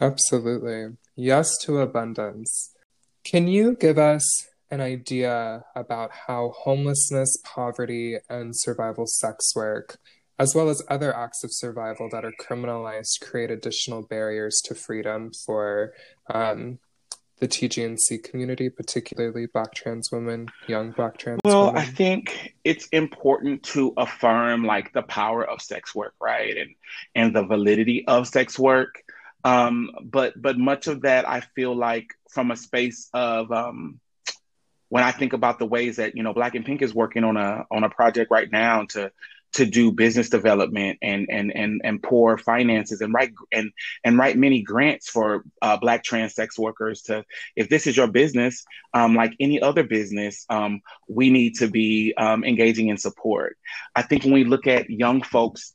absolutely. 0.01 0.97
Yes 1.15 1.57
to 1.63 1.79
abundance. 1.79 2.75
Can 3.23 3.49
you 3.49 3.77
give 3.77 3.99
us 3.99 4.25
an 4.71 4.81
idea 4.81 5.65
about 5.75 6.11
how 6.27 6.53
homelessness 6.57 7.39
poverty 7.45 8.19
and 8.29 8.53
survival 8.57 9.07
sex 9.07 9.55
work 9.55 9.99
as 10.39 10.55
well 10.55 10.69
as 10.69 10.83
other 10.89 11.17
acts 11.17 11.45
of 11.45 11.53
survival 11.53 12.09
that 12.11 12.25
are 12.25 12.33
criminalized, 12.41 13.21
create 13.21 13.51
additional 13.51 14.03
barriers 14.03 14.61
to 14.65 14.75
freedom 14.75 15.31
for 15.33 15.93
um, 16.29 16.79
the 17.39 17.49
TGNC 17.49 18.25
community, 18.25 18.69
particularly 18.69 19.47
Black 19.47 19.75
trans 19.75 20.11
women, 20.11 20.49
young 20.67 20.93
Black 20.93 21.19
trans 21.19 21.41
well, 21.45 21.67
women? 21.67 21.75
Well, 21.75 21.83
I 21.83 21.87
think 21.87 22.55
it's 22.65 22.87
important 22.89 23.63
to 23.65 23.93
affirm 23.97 24.65
like 24.65 24.93
the 24.93 25.03
power 25.03 25.45
of 25.45 25.61
sex 25.61 25.95
work, 25.95 26.15
right, 26.21 26.57
and 26.57 26.75
and 27.15 27.35
the 27.35 27.45
validity 27.45 28.07
of 28.07 28.27
sex 28.27 28.59
work. 28.59 29.03
Um, 29.45 29.91
but 30.03 30.41
but 30.41 30.59
much 30.59 30.87
of 30.87 31.03
that, 31.03 31.29
I 31.29 31.41
feel 31.41 31.77
like 31.77 32.15
from 32.31 32.51
a 32.51 32.57
space 32.57 33.09
of 33.13 33.53
um, 33.53 34.01
when 34.89 35.03
I 35.05 35.13
think 35.13 35.33
about 35.33 35.59
the 35.59 35.67
ways 35.67 35.97
that 35.97 36.17
you 36.17 36.23
know 36.23 36.33
Black 36.33 36.55
and 36.55 36.65
Pink 36.65 36.83
is 36.83 36.95
working 36.95 37.25
on 37.25 37.37
a 37.37 37.67
on 37.71 37.85
a 37.85 37.91
project 37.91 38.31
right 38.31 38.51
now 38.51 38.85
to 38.91 39.13
to 39.55 39.65
do 39.65 39.93
business 39.93 40.29
development 40.29 40.99
and 41.01 41.29
and 41.31 41.55
and 41.55 41.81
and 41.85 42.03
pour 42.03 42.37
finances 42.39 43.01
and 43.01 43.15
write 43.15 43.33
and 43.53 43.73
and 44.05 44.19
write 44.19 44.37
many 44.37 44.63
grants 44.63 45.09
for 45.09 45.45
uh, 45.63 45.77
Black 45.77 46.05
trans 46.05 46.35
sex 46.35 46.59
workers. 46.59 47.03
To 47.03 47.25
if 47.57 47.69
this 47.69 47.87
is 47.87 47.97
your 47.97 48.09
business, 48.09 48.65
um, 48.93 49.15
like 49.15 49.35
any 49.41 49.61
other 49.61 49.83
business, 49.83 50.45
um, 50.51 50.81
we 51.09 51.31
need 51.31 51.57
to 51.57 51.69
be 51.69 52.15
um, 52.17 52.45
engaging 52.45 52.89
in 52.89 52.99
support. 52.99 53.57
I 53.95 54.03
think 54.03 54.25
when 54.25 54.35
we 54.35 54.45
look 54.45 54.67
at 54.67 54.91
young 54.91 55.23
folks 55.23 55.73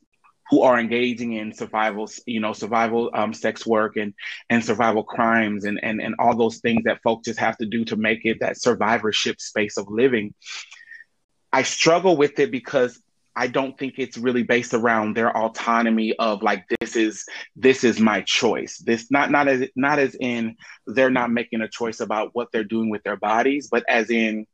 who 0.50 0.62
are 0.62 0.78
engaging 0.78 1.34
in 1.34 1.54
survival, 1.54 2.10
you 2.26 2.40
know, 2.40 2.52
survival 2.52 3.10
um, 3.14 3.32
sex 3.32 3.66
work 3.66 3.96
and 3.96 4.12
and 4.50 4.64
survival 4.64 5.04
crimes 5.04 5.64
and 5.64 5.80
and 5.82 6.02
and 6.02 6.16
all 6.18 6.36
those 6.36 6.58
things 6.58 6.84
that 6.84 7.02
folks 7.02 7.26
just 7.26 7.38
have 7.38 7.56
to 7.58 7.66
do 7.66 7.84
to 7.86 7.96
make 7.96 8.24
it 8.24 8.40
that 8.40 8.60
survivorship 8.60 9.40
space 9.40 9.78
of 9.78 9.86
living. 9.88 10.34
I 11.52 11.62
struggle 11.62 12.16
with 12.16 12.38
it 12.38 12.50
because 12.50 13.00
I 13.36 13.46
don't 13.46 13.78
think 13.78 13.94
it's 13.98 14.18
really 14.18 14.42
based 14.42 14.74
around 14.74 15.16
their 15.16 15.36
autonomy 15.36 16.14
of 16.18 16.42
like 16.42 16.64
this 16.80 16.96
is 16.96 17.24
this 17.56 17.84
is 17.84 18.00
my 18.00 18.22
choice. 18.22 18.78
This 18.78 19.10
not 19.10 19.30
not 19.30 19.48
as 19.48 19.68
not 19.76 19.98
as 19.98 20.16
in 20.20 20.56
they're 20.86 21.10
not 21.10 21.30
making 21.30 21.60
a 21.60 21.68
choice 21.68 22.00
about 22.00 22.30
what 22.32 22.48
they're 22.52 22.64
doing 22.64 22.90
with 22.90 23.02
their 23.02 23.16
bodies, 23.16 23.68
but 23.70 23.84
as 23.88 24.10
in 24.10 24.46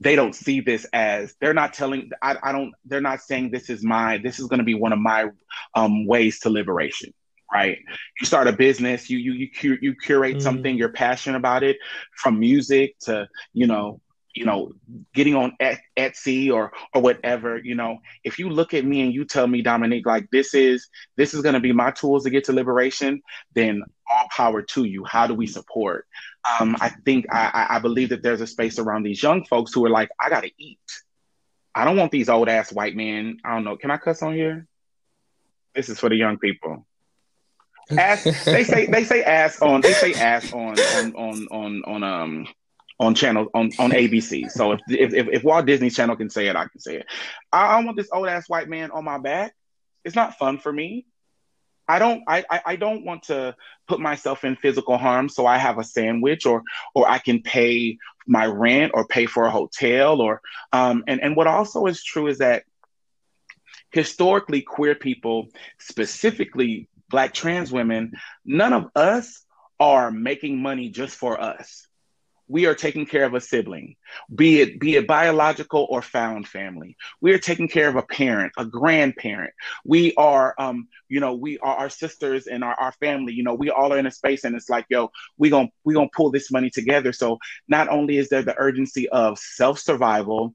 they 0.00 0.16
don't 0.16 0.34
see 0.34 0.60
this 0.60 0.86
as 0.92 1.34
they're 1.40 1.54
not 1.54 1.72
telling 1.72 2.10
I, 2.22 2.36
I 2.42 2.52
don't 2.52 2.72
they're 2.84 3.00
not 3.00 3.20
saying 3.20 3.50
this 3.50 3.70
is 3.70 3.82
my 3.82 4.18
this 4.18 4.38
is 4.38 4.46
going 4.46 4.58
to 4.58 4.64
be 4.64 4.74
one 4.74 4.92
of 4.92 4.98
my 4.98 5.26
um, 5.74 6.06
ways 6.06 6.40
to 6.40 6.50
liberation 6.50 7.12
right 7.52 7.78
you 8.20 8.26
start 8.26 8.48
a 8.48 8.52
business 8.52 9.08
you 9.08 9.18
you 9.18 9.48
you, 9.60 9.78
you 9.80 9.94
curate 9.94 10.36
mm. 10.36 10.42
something 10.42 10.76
you're 10.76 10.92
passionate 10.92 11.36
about 11.36 11.62
it 11.62 11.76
from 12.16 12.40
music 12.40 12.98
to 13.00 13.28
you 13.52 13.66
know 13.66 14.00
you 14.36 14.44
know, 14.44 14.72
getting 15.14 15.34
on 15.34 15.56
Etsy 15.96 16.52
or 16.52 16.72
or 16.94 17.00
whatever, 17.00 17.58
you 17.58 17.74
know, 17.74 17.98
if 18.22 18.38
you 18.38 18.50
look 18.50 18.74
at 18.74 18.84
me 18.84 19.00
and 19.00 19.12
you 19.12 19.24
tell 19.24 19.46
me, 19.46 19.62
Dominique, 19.62 20.04
like 20.04 20.30
this 20.30 20.54
is 20.54 20.88
this 21.16 21.32
is 21.32 21.40
going 21.40 21.54
to 21.54 21.60
be 21.60 21.72
my 21.72 21.90
tools 21.90 22.24
to 22.24 22.30
get 22.30 22.44
to 22.44 22.52
liberation, 22.52 23.22
then 23.54 23.82
all 24.10 24.28
power 24.36 24.60
to 24.60 24.84
you. 24.84 25.04
How 25.04 25.26
do 25.26 25.34
we 25.34 25.46
support? 25.46 26.06
Um, 26.60 26.76
I 26.80 26.90
think 26.90 27.26
I, 27.32 27.66
I 27.70 27.78
believe 27.78 28.10
that 28.10 28.22
there's 28.22 28.42
a 28.42 28.46
space 28.46 28.78
around 28.78 29.04
these 29.04 29.22
young 29.22 29.44
folks 29.46 29.72
who 29.72 29.84
are 29.86 29.90
like, 29.90 30.10
I 30.20 30.28
got 30.28 30.42
to 30.42 30.50
eat. 30.58 30.78
I 31.74 31.84
don't 31.84 31.96
want 31.96 32.12
these 32.12 32.28
old 32.28 32.48
ass 32.48 32.72
white 32.72 32.94
men. 32.94 33.38
I 33.42 33.54
don't 33.54 33.64
know. 33.64 33.76
Can 33.76 33.90
I 33.90 33.96
cuss 33.96 34.22
on 34.22 34.34
here? 34.34 34.66
This 35.74 35.88
is 35.88 35.98
for 35.98 36.10
the 36.10 36.16
young 36.16 36.38
people. 36.38 36.86
Ass, 37.90 38.24
they 38.44 38.64
say 38.64 38.86
they 38.86 39.04
say 39.04 39.22
ass 39.22 39.62
on 39.62 39.80
they 39.80 39.92
say 39.92 40.12
ass 40.14 40.52
on 40.52 40.78
on 40.78 41.14
on 41.14 41.48
on 41.50 41.82
on 41.86 42.02
um 42.02 42.48
on 42.98 43.14
channel 43.14 43.48
on, 43.54 43.70
on 43.78 43.90
ABC. 43.92 44.50
So 44.50 44.72
if, 44.72 44.80
if 44.88 45.28
if 45.28 45.44
Walt 45.44 45.66
Disney 45.66 45.90
Channel 45.90 46.16
can 46.16 46.30
say 46.30 46.48
it, 46.48 46.56
I 46.56 46.66
can 46.66 46.80
say 46.80 46.96
it. 46.96 47.06
I, 47.52 47.78
I 47.78 47.84
want 47.84 47.96
this 47.96 48.08
old 48.12 48.28
ass 48.28 48.48
white 48.48 48.68
man 48.68 48.90
on 48.90 49.04
my 49.04 49.18
back. 49.18 49.54
It's 50.04 50.16
not 50.16 50.38
fun 50.38 50.58
for 50.58 50.72
me. 50.72 51.06
I 51.88 51.98
don't 51.98 52.24
I, 52.26 52.44
I 52.64 52.76
don't 52.76 53.04
want 53.04 53.24
to 53.24 53.54
put 53.86 54.00
myself 54.00 54.44
in 54.44 54.56
physical 54.56 54.98
harm 54.98 55.28
so 55.28 55.46
I 55.46 55.56
have 55.56 55.78
a 55.78 55.84
sandwich 55.84 56.44
or 56.44 56.62
or 56.94 57.08
I 57.08 57.18
can 57.18 57.42
pay 57.42 57.98
my 58.26 58.46
rent 58.46 58.90
or 58.94 59.06
pay 59.06 59.26
for 59.26 59.46
a 59.46 59.50
hotel 59.52 60.20
or 60.20 60.40
um 60.72 61.04
and, 61.06 61.22
and 61.22 61.36
what 61.36 61.46
also 61.46 61.86
is 61.86 62.02
true 62.02 62.26
is 62.26 62.38
that 62.38 62.64
historically 63.90 64.62
queer 64.62 64.96
people, 64.96 65.46
specifically 65.78 66.88
black 67.08 67.32
trans 67.32 67.70
women, 67.70 68.12
none 68.44 68.72
of 68.72 68.90
us 68.96 69.44
are 69.78 70.10
making 70.10 70.60
money 70.60 70.88
just 70.88 71.16
for 71.16 71.40
us 71.40 71.86
we 72.48 72.66
are 72.66 72.74
taking 72.74 73.06
care 73.06 73.24
of 73.24 73.34
a 73.34 73.40
sibling, 73.40 73.96
be 74.34 74.60
it 74.60 74.78
be 74.78 74.96
it 74.96 75.06
biological 75.06 75.86
or 75.90 76.02
found 76.02 76.46
family. 76.46 76.96
We 77.20 77.32
are 77.32 77.38
taking 77.38 77.68
care 77.68 77.88
of 77.88 77.96
a 77.96 78.02
parent, 78.02 78.52
a 78.56 78.64
grandparent. 78.64 79.52
We 79.84 80.14
are, 80.16 80.54
um, 80.58 80.88
you 81.08 81.20
know, 81.20 81.34
we 81.34 81.58
are 81.58 81.76
our 81.76 81.90
sisters 81.90 82.46
and 82.46 82.62
our, 82.62 82.74
our 82.74 82.92
family. 82.92 83.32
You 83.32 83.42
know, 83.42 83.54
we 83.54 83.70
all 83.70 83.92
are 83.92 83.98
in 83.98 84.06
a 84.06 84.10
space, 84.10 84.44
and 84.44 84.54
it's 84.54 84.70
like, 84.70 84.86
yo, 84.88 85.10
we 85.38 85.50
gonna 85.50 85.68
we 85.84 85.94
gonna 85.94 86.08
pull 86.14 86.30
this 86.30 86.50
money 86.50 86.70
together. 86.70 87.12
So 87.12 87.38
not 87.68 87.88
only 87.88 88.16
is 88.16 88.28
there 88.28 88.42
the 88.42 88.54
urgency 88.56 89.08
of 89.08 89.38
self 89.38 89.78
survival, 89.78 90.54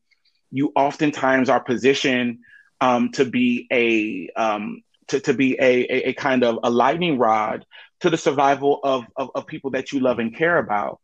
you 0.52 0.72
oftentimes 0.76 1.50
are 1.50 1.64
positioned 1.64 2.40
um, 2.80 3.12
to 3.14 3.26
be 3.26 3.68
a 3.72 4.30
um, 4.40 4.82
to, 5.10 5.20
to 5.20 5.34
be 5.34 5.58
a, 5.60 5.84
a, 5.84 6.10
a 6.10 6.14
kind 6.14 6.44
of 6.44 6.60
a 6.64 6.70
lightning 6.70 7.18
rod 7.18 7.66
to 8.00 8.10
the 8.10 8.18
survival 8.18 8.80
of, 8.84 9.06
of, 9.16 9.30
of 9.36 9.46
people 9.46 9.72
that 9.72 9.92
you 9.92 10.00
love 10.00 10.20
and 10.20 10.36
care 10.36 10.58
about. 10.58 11.00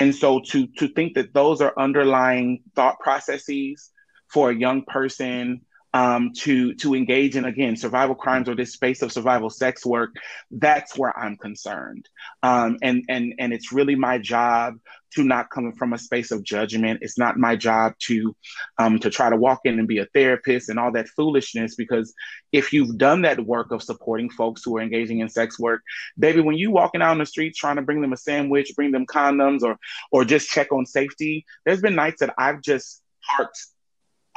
And 0.00 0.14
so 0.14 0.40
to 0.40 0.66
to 0.78 0.88
think 0.88 1.14
that 1.14 1.34
those 1.34 1.60
are 1.60 1.72
underlying 1.78 2.62
thought 2.74 2.98
processes 3.00 3.90
for 4.28 4.50
a 4.50 4.54
young 4.54 4.84
person 4.84 5.62
um, 5.94 6.32
to 6.38 6.74
to 6.76 6.94
engage 6.94 7.36
in 7.36 7.44
again 7.44 7.76
survival 7.76 8.14
crimes 8.14 8.48
or 8.48 8.54
this 8.54 8.72
space 8.72 9.02
of 9.02 9.12
survival 9.12 9.50
sex 9.50 9.86
work, 9.86 10.14
that's 10.50 10.96
where 10.96 11.16
I'm 11.18 11.36
concerned. 11.36 12.08
Um, 12.42 12.78
and 12.82 13.04
and 13.08 13.34
and 13.38 13.52
it's 13.52 13.72
really 13.72 13.94
my 13.94 14.18
job 14.18 14.78
to 15.14 15.24
not 15.24 15.48
come 15.48 15.72
from 15.72 15.94
a 15.94 15.98
space 15.98 16.30
of 16.30 16.42
judgment. 16.42 16.98
It's 17.02 17.18
not 17.18 17.38
my 17.38 17.56
job 17.56 17.94
to 18.00 18.36
um, 18.78 18.98
to 18.98 19.10
try 19.10 19.30
to 19.30 19.36
walk 19.36 19.60
in 19.64 19.78
and 19.78 19.88
be 19.88 19.98
a 19.98 20.06
therapist 20.06 20.68
and 20.68 20.78
all 20.78 20.92
that 20.92 21.08
foolishness. 21.08 21.74
Because 21.74 22.12
if 22.52 22.72
you've 22.72 22.98
done 22.98 23.22
that 23.22 23.44
work 23.44 23.70
of 23.70 23.82
supporting 23.82 24.28
folks 24.28 24.62
who 24.64 24.76
are 24.76 24.82
engaging 24.82 25.20
in 25.20 25.28
sex 25.28 25.58
work, 25.58 25.82
baby, 26.18 26.40
when 26.40 26.56
you 26.56 26.70
walking 26.70 27.00
out 27.00 27.12
on 27.12 27.18
the 27.18 27.26
streets 27.26 27.58
trying 27.58 27.76
to 27.76 27.82
bring 27.82 28.02
them 28.02 28.12
a 28.12 28.16
sandwich, 28.16 28.72
bring 28.76 28.92
them 28.92 29.06
condoms, 29.06 29.62
or 29.62 29.78
or 30.12 30.24
just 30.24 30.50
check 30.50 30.70
on 30.70 30.84
safety, 30.84 31.46
there's 31.64 31.80
been 31.80 31.94
nights 31.94 32.20
that 32.20 32.34
I've 32.36 32.60
just 32.60 33.02
parked 33.36 33.58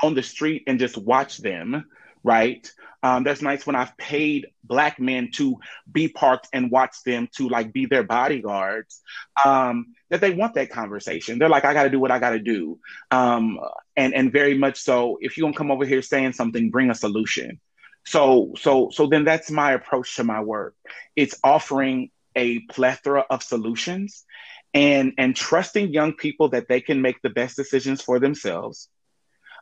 on 0.02 0.14
the 0.16 0.24
street 0.24 0.64
and 0.68 0.80
just 0.80 0.97
watch 0.97 1.38
them, 1.38 1.86
right? 2.24 2.72
Um, 3.04 3.24
nights 3.24 3.66
when 3.66 3.76
I've 3.76 3.97
paid 3.97 4.47
black 4.64 4.99
men 4.99 5.32
to 5.34 5.58
be 5.91 6.08
parked 6.08 6.47
and 6.54 6.70
watch 6.70 6.97
them 7.04 7.28
to 7.38 7.49
like 7.49 7.74
be 7.74 7.88
their 7.88 8.04
bodyguards. 8.04 9.02
Um, 9.43 9.95
that 10.10 10.22
they 10.22 10.32
want 10.32 10.54
that 10.56 10.70
conversation. 10.70 11.39
They're 11.39 11.49
like, 11.49 11.66
I 11.66 11.74
got 11.74 11.84
to 11.84 11.89
do 11.89 11.99
what 11.99 12.12
I 12.12 12.20
got 12.20 12.32
to 12.32 12.39
do, 12.39 12.80
um, 13.10 13.60
and 13.95 14.14
and 14.14 14.32
very 14.32 14.56
much 14.56 14.78
so. 14.78 15.18
If 15.22 15.38
you 15.38 15.43
don't 15.43 15.56
come 15.56 15.72
over 15.72 15.86
here 15.86 16.02
saying 16.02 16.34
something, 16.34 16.70
bring 16.70 16.91
a 16.91 16.95
solution. 16.95 17.60
So 18.06 18.54
so 18.58 18.89
so 18.91 19.08
then 19.08 19.24
that's 19.24 19.49
my 19.49 19.72
approach 19.72 20.16
to 20.18 20.24
my 20.24 20.41
work. 20.41 20.76
It's 21.16 21.39
offering 21.43 22.12
a 22.36 22.60
plethora 22.60 23.26
of 23.30 23.41
solutions 23.41 24.26
and 24.74 25.14
and 25.18 25.36
trusting 25.36 25.93
young 25.93 26.14
people 26.14 26.49
that 26.49 26.68
they 26.68 26.82
can 26.82 27.02
make 27.02 27.22
the 27.22 27.30
best 27.30 27.56
decisions 27.56 28.02
for 28.02 28.20
themselves 28.20 28.89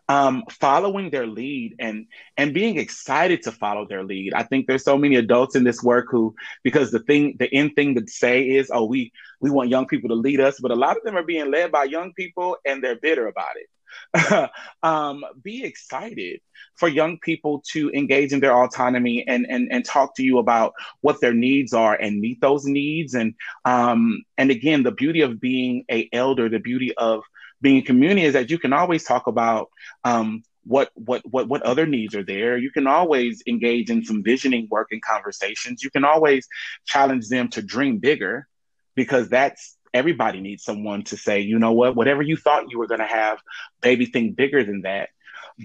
um, 0.09 0.43
following 0.49 1.11
their 1.11 1.27
lead 1.27 1.75
and 1.79 2.07
and 2.35 2.53
being 2.53 2.77
excited 2.77 3.43
to 3.43 3.51
follow 3.51 3.85
their 3.87 4.03
lead. 4.03 4.33
I 4.33 4.43
think 4.43 4.65
there's 4.65 4.83
so 4.83 4.97
many 4.97 5.15
adults 5.15 5.55
in 5.55 5.63
this 5.63 5.83
work 5.83 6.07
who, 6.09 6.35
because 6.63 6.91
the 6.91 6.99
thing, 6.99 7.35
the 7.39 7.53
end 7.53 7.75
thing 7.75 7.95
to 7.95 8.05
say 8.07 8.41
is, 8.41 8.71
oh, 8.73 8.85
we 8.85 9.13
we 9.39 9.51
want 9.51 9.69
young 9.69 9.85
people 9.85 10.09
to 10.09 10.15
lead 10.15 10.41
us, 10.41 10.59
but 10.59 10.71
a 10.71 10.75
lot 10.75 10.97
of 10.97 11.03
them 11.03 11.15
are 11.15 11.23
being 11.23 11.51
led 11.51 11.71
by 11.71 11.83
young 11.83 12.11
people 12.13 12.57
and 12.65 12.83
they're 12.83 12.99
bitter 12.99 13.27
about 13.27 13.55
it. 13.55 13.69
um, 14.83 15.23
be 15.43 15.63
excited 15.63 16.41
for 16.75 16.87
young 16.87 17.17
people 17.19 17.63
to 17.71 17.91
engage 17.91 18.33
in 18.33 18.39
their 18.39 18.55
autonomy 18.55 19.25
and, 19.27 19.45
and 19.49 19.71
and 19.71 19.85
talk 19.85 20.15
to 20.15 20.23
you 20.23 20.37
about 20.37 20.73
what 21.01 21.21
their 21.21 21.33
needs 21.33 21.73
are 21.73 21.95
and 21.95 22.19
meet 22.19 22.39
those 22.41 22.65
needs 22.65 23.13
and 23.15 23.33
um, 23.65 24.23
and 24.37 24.51
again 24.51 24.83
the 24.83 24.91
beauty 24.91 25.21
of 25.21 25.39
being 25.39 25.83
a 25.91 26.07
elder 26.13 26.49
the 26.49 26.59
beauty 26.59 26.93
of 26.97 27.23
being 27.61 27.77
in 27.77 27.83
community 27.83 28.23
is 28.23 28.33
that 28.33 28.49
you 28.49 28.59
can 28.59 28.73
always 28.73 29.03
talk 29.03 29.27
about 29.27 29.69
um, 30.03 30.43
what 30.65 30.91
what 30.95 31.21
what 31.25 31.47
what 31.47 31.61
other 31.63 31.85
needs 31.85 32.15
are 32.15 32.23
there. 32.23 32.57
You 32.57 32.71
can 32.71 32.87
always 32.87 33.41
engage 33.47 33.89
in 33.89 34.03
some 34.03 34.23
visioning 34.23 34.67
work 34.69 34.89
and 34.91 35.01
conversations. 35.01 35.83
You 35.83 35.89
can 35.89 36.05
always 36.05 36.47
challenge 36.85 37.27
them 37.29 37.49
to 37.49 37.61
dream 37.61 37.97
bigger, 37.97 38.47
because 38.95 39.29
that's 39.29 39.77
everybody 39.93 40.41
needs 40.41 40.63
someone 40.63 41.03
to 41.03 41.17
say, 41.17 41.39
you 41.39 41.57
know 41.57 41.71
what, 41.71 41.95
whatever 41.95 42.21
you 42.21 42.37
thought 42.37 42.69
you 42.69 42.77
were 42.77 42.87
going 42.87 42.99
to 42.99 43.05
have, 43.07 43.39
baby, 43.81 44.05
think 44.05 44.35
bigger 44.35 44.63
than 44.63 44.81
that. 44.81 45.09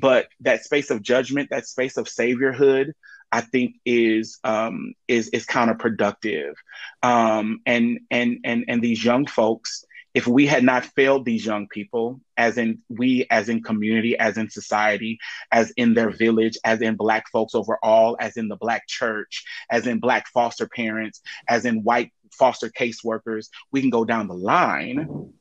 But 0.00 0.28
that 0.40 0.64
space 0.64 0.90
of 0.90 1.02
judgment, 1.02 1.50
that 1.50 1.66
space 1.66 1.96
of 1.96 2.06
saviorhood, 2.06 2.92
I 3.30 3.40
think 3.40 3.76
is 3.84 4.38
um, 4.44 4.94
is 5.08 5.28
is 5.28 5.46
counterproductive. 5.46 6.54
Um, 7.02 7.60
and 7.66 8.00
and 8.10 8.38
and 8.44 8.64
and 8.68 8.82
these 8.82 9.04
young 9.04 9.26
folks 9.26 9.84
if 10.14 10.28
we 10.28 10.46
had 10.46 10.62
not 10.62 10.84
failed 10.84 11.24
these 11.24 11.44
young 11.44 11.66
people, 11.66 12.20
as 12.36 12.56
in 12.56 12.78
we, 12.88 13.26
as 13.30 13.48
in 13.48 13.62
community, 13.62 14.16
as 14.16 14.38
in 14.38 14.48
society, 14.48 15.18
as 15.50 15.72
in 15.72 15.94
their 15.94 16.10
village, 16.10 16.56
as 16.64 16.80
in 16.80 16.94
Black 16.94 17.28
folks 17.32 17.54
overall, 17.54 18.16
as 18.20 18.36
in 18.36 18.46
the 18.48 18.56
Black 18.56 18.86
church, 18.86 19.44
as 19.68 19.88
in 19.88 19.98
Black 19.98 20.26
foster 20.28 20.68
parents, 20.68 21.20
as 21.48 21.64
in 21.64 21.82
white 21.82 22.12
foster 22.30 22.70
caseworkers, 22.70 23.48
we 23.72 23.80
can 23.80 23.90
go 23.90 24.04
down 24.04 24.28
the 24.28 24.34
line. 24.34 25.32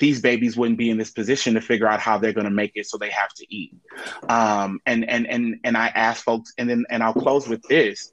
These 0.00 0.22
babies 0.22 0.56
wouldn't 0.56 0.78
be 0.78 0.90
in 0.90 0.98
this 0.98 1.10
position 1.10 1.54
to 1.54 1.60
figure 1.60 1.86
out 1.86 2.00
how 2.00 2.18
they're 2.18 2.32
going 2.32 2.46
to 2.46 2.50
make 2.50 2.72
it, 2.74 2.86
so 2.86 2.98
they 2.98 3.10
have 3.10 3.32
to 3.34 3.54
eat. 3.54 3.76
Um, 4.28 4.80
and 4.86 5.08
and 5.08 5.26
and 5.26 5.60
and 5.62 5.76
I 5.76 5.88
ask 5.88 6.24
folks, 6.24 6.52
and 6.58 6.68
then 6.68 6.84
and 6.90 7.02
I'll 7.02 7.14
close 7.14 7.46
with 7.46 7.62
this 7.68 8.12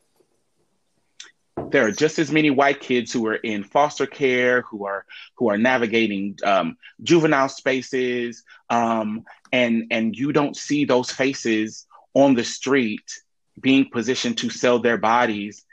there 1.70 1.86
are 1.86 1.92
just 1.92 2.20
as 2.20 2.32
many 2.32 2.50
white 2.50 2.80
kids 2.80 3.12
who 3.12 3.26
are 3.28 3.36
in 3.36 3.64
foster 3.64 4.06
care, 4.06 4.62
who 4.62 4.86
are 4.86 5.06
who 5.36 5.50
are 5.50 5.58
navigating 5.58 6.38
um, 6.44 6.78
juvenile 7.04 7.50
spaces, 7.50 8.44
um, 8.70 9.24
and 9.52 9.86
and 9.92 10.16
you 10.16 10.32
don't 10.32 10.56
see 10.56 10.86
those 10.86 11.12
faces 11.12 11.86
on 12.14 12.36
the 12.36 12.44
street 12.44 13.22
being 13.60 13.90
positioned 13.90 14.38
to 14.38 14.50
sell 14.50 14.80
their 14.80 14.98
bodies 14.98 15.66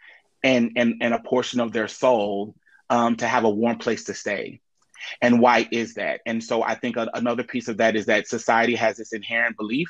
and 0.42 0.72
and, 0.76 0.96
and 1.00 1.14
a 1.14 1.20
portion 1.20 1.60
of 1.60 1.72
their 1.72 1.88
soul 1.88 2.54
um, 2.90 3.16
to 3.16 3.26
have 3.26 3.44
a 3.44 3.50
warm 3.50 3.78
place 3.78 4.04
to 4.04 4.14
stay. 4.14 4.60
And 5.20 5.40
why 5.40 5.68
is 5.70 5.94
that? 5.94 6.20
And 6.26 6.42
so 6.42 6.62
I 6.62 6.74
think 6.74 6.96
a, 6.96 7.08
another 7.14 7.42
piece 7.42 7.68
of 7.68 7.78
that 7.78 7.96
is 7.96 8.06
that 8.06 8.28
society 8.28 8.74
has 8.74 8.96
this 8.96 9.12
inherent 9.12 9.56
belief 9.56 9.88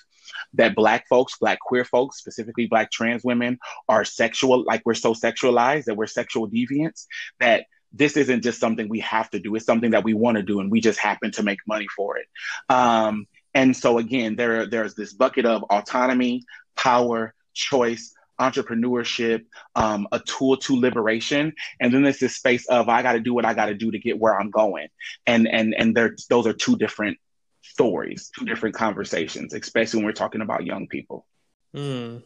that 0.55 0.75
Black 0.75 1.07
folks, 1.09 1.37
Black 1.39 1.59
queer 1.61 1.85
folks, 1.85 2.19
specifically 2.19 2.67
Black 2.67 2.91
trans 2.91 3.25
women, 3.25 3.59
are 3.89 4.05
sexual, 4.05 4.65
like 4.65 4.83
we're 4.85 4.95
so 4.95 5.15
sexualized, 5.15 5.85
that 5.85 5.97
we're 5.97 6.07
sexual 6.07 6.49
deviants, 6.49 7.07
that 7.41 7.67
this 7.93 8.17
isn't 8.17 8.43
just 8.43 8.59
something 8.59 8.89
we 8.89 9.01
have 9.01 9.31
to 9.31 9.39
do, 9.39 9.55
it's 9.55 9.65
something 9.65 9.93
that 9.93 10.05
we 10.05 10.15
want 10.15 10.37
to 10.37 10.43
do, 10.43 10.61
and 10.61 10.71
we 10.71 10.81
just 10.81 10.99
happen 10.99 11.31
to 11.33 11.43
make 11.43 11.61
money 11.67 11.87
for 11.97 12.19
it. 12.19 12.27
Um, 12.69 13.27
and 13.55 13.77
so 13.77 13.99
again, 13.99 14.35
there, 14.35 14.67
there's 14.67 14.95
this 14.95 15.12
bucket 15.12 15.47
of 15.47 15.62
autonomy, 15.65 16.43
power, 16.77 17.35
choice, 17.53 18.12
entrepreneurship, 18.41 19.45
um, 19.74 20.07
a 20.12 20.20
tool 20.20 20.57
to 20.59 20.78
liberation, 20.78 21.53
and 21.80 21.93
then 21.93 22.03
there's 22.03 22.18
this 22.18 22.37
space 22.37 22.66
of 22.68 22.89
I 22.89 23.03
got 23.03 23.12
to 23.12 23.20
do 23.20 23.35
what 23.35 23.45
I 23.45 23.55
got 23.55 23.66
to 23.66 23.74
do 23.74 23.91
to 23.91 23.99
get 23.99 24.18
where 24.18 24.39
I'm 24.39 24.51
going, 24.51 24.89
and 25.26 25.49
and 25.49 25.74
and 25.74 25.97
there 25.97 26.16
those 26.28 26.47
are 26.47 26.53
two 26.53 26.76
different 26.76 27.18
stories, 27.62 28.30
two 28.37 28.45
different 28.45 28.74
conversations, 28.74 29.55
especially 29.55 29.99
when 29.99 30.07
we're 30.07 30.12
talking 30.12 30.41
about 30.41 30.64
young 30.64 30.87
people. 30.87 31.26
Mm. 31.74 32.22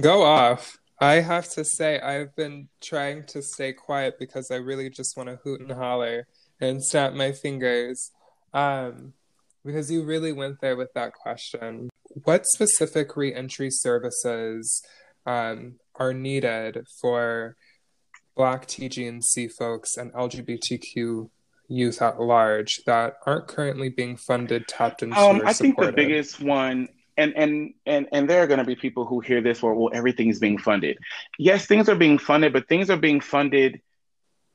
Go 0.00 0.22
off. 0.22 0.78
I 1.02 1.14
have 1.14 1.48
to 1.50 1.64
say, 1.64 1.98
I've 1.98 2.34
been 2.36 2.68
trying 2.80 3.24
to 3.28 3.42
stay 3.42 3.72
quiet 3.72 4.18
because 4.18 4.50
I 4.50 4.56
really 4.56 4.90
just 4.90 5.16
want 5.16 5.30
to 5.30 5.36
hoot 5.36 5.62
and 5.62 5.72
holler 5.72 6.26
and 6.60 6.82
snap 6.84 7.14
my 7.14 7.32
fingers. 7.32 8.10
Um, 8.52 9.14
because 9.64 9.90
you 9.90 10.04
really 10.04 10.32
went 10.32 10.60
there 10.60 10.76
with 10.76 10.92
that 10.94 11.12
question 11.12 11.89
what 12.10 12.46
specific 12.46 13.16
reentry 13.16 13.70
services 13.70 14.82
um, 15.26 15.76
are 15.96 16.12
needed 16.12 16.84
for 17.00 17.56
Black 18.36 18.66
TGNC 18.66 19.52
folks 19.52 19.96
and 19.96 20.12
LGBTQ 20.12 21.30
youth 21.68 22.02
at 22.02 22.20
large 22.20 22.80
that 22.86 23.14
aren't 23.26 23.46
currently 23.46 23.88
being 23.88 24.16
funded, 24.16 24.66
tapped 24.66 25.02
into? 25.02 25.16
Um, 25.18 25.42
I 25.44 25.52
think 25.52 25.78
the 25.78 25.92
biggest 25.92 26.40
one, 26.40 26.88
and 27.16 27.32
and 27.36 27.74
and 27.86 28.08
and 28.12 28.28
there 28.28 28.42
are 28.42 28.46
going 28.46 28.58
to 28.58 28.64
be 28.64 28.76
people 28.76 29.04
who 29.04 29.20
hear 29.20 29.40
this 29.40 29.62
where 29.62 29.74
well 29.74 29.90
everything 29.92 30.28
is 30.28 30.38
being 30.38 30.58
funded. 30.58 30.98
Yes, 31.38 31.66
things 31.66 31.88
are 31.88 31.94
being 31.94 32.18
funded, 32.18 32.52
but 32.52 32.68
things 32.68 32.90
are 32.90 32.96
being 32.96 33.20
funded. 33.20 33.80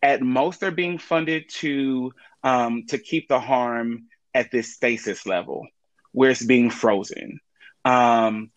At 0.02 0.22
most, 0.22 0.60
they're 0.60 0.72
being 0.72 0.98
funded 0.98 1.50
to 1.62 2.12
um, 2.44 2.86
to 2.90 2.98
keep 2.98 3.28
the 3.28 3.40
harm 3.40 4.06
at 4.34 4.52
this 4.52 4.74
stasis 4.74 5.26
level, 5.26 5.68
where 6.12 6.32
it's 6.32 6.46
being 6.46 6.70
frozen. 6.70 7.40
Um, 7.86 8.52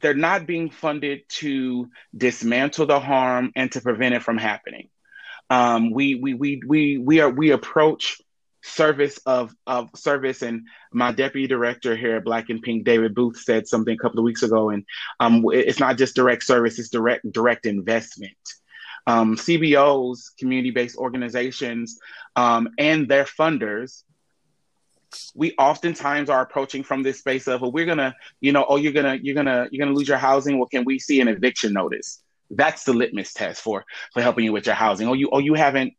they're 0.00 0.14
not 0.14 0.46
being 0.46 0.68
funded 0.68 1.22
to 1.28 1.88
dismantle 2.14 2.86
the 2.86 3.00
harm 3.00 3.52
and 3.56 3.72
to 3.72 3.80
prevent 3.80 4.14
it 4.14 4.22
from 4.22 4.36
happening. 4.36 4.90
Um, 5.48 5.92
we, 5.92 6.14
we, 6.14 6.34
we, 6.34 6.60
we, 6.66 6.98
we, 6.98 7.20
are, 7.20 7.30
we 7.30 7.52
approach 7.52 8.20
service 8.62 9.18
of, 9.26 9.54
of 9.66 9.90
service 9.94 10.42
and 10.42 10.66
my 10.92 11.12
deputy 11.12 11.46
director 11.46 11.96
here 11.96 12.16
at 12.16 12.24
Black 12.24 12.50
and 12.50 12.62
Pink, 12.62 12.84
David 12.84 13.14
Booth 13.14 13.38
said 13.38 13.66
something 13.66 13.94
a 13.94 13.98
couple 13.98 14.18
of 14.18 14.24
weeks 14.24 14.42
ago 14.42 14.70
and 14.70 14.84
um, 15.20 15.44
it's 15.52 15.80
not 15.80 15.96
just 15.96 16.16
direct 16.16 16.42
service, 16.42 16.78
it's 16.78 16.90
direct, 16.90 17.30
direct 17.30 17.66
investment. 17.66 18.36
Um, 19.06 19.36
CBOs, 19.36 20.36
community-based 20.38 20.96
organizations, 20.96 21.98
um, 22.36 22.68
and 22.78 23.06
their 23.06 23.24
funders 23.24 24.02
we 25.34 25.54
oftentimes 25.58 26.30
are 26.30 26.42
approaching 26.42 26.82
from 26.82 27.02
this 27.02 27.18
space 27.18 27.46
of, 27.48 27.60
well, 27.60 27.72
we're 27.72 27.86
gonna, 27.86 28.14
you 28.40 28.52
know, 28.52 28.64
oh, 28.68 28.76
you're 28.76 28.92
gonna, 28.92 29.18
you're 29.22 29.34
gonna, 29.34 29.68
you're 29.70 29.84
gonna 29.84 29.96
lose 29.96 30.08
your 30.08 30.18
housing. 30.18 30.58
Well, 30.58 30.68
can 30.68 30.84
we 30.84 30.98
see 30.98 31.20
an 31.20 31.28
eviction 31.28 31.72
notice? 31.72 32.22
That's 32.50 32.84
the 32.84 32.92
litmus 32.92 33.32
test 33.32 33.62
for 33.62 33.84
for 34.12 34.22
helping 34.22 34.44
you 34.44 34.52
with 34.52 34.66
your 34.66 34.74
housing. 34.74 35.08
Oh, 35.08 35.14
you, 35.14 35.28
oh, 35.32 35.38
you 35.38 35.54
haven't 35.54 35.94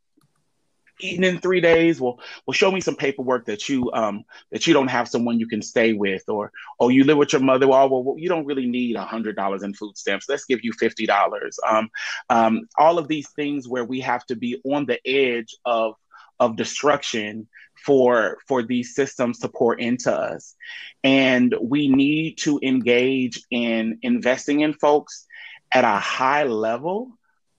eaten 1.00 1.24
in 1.24 1.40
three 1.40 1.60
days. 1.60 2.00
Well, 2.00 2.20
well, 2.46 2.54
show 2.54 2.72
me 2.72 2.82
some 2.82 2.96
paperwork 2.96 3.46
that 3.46 3.68
you 3.68 3.92
um 3.94 4.24
that 4.52 4.66
you 4.66 4.74
don't 4.74 4.88
have 4.88 5.08
someone 5.08 5.40
you 5.40 5.48
can 5.48 5.62
stay 5.62 5.94
with, 5.94 6.24
or 6.28 6.52
oh, 6.80 6.90
you 6.90 7.04
live 7.04 7.18
with 7.18 7.34
your 7.34 7.42
mother. 7.42 7.68
Well, 7.68 7.90
well, 7.90 8.16
you 8.18 8.30
don't 8.30 8.46
really 8.46 8.66
need 8.66 8.96
a 8.96 9.04
hundred 9.04 9.36
dollars 9.36 9.64
in 9.64 9.74
food 9.74 9.98
stamps. 9.98 10.30
Let's 10.30 10.46
give 10.46 10.64
you 10.64 10.72
fifty 10.74 11.06
dollars. 11.06 11.60
Um, 11.68 11.90
um, 12.30 12.62
all 12.78 12.98
of 12.98 13.08
these 13.08 13.30
things 13.32 13.68
where 13.68 13.84
we 13.84 14.00
have 14.02 14.26
to 14.28 14.36
be 14.36 14.62
on 14.64 14.86
the 14.86 15.00
edge 15.06 15.56
of 15.66 15.96
of 16.40 16.58
destruction 16.58 17.48
for 17.86 18.38
for 18.48 18.64
these 18.64 18.96
systems 18.96 19.40
to 19.40 19.50
pour 19.50 19.76
into 19.76 20.12
us. 20.12 20.56
And 21.04 21.56
we 21.62 21.88
need 21.88 22.40
to 22.40 22.60
engage 22.64 23.44
in 23.52 24.00
investing 24.02 24.62
in 24.62 24.74
folks 24.74 25.26
at 25.72 25.84
a 25.84 26.00
high 26.00 26.44
level 26.44 27.12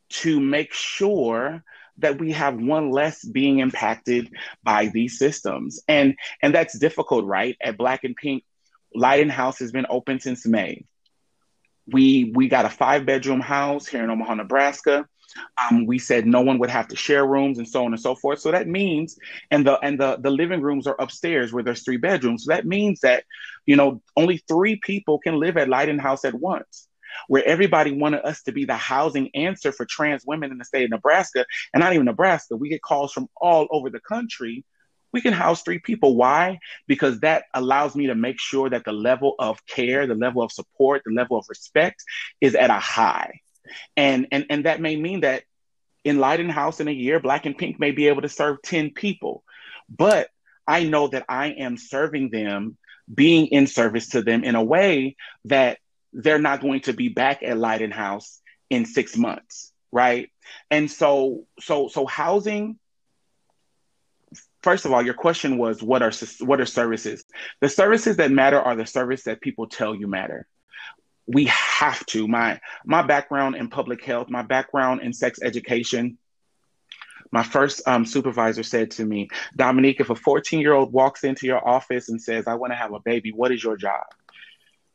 to 0.09 0.41
make 0.41 0.73
sure 0.73 1.63
that 1.99 2.19
we 2.19 2.33
have 2.33 2.61
one 2.61 2.91
less 2.91 3.25
being 3.25 3.61
impacted 3.61 4.31
by 4.63 4.89
these 4.89 5.19
systems. 5.19 5.81
And 5.89 6.17
and 6.43 6.55
that's 6.55 6.79
difficult 6.79 7.25
right? 7.25 7.57
At 7.61 7.79
black 7.79 8.05
and 8.05 8.17
pink 8.17 8.45
house 9.31 9.59
has 9.59 9.73
been 9.73 9.87
open 9.89 10.21
since 10.21 10.47
may. 10.47 10.85
We 11.87 12.33
we 12.35 12.49
got 12.49 12.65
a 12.65 12.71
five 12.71 13.07
bedroom 13.07 13.41
house 13.41 13.87
here 13.87 14.03
in 14.03 14.11
omaha 14.11 14.35
nebraska 14.35 15.07
um, 15.63 15.87
we 15.87 15.99
said 15.99 16.27
no 16.27 16.41
one 16.41 16.59
would 16.59 16.71
have 16.71 16.89
to 16.89 16.97
share 16.97 17.27
rooms 17.27 17.59
and 17.59 17.69
so 17.69 17.85
on 17.85 17.93
and 17.93 18.01
so 18.01 18.15
forth 18.15 18.41
so 18.41 18.51
that 18.51 18.67
means 18.67 19.19
and 19.51 19.67
the 19.67 19.79
and 19.81 19.99
the 20.01 20.17
the 20.21 20.31
living 20.31 20.61
rooms 20.61 20.87
are 20.87 21.01
upstairs 21.01 21.53
where 21.53 21.63
there's 21.63 21.83
three 21.83 21.97
bedrooms 21.97 22.45
so 22.45 22.53
that 22.53 22.67
means 22.67 23.01
that 23.01 23.25
you 23.67 23.77
know 23.77 24.01
only 24.17 24.39
three 24.49 24.77
people 24.77 25.19
can 25.19 25.39
live 25.39 25.57
at 25.57 25.69
lighten 25.69 25.99
house 25.99 26.25
at 26.25 26.35
once 26.35 26.89
where 27.29 27.45
everybody 27.47 27.93
wanted 27.93 28.21
us 28.25 28.43
to 28.43 28.53
be 28.53 28.65
the 28.65 28.77
housing 28.77 29.31
answer 29.35 29.73
for 29.73 29.87
trans 29.87 30.25
women 30.27 30.51
in 30.51 30.59
the 30.59 30.65
state 30.65 30.85
of 30.85 30.91
Nebraska, 30.91 31.45
and 31.73 31.81
not 31.81 31.93
even 31.93 32.07
Nebraska. 32.07 32.57
We 32.57 32.69
get 32.69 32.83
calls 32.83 33.13
from 33.13 33.29
all 33.37 33.67
over 33.71 33.91
the 33.91 34.01
country. 34.01 34.65
We 35.13 35.21
can 35.21 35.33
house 35.33 35.63
three 35.63 35.79
people. 35.79 36.17
Why? 36.17 36.59
Because 36.87 37.21
that 37.21 37.45
allows 37.55 37.95
me 37.95 38.09
to 38.09 38.15
make 38.15 38.39
sure 38.39 38.69
that 38.69 38.85
the 38.85 38.93
level 38.93 39.35
of 39.39 39.65
care, 39.67 40.07
the 40.07 40.15
level 40.15 40.43
of 40.43 40.53
support, 40.53 41.03
the 41.07 41.13
level 41.13 41.39
of 41.39 41.47
respect 41.49 42.03
is 42.41 42.55
at 42.55 42.71
a 42.71 42.75
high. 42.79 43.41
And 43.97 44.29
and 44.33 44.47
and 44.51 44.65
that 44.67 44.81
may 44.81 44.97
mean 44.97 45.21
that 45.21 45.45
in 46.07 46.19
Lighten 46.19 46.49
House 46.49 46.79
in 46.79 46.87
a 46.87 46.93
year, 46.93 47.19
Black 47.19 47.47
and 47.47 47.59
Pink 47.59 47.81
may 47.81 47.91
be 47.91 48.07
able 48.07 48.23
to 48.23 48.29
serve 48.29 48.63
10 48.63 48.91
people. 48.91 49.43
But 49.89 50.29
I 50.65 50.85
know 50.85 51.09
that 51.09 51.25
I 51.29 51.49
am 51.49 51.77
serving 51.77 52.31
them, 52.31 52.77
being 53.13 53.47
in 53.47 53.67
service 53.67 54.11
to 54.11 54.23
them 54.23 54.45
in 54.45 54.55
a 54.55 54.63
way 54.63 55.17
that 55.47 55.79
they're 56.13 56.39
not 56.39 56.61
going 56.61 56.83
to 56.83 56.93
be 56.93 57.09
back 57.09 57.43
at 57.43 57.59
Lighten 57.59 57.91
House 57.91 58.41
in 58.71 58.85
six 58.85 59.17
months, 59.17 59.73
right? 59.91 60.31
And 60.71 60.89
so, 60.89 61.47
so, 61.59 61.89
so 61.89 62.07
housing. 62.07 62.79
First 64.63 64.85
of 64.85 64.93
all, 64.93 65.03
your 65.03 65.15
question 65.15 65.59
was 65.59 65.83
what 65.83 66.03
are 66.03 66.13
what 66.39 66.61
are 66.61 66.67
services? 66.67 67.25
The 67.61 67.69
services 67.69 68.17
that 68.19 68.31
matter 68.31 68.61
are 68.61 68.77
the 68.77 68.87
service 68.87 69.25
that 69.25 69.41
people 69.41 69.67
tell 69.67 69.95
you 69.95 70.07
matter. 70.07 70.47
We 71.27 71.47
have 71.47 72.05
to. 72.07 72.29
My 72.29 72.61
my 72.85 73.03
background 73.03 73.57
in 73.57 73.69
public 73.69 74.05
health, 74.05 74.29
my 74.31 74.43
background 74.43 75.01
in 75.03 75.13
sex 75.13 75.41
education, 75.43 76.19
my 77.33 77.43
first 77.43 77.83
um, 77.87 78.05
supervisor 78.05 78.63
said 78.63 78.93
to 78.93 79.05
me, 79.05 79.29
Dominique, 79.57 80.01
if 80.01 80.11
a 80.11 80.15
14 80.15 80.61
year 80.61 80.73
old 80.73 80.93
walks 80.93 81.25
into 81.25 81.47
your 81.47 81.67
office 81.67 82.09
and 82.09 82.21
says, 82.21 82.47
I 82.47 82.55
want 82.55 82.73
to 82.73 82.77
have 82.77 82.93
a 82.93 83.01
baby, 83.01 83.33
what 83.33 83.53
is 83.53 83.63
your 83.63 83.77
job? 83.77 84.05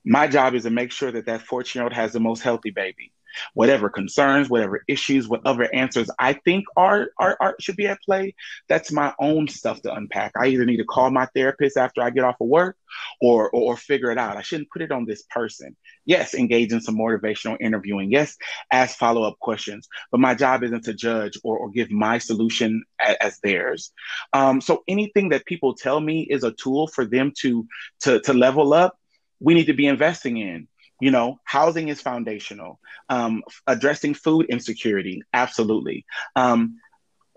My 0.03 0.27
job 0.27 0.55
is 0.55 0.63
to 0.63 0.69
make 0.69 0.91
sure 0.91 1.11
that 1.11 1.25
that 1.25 1.41
14 1.41 1.79
year 1.79 1.84
old 1.84 1.93
has 1.93 2.13
the 2.13 2.19
most 2.19 2.41
healthy 2.41 2.71
baby. 2.71 3.11
Whatever 3.53 3.89
concerns, 3.89 4.49
whatever 4.49 4.84
issues, 4.88 5.27
whatever 5.27 5.73
answers 5.73 6.09
I 6.19 6.34
think 6.34 6.65
are, 6.75 7.09
are, 7.17 7.38
are 7.39 7.55
should 7.59 7.75
be 7.75 7.88
at 7.88 8.01
play, 8.01 8.36
that's 8.67 8.91
my 8.91 9.13
own 9.19 9.47
stuff 9.47 9.82
to 9.84 9.93
unpack. 9.93 10.34
I 10.36 10.47
either 10.47 10.65
need 10.65 10.77
to 10.77 10.86
call 10.86 11.09
my 11.11 11.25
therapist 11.27 11.77
after 11.77 12.01
I 12.01 12.09
get 12.09 12.23
off 12.23 12.41
of 12.41 12.47
work 12.47 12.77
or, 13.21 13.49
or, 13.49 13.73
or 13.73 13.77
figure 13.77 14.11
it 14.11 14.17
out. 14.17 14.38
I 14.38 14.41
shouldn't 14.41 14.69
put 14.69 14.82
it 14.82 14.91
on 14.91 15.05
this 15.05 15.23
person. 15.23 15.75
Yes, 16.05 16.34
engage 16.34 16.71
in 16.71 16.82
some 16.82 16.97
motivational 16.97 17.57
interviewing. 17.59 18.11
Yes, 18.11 18.38
ask 18.71 18.97
follow 18.97 19.23
up 19.23 19.39
questions. 19.39 19.88
But 20.11 20.19
my 20.19 20.36
job 20.36 20.63
isn't 20.63 20.86
to 20.86 20.93
judge 20.93 21.38
or, 21.43 21.57
or 21.57 21.69
give 21.69 21.91
my 21.91 22.17
solution 22.17 22.84
as, 22.99 23.15
as 23.21 23.39
theirs. 23.39 23.91
Um, 24.34 24.61
so 24.61 24.84
anything 24.88 25.29
that 25.29 25.45
people 25.45 25.75
tell 25.75 25.99
me 25.99 26.21
is 26.21 26.43
a 26.43 26.51
tool 26.51 26.88
for 26.88 27.05
them 27.05 27.34
to 27.41 27.67
to 28.01 28.19
to 28.21 28.34
level 28.34 28.73
up 28.73 28.97
we 29.41 29.55
need 29.55 29.65
to 29.65 29.73
be 29.73 29.88
investing 29.88 30.38
in. 30.38 30.67
You 31.01 31.11
know, 31.11 31.39
housing 31.43 31.89
is 31.89 31.99
foundational. 31.99 32.79
Um, 33.09 33.43
addressing 33.67 34.13
food 34.13 34.45
insecurity, 34.49 35.23
absolutely. 35.33 36.05
Um, 36.35 36.79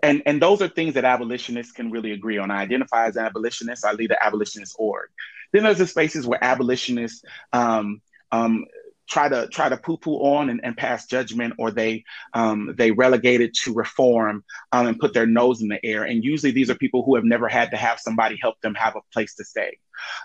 and 0.03 0.23
and 0.27 0.41
those 0.41 0.61
are 0.63 0.69
things 0.69 0.95
that 0.95 1.05
abolitionists 1.05 1.73
can 1.73 1.91
really 1.91 2.13
agree 2.13 2.39
on. 2.39 2.51
I 2.51 2.61
identify 2.61 3.07
as 3.07 3.17
an 3.17 3.25
abolitionist. 3.25 3.85
I 3.85 3.93
lead 3.93 4.11
the 4.11 4.23
abolitionist 4.23 4.77
org. 4.79 5.11
Then 5.53 5.63
there's 5.63 5.79
the 5.79 5.87
spaces 5.87 6.27
where 6.27 6.43
abolitionists 6.43 7.25
um, 7.53 8.03
um, 8.31 8.67
try 9.09 9.29
to 9.29 9.47
try 9.49 9.69
to 9.69 9.77
poo-poo 9.77 10.17
on 10.17 10.51
and, 10.51 10.61
and 10.65 10.77
pass 10.77 11.07
judgment 11.07 11.55
or 11.59 11.71
they 11.71 12.05
um, 12.33 12.75
they 12.77 12.91
relegate 12.91 13.41
it 13.41 13.55
to 13.55 13.75
reform 13.75 14.45
um, 14.73 14.87
and 14.87 14.99
put 14.99 15.13
their 15.13 15.27
nose 15.27 15.61
in 15.61 15.69
the 15.69 15.85
air. 15.85 16.05
And 16.05 16.25
usually 16.25 16.53
these 16.53 16.71
are 16.71 16.75
people 16.75 17.05
who 17.05 17.15
have 17.15 17.25
never 17.25 17.49
had 17.49 17.71
to 17.73 17.77
have 17.77 18.01
somebody 18.01 18.39
help 18.41 18.61
them 18.61 18.75
have 18.75 18.97
a 18.97 19.01
place 19.13 19.35
to 19.37 19.45
stay. 19.45 19.79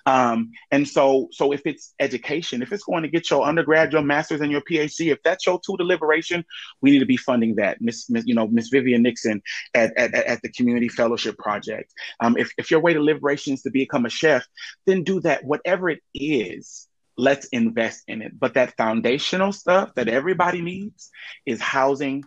Um, 0.06 0.52
and 0.72 0.88
so 0.88 1.30
so 1.32 1.52
if 1.52 1.62
it's 1.66 1.94
education 2.00 2.62
if 2.62 2.74
it's 2.74 2.84
going 2.84 3.04
to 3.04 3.10
get 3.10 3.30
your 3.30 3.46
undergrad 3.46 3.94
your 3.94 4.02
master's 4.02 4.42
and 4.42 4.52
your 4.52 4.62
phd 4.62 5.12
if 5.12 5.22
that's 5.24 5.46
your 5.46 5.62
tool 5.64 5.78
to 5.78 5.84
liberation 5.84 6.44
we 6.82 6.90
need 6.90 7.00
to 7.00 7.06
be 7.06 7.18
funding 7.18 7.56
that. 7.56 7.80
Miss, 7.80 8.10
miss 8.10 8.26
you 8.26 8.34
know 8.34 8.48
miss 8.48 8.70
vivian 8.70 9.04
nixon 9.04 9.42
at, 9.76 9.96
at, 9.96 10.14
at 10.14 10.42
the 10.42 10.50
community 10.50 10.90
fellowship 10.90 11.38
project. 11.38 11.94
Um, 12.20 12.36
if, 12.38 12.52
if 12.58 12.72
your 12.72 12.80
way 12.80 12.94
to 12.94 13.02
liberation 13.02 13.54
is 13.54 13.62
to 13.62 13.70
become 13.70 14.06
a 14.06 14.10
chef 14.10 14.46
then 14.86 15.04
do 15.04 15.20
that. 15.22 15.44
Whatever 15.44 15.90
it 15.90 16.02
is 16.14 16.89
let's 17.20 17.48
invest 17.48 18.04
in 18.08 18.22
it. 18.22 18.40
But 18.40 18.54
that 18.54 18.78
foundational 18.78 19.52
stuff 19.52 19.94
that 19.96 20.08
everybody 20.08 20.62
needs 20.62 21.12
is 21.46 21.60
housing, 21.60 22.24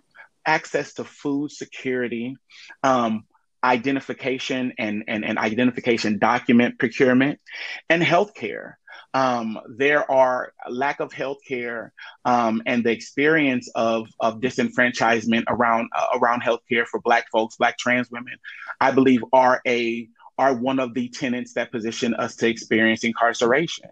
access 0.47 0.95
to 0.95 1.05
food 1.05 1.51
security, 1.51 2.37
um, 2.83 3.25
identification 3.65 4.75
and, 4.79 5.05
and, 5.09 5.25
and 5.25 5.39
identification 5.39 6.19
document 6.19 6.79
procurement, 6.79 7.41
and 7.89 8.03
healthcare. 8.03 8.75
Um, 9.15 9.59
there 9.77 10.11
are 10.11 10.53
lack 10.69 11.01
of 11.01 11.11
healthcare 11.13 11.91
um, 12.25 12.63
and 12.67 12.85
the 12.85 12.91
experience 12.91 13.71
of, 13.75 14.09
of 14.21 14.41
disenfranchisement 14.41 15.45
around 15.49 15.89
uh, 15.95 16.19
around 16.19 16.43
healthcare 16.43 16.87
for 16.87 17.01
Black 17.01 17.27
folks, 17.31 17.57
Black 17.57 17.79
trans 17.79 18.11
women, 18.11 18.37
I 18.81 18.91
believe 18.91 19.23
are 19.33 19.61
a 19.67 20.09
are 20.39 20.55
one 20.55 20.79
of 20.79 20.95
the 20.95 21.09
tenants 21.09 21.55
that 21.55 21.71
position 21.71 22.15
us 22.15 22.37
to 22.37 22.49
experience 22.49 23.05
incarceration, 23.05 23.91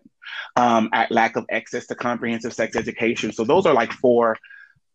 um, 0.56 0.88
at 0.92 1.10
lack 1.10 1.36
of 1.36 1.46
access 1.50 1.86
to 1.88 1.94
comprehensive 1.94 2.52
sex 2.54 2.76
education. 2.76 3.32
So 3.32 3.44
those 3.44 3.66
are 3.66 3.74
like 3.74 3.92
four, 3.92 4.38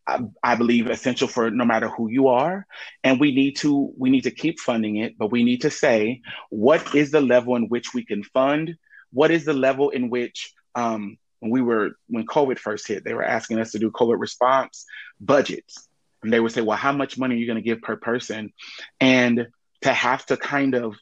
I, 0.08 0.22
I 0.44 0.56
believe, 0.56 0.90
essential 0.90 1.28
for 1.28 1.52
no 1.52 1.66
matter 1.66 1.88
who 1.90 2.10
you 2.10 2.30
are. 2.30 2.66
And 3.04 3.20
we 3.20 3.34
need 3.34 3.58
to 3.58 3.94
we 3.98 4.10
need 4.10 4.24
to 4.24 4.32
keep 4.32 4.60
funding 4.60 4.98
it, 4.98 5.18
but 5.18 5.32
we 5.32 5.44
need 5.44 5.62
to 5.62 5.70
say 5.70 6.22
what 6.50 6.96
is 6.96 7.12
the 7.12 7.22
level 7.22 7.56
in 7.56 7.70
which 7.70 7.94
we 7.94 8.06
can 8.06 8.24
fund. 8.24 8.76
What 9.12 9.32
is 9.32 9.46
the 9.46 9.54
level 9.54 9.92
in 9.92 10.10
which 10.10 10.54
um, 10.74 11.18
when 11.40 11.52
we 11.52 11.62
were 11.62 11.92
when 12.08 12.26
COVID 12.26 12.60
first 12.60 12.88
hit, 12.88 13.04
they 13.04 13.14
were 13.14 13.24
asking 13.24 13.60
us 13.60 13.72
to 13.72 13.80
do 13.80 13.92
COVID 13.92 14.20
response 14.20 14.86
budgets, 15.20 15.88
and 16.24 16.34
they 16.34 16.40
would 16.40 16.52
say, 16.52 16.62
"Well, 16.62 16.78
how 16.78 16.92
much 16.92 17.18
money 17.18 17.36
are 17.36 17.38
you 17.38 17.46
going 17.46 17.58
to 17.58 17.62
give 17.62 17.82
per 17.82 17.96
person?" 17.96 18.52
And 19.00 19.48
to 19.82 19.94
have 19.94 20.26
to 20.26 20.38
kind 20.38 20.74
of 20.74 20.96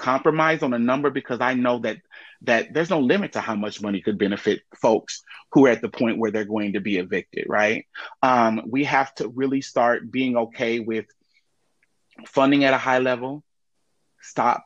compromise 0.00 0.62
on 0.62 0.72
a 0.72 0.78
number 0.78 1.10
because 1.10 1.40
I 1.40 1.54
know 1.54 1.78
that 1.80 1.98
that 2.42 2.72
there's 2.72 2.88
no 2.88 3.00
limit 3.00 3.32
to 3.32 3.40
how 3.40 3.54
much 3.54 3.82
money 3.82 4.00
could 4.00 4.18
benefit 4.18 4.62
folks 4.74 5.22
who 5.52 5.66
are 5.66 5.70
at 5.70 5.82
the 5.82 5.90
point 5.90 6.18
where 6.18 6.30
they're 6.30 6.46
going 6.46 6.72
to 6.72 6.80
be 6.80 6.96
evicted, 6.96 7.44
right? 7.48 7.86
Um, 8.22 8.62
we 8.66 8.84
have 8.84 9.14
to 9.16 9.28
really 9.28 9.60
start 9.60 10.10
being 10.10 10.36
okay 10.36 10.80
with 10.80 11.04
funding 12.26 12.64
at 12.64 12.72
a 12.72 12.78
high 12.78 13.00
level, 13.00 13.44
stop 14.22 14.64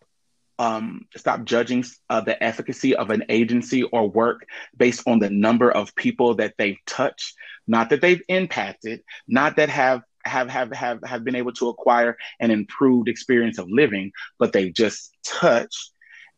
um, 0.61 1.07
stop 1.17 1.45
judging 1.45 1.85
uh, 2.09 2.21
the 2.21 2.41
efficacy 2.41 2.95
of 2.95 3.11
an 3.11 3.25
agency 3.29 3.83
or 3.83 4.09
work 4.09 4.47
based 4.77 5.03
on 5.09 5.19
the 5.19 5.31
number 5.31 5.69
of 5.69 5.97
people 5.97 6.37
that 6.37 6.55
they've 6.59 6.79
touched, 6.87 7.35
not 7.67 7.91
that 7.91 8.01
they've 8.01 8.23
impacted, 8.29 9.03
not 9.27 9.57
that 9.57 9.69
have 9.69 10.03
have 10.25 10.49
have 10.49 10.73
have 10.73 11.01
have 11.05 11.25
been 11.25 11.35
able 11.35 11.53
to 11.53 11.69
acquire 11.69 12.17
an 12.41 12.51
improved 12.51 13.09
experience 13.09 13.59
of 13.59 13.69
living, 13.71 14.13
but 14.39 14.53
they've 14.53 14.73
just 14.73 15.13
touched. 15.25 15.91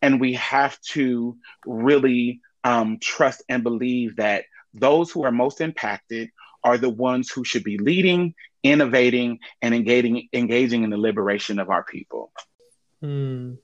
And 0.03 0.21
we 0.21 0.35
have 0.35 0.81
to 0.93 1.37
really 1.65 2.41
um, 2.65 2.99
trust 3.01 3.43
and 3.49 3.63
believe 3.63 4.17
that 4.17 4.45
those 4.75 5.11
who 5.11 5.25
are 5.25 5.33
most 5.33 5.61
impacted 5.61 6.31
are 6.63 6.79
the 6.79 6.91
ones 6.91 7.31
who 7.31 7.45
should 7.45 7.65
be 7.65 7.79
leading, 7.79 8.35
innovating, 8.63 9.39
and 9.63 9.75
engaging 9.75 10.29
engaging 10.33 10.85
in 10.85 10.91
the 10.91 10.99
liberation 10.99 11.59
of 11.59 11.71
our 11.71 11.85
people. 11.85 12.33
Hmm. 13.01 13.55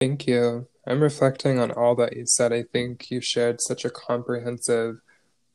Thank 0.00 0.26
you. 0.26 0.68
I'm 0.86 1.00
reflecting 1.00 1.58
on 1.58 1.72
all 1.72 1.94
that 1.96 2.16
you 2.16 2.26
said. 2.26 2.52
I 2.52 2.62
think 2.62 3.10
you 3.10 3.20
shared 3.20 3.60
such 3.60 3.84
a 3.84 3.90
comprehensive 3.90 5.00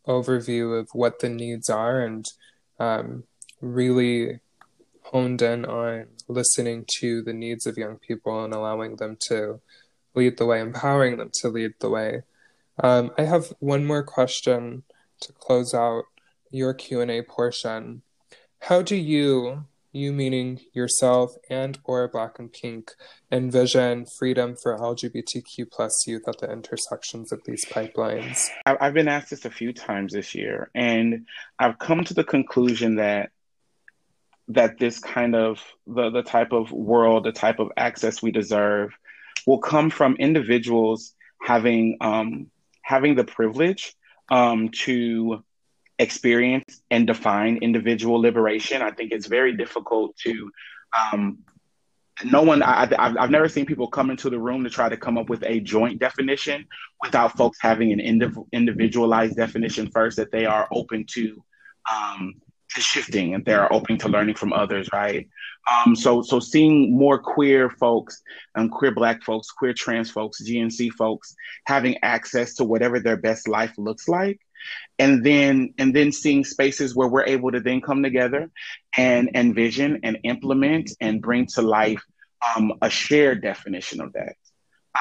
overview 0.08 0.80
of 0.80 0.90
what 0.94 1.20
the 1.20 1.30
needs 1.30 1.70
are 1.70 2.02
and 2.02 2.28
um, 2.82 3.24
really 3.62 4.40
honed 5.04 5.42
in 5.42 5.66
on 5.66 6.08
listening 6.28 6.86
to 7.00 7.22
the 7.22 7.34
needs 7.34 7.68
of 7.68 7.78
young 7.78 7.98
people 7.98 8.44
and 8.44 8.54
allowing 8.54 8.96
them 8.96 9.18
to 9.28 9.60
lead 10.16 10.38
the 10.38 10.46
way, 10.46 10.60
empowering 10.60 11.18
them 11.18 11.30
to 11.34 11.48
lead 11.50 11.74
the 11.80 11.90
way. 11.90 12.24
Um, 12.82 13.12
I 13.18 13.24
have 13.24 13.54
one 13.60 13.86
more 13.86 14.04
question 14.04 14.84
to 15.22 15.32
close 15.34 15.74
out 15.76 16.06
your 16.50 16.74
Q&A 16.74 17.22
portion. 17.22 18.02
How 18.60 18.82
do 18.82 18.96
you 18.96 19.66
you 19.92 20.14
meaning 20.14 20.60
yourself 20.74 21.32
and 21.50 21.78
or 21.84 22.08
Black 22.08 22.40
and 22.40 22.52
Pink, 22.52 22.92
envision 23.32 24.06
freedom 24.18 24.56
for 24.62 24.78
LGBTQ 24.78 25.72
plus 25.72 26.06
youth 26.08 26.24
at 26.28 26.40
the 26.40 26.52
intersections 26.52 27.32
of 27.32 27.42
these 27.46 27.66
pipelines? 27.66 28.48
I've 28.66 28.94
been 28.94 29.08
asked 29.08 29.32
this 29.32 29.46
a 29.46 29.52
few 29.52 29.74
times 29.74 30.14
this 30.14 30.34
year, 30.34 30.70
and 30.74 31.26
I've 31.60 31.78
come 31.80 32.04
to 32.06 32.14
the 32.14 32.24
conclusion 32.24 32.96
that 32.96 33.32
that 34.48 34.78
this 34.80 35.00
kind 35.00 35.36
of 35.36 35.64
the, 35.88 36.10
the 36.10 36.24
type 36.24 36.52
of 36.52 36.72
world, 36.72 37.24
the 37.24 37.32
type 37.32 37.60
of 37.60 37.72
access 37.78 38.22
we 38.22 38.32
deserve, 38.32 38.92
will 39.48 39.60
come 39.60 39.90
from 39.90 40.16
individuals 40.16 41.14
having 41.42 41.98
um, 42.02 42.48
having 42.82 43.16
the 43.16 43.24
privilege 43.24 43.96
um, 44.30 44.70
to 44.70 45.44
experience 46.02 46.82
and 46.90 47.08
define 47.08 47.58
individual 47.58 48.20
liberation. 48.20 48.82
I 48.82 48.92
think 48.92 49.12
it's 49.12 49.28
very 49.28 49.56
difficult 49.56 50.18
to. 50.18 50.52
Um, 51.14 51.40
no 52.24 52.44
one, 52.44 52.62
I, 52.62 52.82
have 52.82 53.18
I've 53.18 53.32
never 53.32 53.50
seen 53.50 53.66
people 53.66 53.88
come 53.88 54.12
into 54.12 54.30
the 54.30 54.40
room 54.40 54.64
to 54.64 54.70
try 54.70 54.90
to 54.90 54.98
come 54.98 55.18
up 55.18 55.30
with 55.30 55.44
a 55.44 55.60
joint 55.60 56.00
definition 56.00 56.68
without 57.02 57.36
folks 57.38 57.58
having 57.62 57.92
an 57.92 58.00
indiv- 58.00 58.48
individualized 58.52 59.36
definition 59.36 59.90
first 59.90 60.18
that 60.18 60.32
they 60.32 60.46
are 60.46 60.68
open 60.72 61.06
to 61.12 61.44
um, 61.92 62.36
to 62.76 62.82
shifting 62.82 63.34
and 63.34 63.44
they're 63.46 63.72
open 63.74 63.98
to 63.98 64.08
learning 64.08 64.36
from 64.36 64.54
others, 64.54 64.90
right? 64.94 65.28
Um, 65.72 65.96
so, 65.96 66.22
so 66.22 66.40
seeing 66.40 66.98
more 66.98 67.20
queer 67.20 67.70
folks, 67.70 68.22
and 68.56 68.66
um, 68.66 68.70
queer 68.70 68.92
Black 68.92 69.24
folks, 69.24 69.52
queer 69.52 69.74
trans 69.74 70.10
folks, 70.10 70.42
GNC 70.44 70.92
folks 70.94 71.36
having 71.66 71.98
access 72.02 72.56
to 72.56 72.64
whatever 72.64 73.00
their 73.00 73.18
best 73.18 73.48
life 73.48 73.74
looks 73.78 74.08
like, 74.08 74.40
and 75.00 75.26
then 75.26 75.74
and 75.78 75.96
then 75.96 76.12
seeing 76.12 76.44
spaces 76.44 76.96
where 76.96 77.08
we're 77.08 77.26
able 77.26 77.52
to 77.52 77.60
then 77.60 77.82
come 77.82 78.04
together 78.04 78.50
and 78.98 79.32
envision 79.36 80.00
and 80.04 80.20
implement 80.24 80.92
and 81.00 81.22
bring 81.22 81.48
to 81.48 81.62
life 81.62 82.04
um, 82.56 82.74
a 82.82 82.90
shared 82.90 83.42
definition 83.42 84.02
of 84.02 84.14
that, 84.14 84.36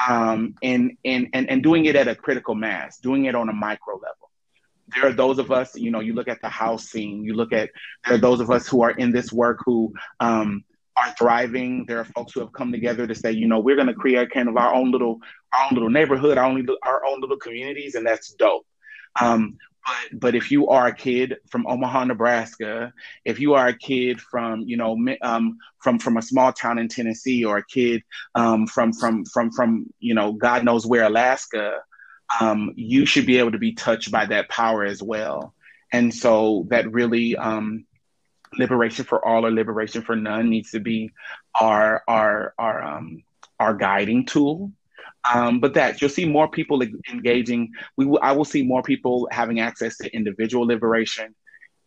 um, 0.09 0.55
and, 0.61 0.97
and 1.03 1.27
and 1.33 1.49
and 1.49 1.63
doing 1.63 1.85
it 1.85 1.95
at 1.95 2.07
a 2.07 2.15
critical 2.15 2.55
mass, 2.55 2.99
doing 2.99 3.25
it 3.25 3.35
on 3.35 3.49
a 3.49 3.53
micro 3.53 3.95
level 3.95 4.21
there 4.93 5.07
are 5.07 5.13
those 5.13 5.39
of 5.39 5.51
us, 5.51 5.75
you 5.75 5.91
know, 5.91 5.99
you 5.99 6.13
look 6.13 6.27
at 6.27 6.41
the 6.41 6.49
house 6.49 6.85
scene, 6.85 7.23
you 7.23 7.33
look 7.33 7.53
at, 7.53 7.69
there 8.05 8.15
are 8.15 8.19
those 8.19 8.39
of 8.39 8.51
us 8.51 8.67
who 8.67 8.81
are 8.83 8.91
in 8.91 9.11
this 9.11 9.31
work 9.31 9.59
who 9.65 9.93
um, 10.19 10.63
are 10.97 11.13
thriving. 11.17 11.85
There 11.87 11.99
are 11.99 12.05
folks 12.05 12.33
who 12.33 12.41
have 12.41 12.51
come 12.51 12.71
together 12.71 13.07
to 13.07 13.15
say, 13.15 13.31
you 13.31 13.47
know, 13.47 13.59
we're 13.59 13.75
going 13.75 13.87
to 13.87 13.93
create 13.93 14.31
kind 14.31 14.49
of 14.49 14.57
our 14.57 14.73
own 14.73 14.91
little, 14.91 15.19
our 15.57 15.65
own 15.65 15.73
little 15.73 15.89
neighborhood, 15.89 16.37
our 16.37 16.45
own, 16.45 16.67
our 16.83 17.05
own 17.05 17.21
little 17.21 17.37
communities, 17.37 17.95
and 17.95 18.05
that's 18.05 18.33
dope. 18.33 18.65
Um, 19.19 19.57
but, 19.85 20.19
but 20.19 20.35
if 20.35 20.51
you 20.51 20.67
are 20.67 20.87
a 20.87 20.95
kid 20.95 21.37
from 21.49 21.65
Omaha, 21.67 22.05
Nebraska, 22.05 22.93
if 23.25 23.39
you 23.39 23.55
are 23.55 23.67
a 23.67 23.77
kid 23.77 24.21
from 24.21 24.61
you 24.61 24.77
know 24.77 24.97
um, 25.21 25.57
from 25.79 25.99
from 25.99 26.17
a 26.17 26.21
small 26.21 26.53
town 26.53 26.77
in 26.77 26.87
Tennessee, 26.87 27.43
or 27.43 27.57
a 27.57 27.65
kid 27.65 28.03
um, 28.35 28.67
from 28.67 28.93
from 28.93 29.25
from 29.25 29.51
from 29.51 29.87
you 29.99 30.13
know 30.13 30.33
God 30.33 30.63
knows 30.63 30.85
where 30.85 31.03
Alaska, 31.03 31.79
um, 32.39 32.73
you 32.75 33.05
should 33.05 33.25
be 33.25 33.39
able 33.39 33.51
to 33.51 33.57
be 33.57 33.73
touched 33.73 34.11
by 34.11 34.25
that 34.27 34.49
power 34.49 34.83
as 34.83 35.01
well. 35.01 35.53
And 35.91 36.13
so 36.13 36.67
that 36.69 36.91
really 36.91 37.35
um, 37.35 37.85
liberation 38.57 39.05
for 39.05 39.23
all 39.25 39.45
or 39.45 39.51
liberation 39.51 40.01
for 40.01 40.15
none 40.15 40.49
needs 40.49 40.71
to 40.71 40.79
be 40.79 41.11
our 41.59 42.03
our 42.07 42.53
our 42.57 42.83
um, 42.83 43.23
our 43.59 43.73
guiding 43.73 44.25
tool. 44.25 44.71
Um, 45.33 45.59
but 45.59 45.75
that 45.75 46.01
you'll 46.01 46.09
see 46.09 46.25
more 46.25 46.49
people 46.49 46.81
engaging. 47.11 47.71
We 47.97 48.05
will, 48.05 48.19
I 48.21 48.31
will 48.31 48.45
see 48.45 48.63
more 48.63 48.81
people 48.81 49.27
having 49.31 49.59
access 49.59 49.97
to 49.97 50.15
individual 50.15 50.65
liberation, 50.65 51.35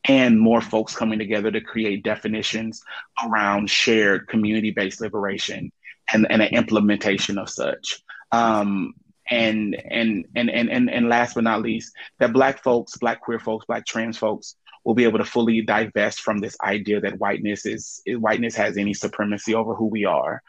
and 0.04 0.38
more 0.38 0.60
folks 0.60 0.94
coming 0.94 1.18
together 1.18 1.50
to 1.50 1.60
create 1.60 2.04
definitions 2.04 2.82
around 3.24 3.70
shared 3.70 4.28
community-based 4.28 5.00
liberation 5.00 5.72
and, 6.12 6.26
and 6.30 6.42
an 6.42 6.48
implementation 6.48 7.38
of 7.38 7.48
such. 7.48 8.02
Um, 8.30 8.94
and 9.30 9.74
and 9.90 10.26
and 10.36 10.50
and 10.50 10.70
and, 10.70 10.90
and 10.90 11.08
last 11.08 11.34
but 11.34 11.44
not 11.44 11.62
least, 11.62 11.94
that 12.18 12.32
black 12.32 12.62
folks, 12.62 12.96
black 12.98 13.20
queer 13.20 13.38
folks, 13.38 13.64
black 13.66 13.86
trans 13.86 14.18
folks 14.18 14.56
will 14.84 14.94
be 14.94 15.04
able 15.04 15.18
to 15.18 15.24
fully 15.24 15.62
divest 15.62 16.20
from 16.20 16.38
this 16.38 16.56
idea 16.62 17.00
that 17.00 17.18
whiteness 17.18 17.64
is 17.64 18.02
whiteness 18.06 18.54
has 18.54 18.76
any 18.76 18.92
supremacy 18.92 19.54
over 19.54 19.74
who 19.74 19.86
we 19.86 20.04
are, 20.04 20.42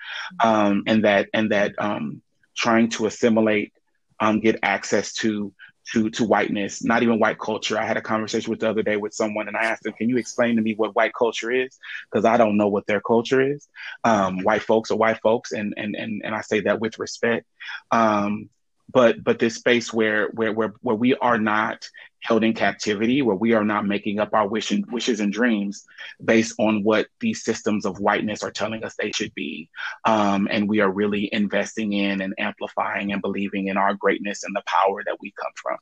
um, 0.44 0.84
and 0.88 1.06
that 1.06 1.30
and 1.34 1.52
that 1.52 1.74
um, 1.78 2.22
trying 2.56 2.90
to 2.90 3.06
assimilate, 3.06 3.74
um, 4.20 4.40
get 4.40 4.60
access 4.64 5.14
to 5.14 5.54
to 5.92 6.10
to 6.10 6.24
whiteness, 6.24 6.84
not 6.84 7.04
even 7.04 7.20
white 7.20 7.38
culture. 7.38 7.78
I 7.78 7.86
had 7.86 7.98
a 7.98 8.02
conversation 8.02 8.50
with 8.50 8.60
the 8.60 8.70
other 8.70 8.82
day 8.82 8.98
with 8.98 9.14
someone, 9.14 9.48
and 9.48 9.56
I 9.56 9.66
asked 9.66 9.84
them, 9.84 9.94
"Can 9.94 10.10
you 10.10 10.18
explain 10.18 10.56
to 10.56 10.62
me 10.62 10.74
what 10.76 10.96
white 10.96 11.14
culture 11.14 11.52
is?" 11.52 11.78
Because 12.12 12.26
I 12.26 12.38
don't 12.38 12.58
know 12.58 12.68
what 12.68 12.88
their 12.88 13.02
culture 13.02 13.42
is. 13.42 13.68
Um, 14.04 14.40
white 14.40 14.64
folks 14.64 14.90
are 14.92 14.98
white 14.98 15.20
folks, 15.22 15.52
and 15.52 15.74
and 15.78 15.96
and 15.96 16.22
and 16.26 16.34
I 16.34 16.42
say 16.42 16.62
that 16.62 16.80
with 16.80 16.98
respect. 16.98 17.46
Um, 17.92 18.50
but 18.92 19.24
but 19.24 19.40
this 19.40 19.56
space 19.56 19.92
where 19.92 20.28
where 20.30 20.54
where 20.54 20.74
where 20.82 20.96
we 20.96 21.16
are 21.16 21.38
not 21.38 21.88
held 22.22 22.44
in 22.44 22.54
captivity, 22.54 23.22
where 23.22 23.36
we 23.36 23.54
are 23.54 23.64
not 23.64 23.86
making 23.86 24.20
up 24.20 24.34
our 24.34 24.48
wish 24.48 24.72
and, 24.72 24.84
wishes 24.92 25.20
and 25.20 25.32
dreams 25.32 25.86
based 26.24 26.56
on 26.58 26.84
what 26.84 27.08
these 27.20 27.44
systems 27.44 27.86
of 27.86 28.00
whiteness 28.00 28.44
are 28.44 28.52
telling 28.52 28.84
us 28.84 28.96
they 28.98 29.12
should 29.12 29.34
be, 29.36 29.70
um, 30.06 30.48
and 30.50 30.68
we 30.68 30.80
are 30.80 30.90
really 30.90 31.30
investing 31.32 31.94
in 31.94 32.22
and 32.22 32.34
amplifying 32.40 33.12
and 33.12 33.22
believing 33.22 33.68
in 33.68 33.78
our 33.78 33.94
greatness 33.94 34.44
and 34.44 34.56
the 34.56 34.64
power 34.66 35.04
that 35.06 35.18
we 35.20 35.34
come 35.40 35.52
from. 35.56 35.78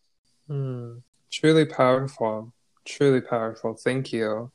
Mm, 0.49 1.01
truly 1.31 1.65
powerful, 1.65 2.53
truly 2.85 3.21
powerful. 3.21 3.75
Thank 3.75 4.11
you. 4.11 4.51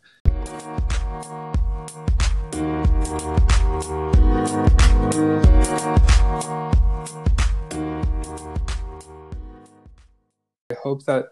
Hope 10.83 11.05
that 11.05 11.27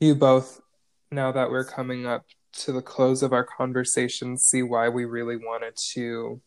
you 0.00 0.14
both, 0.14 0.60
now 1.10 1.32
that 1.32 1.50
we're 1.50 1.64
coming 1.64 2.06
up 2.06 2.24
to 2.52 2.72
the 2.72 2.82
close 2.82 3.22
of 3.22 3.32
our 3.32 3.44
conversation, 3.44 4.36
see 4.38 4.62
why 4.62 4.88
we 4.88 5.04
really 5.04 5.36
wanted 5.36 5.76
to 5.94 6.40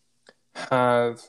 have 0.55 1.21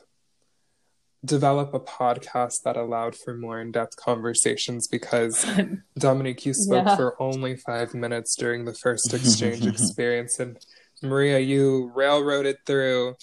develop 1.23 1.73
a 1.73 1.79
podcast 1.79 2.63
that 2.65 2.75
allowed 2.75 3.15
for 3.15 3.37
more 3.37 3.61
in-depth 3.61 3.95
conversations 3.95 4.87
because 4.87 5.45
Dominique, 5.97 6.45
you 6.45 6.53
spoke 6.53 6.87
yeah. 6.87 6.95
for 6.95 7.21
only 7.21 7.55
five 7.55 7.93
minutes 7.93 8.35
during 8.35 8.65
the 8.65 8.73
first 8.73 9.13
exchange 9.13 9.65
experience 9.65 10.39
and 10.39 10.57
Maria, 11.03 11.39
you 11.39 11.91
railroaded 11.95 12.57
through 12.65 13.15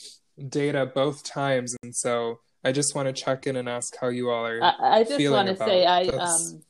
data 0.49 0.87
both 0.87 1.25
times 1.25 1.75
and 1.83 1.95
so 1.95 2.39
I 2.65 2.73
just 2.73 2.95
want 2.95 3.07
to 3.07 3.13
check 3.13 3.47
in 3.47 3.57
and 3.57 3.69
ask 3.69 3.97
how 4.01 4.09
you 4.09 4.31
all 4.31 4.47
are. 4.47 4.63
I, 4.63 5.01
I 5.01 5.05
just 5.05 5.31
want 5.31 5.49
to 5.49 5.57
say 5.57 5.87
I 5.87 6.07
um 6.09 6.63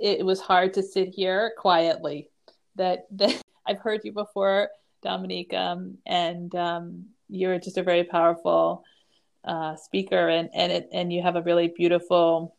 it 0.00 0.24
was 0.24 0.40
hard 0.40 0.74
to 0.74 0.82
sit 0.82 1.08
here 1.08 1.52
quietly. 1.58 2.28
That 2.76 3.06
that 3.12 3.42
I've 3.66 3.78
heard 3.78 4.00
you 4.04 4.12
before, 4.12 4.70
Dominique, 5.02 5.54
um, 5.54 5.98
and 6.06 6.54
um, 6.54 7.06
you're 7.28 7.58
just 7.58 7.78
a 7.78 7.82
very 7.82 8.04
powerful 8.04 8.84
uh, 9.44 9.76
speaker, 9.76 10.28
and 10.28 10.50
and 10.54 10.72
it, 10.72 10.88
and 10.92 11.12
you 11.12 11.22
have 11.22 11.36
a 11.36 11.42
really 11.42 11.68
beautiful 11.68 12.56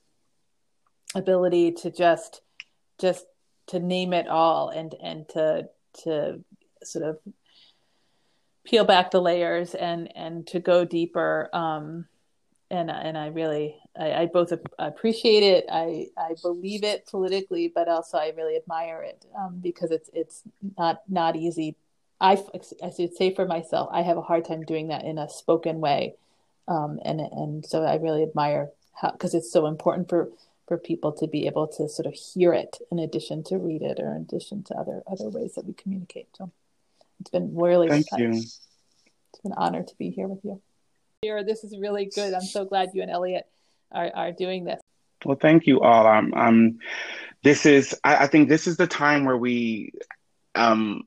ability 1.16 1.74
to 1.74 1.92
just 1.92 2.42
just 3.00 3.26
to 3.68 3.80
name 3.80 4.14
it 4.14 4.28
all 4.28 4.70
and 4.70 4.96
and 5.02 5.28
to 5.30 5.68
to 6.04 6.44
sort 6.84 7.06
of 7.06 7.20
peel 8.64 8.86
back 8.86 9.12
the 9.12 9.22
layers 9.22 9.74
and 9.74 10.16
and 10.16 10.48
to 10.48 10.60
go 10.60 10.86
deeper 10.86 11.50
um 11.54 12.06
and 12.70 12.90
and 12.90 13.18
I 13.18 13.28
really 13.28 13.76
I, 13.98 14.14
I 14.14 14.26
both 14.28 14.54
appreciate 14.80 15.44
it. 15.44 15.66
I 15.70 16.08
I 16.18 16.36
believe 16.42 16.84
it 16.84 17.06
politically, 17.08 17.72
but 17.74 17.88
also 17.88 18.18
I 18.18 18.32
really 18.36 18.56
admire 18.56 19.02
it 19.02 19.26
um, 19.38 19.60
because 19.62 19.92
it's 19.92 20.10
it's 20.14 20.44
not 20.78 21.02
not 21.10 21.36
easy. 21.36 21.76
I 22.20 22.42
I 22.82 22.90
should 22.90 23.16
say 23.16 23.34
for 23.34 23.46
myself, 23.46 23.90
I 23.92 24.02
have 24.02 24.18
a 24.18 24.22
hard 24.22 24.46
time 24.46 24.64
doing 24.64 24.88
that 24.88 25.04
in 25.04 25.18
a 25.18 25.28
spoken 25.30 25.82
way, 25.82 26.16
um, 26.68 27.00
and 27.04 27.20
and 27.20 27.66
so 27.66 27.84
I 27.84 27.96
really 27.96 28.24
admire 28.24 28.70
how 28.94 29.12
because 29.12 29.34
it's 29.34 29.52
so 29.52 29.66
important 29.66 30.08
for 30.08 30.30
for 30.68 30.78
people 30.78 31.12
to 31.12 31.28
be 31.28 31.48
able 31.48 31.68
to 31.68 31.90
sort 31.90 32.06
of 32.06 32.14
hear 32.14 32.54
it 32.54 32.78
in 32.92 33.00
addition 33.00 33.44
to 33.44 33.58
read 33.58 33.82
it 33.82 34.00
or 34.00 34.16
in 34.16 34.22
addition 34.22 34.64
to 34.64 34.76
other 34.76 35.04
other 35.06 35.28
ways 35.28 35.56
that 35.56 35.66
we 35.66 35.74
communicate. 35.74 36.30
So 36.38 36.50
it's 37.20 37.30
been 37.30 37.56
really 37.56 37.90
thank 37.90 38.08
you. 38.18 38.32
It's 38.32 39.42
been 39.44 39.52
an 39.52 39.58
honor 39.58 39.84
to 39.84 39.96
be 39.98 40.12
here 40.12 40.30
with 40.30 40.46
you. 40.46 40.62
This 41.24 41.66
is 41.66 41.78
really 41.78 42.06
good. 42.06 42.34
I'm 42.34 42.42
so 42.42 42.64
glad 42.64 42.92
you 42.94 43.02
and 43.02 43.12
Elliot 43.12 43.48
are, 43.92 44.12
are 44.14 44.32
doing 44.32 44.66
this. 44.66 44.82
Well, 45.26 45.38
thank 45.40 45.68
you 45.68 45.82
all. 45.82 46.08
I'm, 46.08 46.34
I'm 46.34 46.80
this 47.44 47.66
is, 47.66 47.96
I, 48.04 48.24
I 48.24 48.28
think 48.28 48.50
this 48.50 48.68
is 48.68 48.78
the 48.78 48.88
time 48.88 49.26
where 49.26 49.38
we 49.38 49.94
um, 50.56 51.04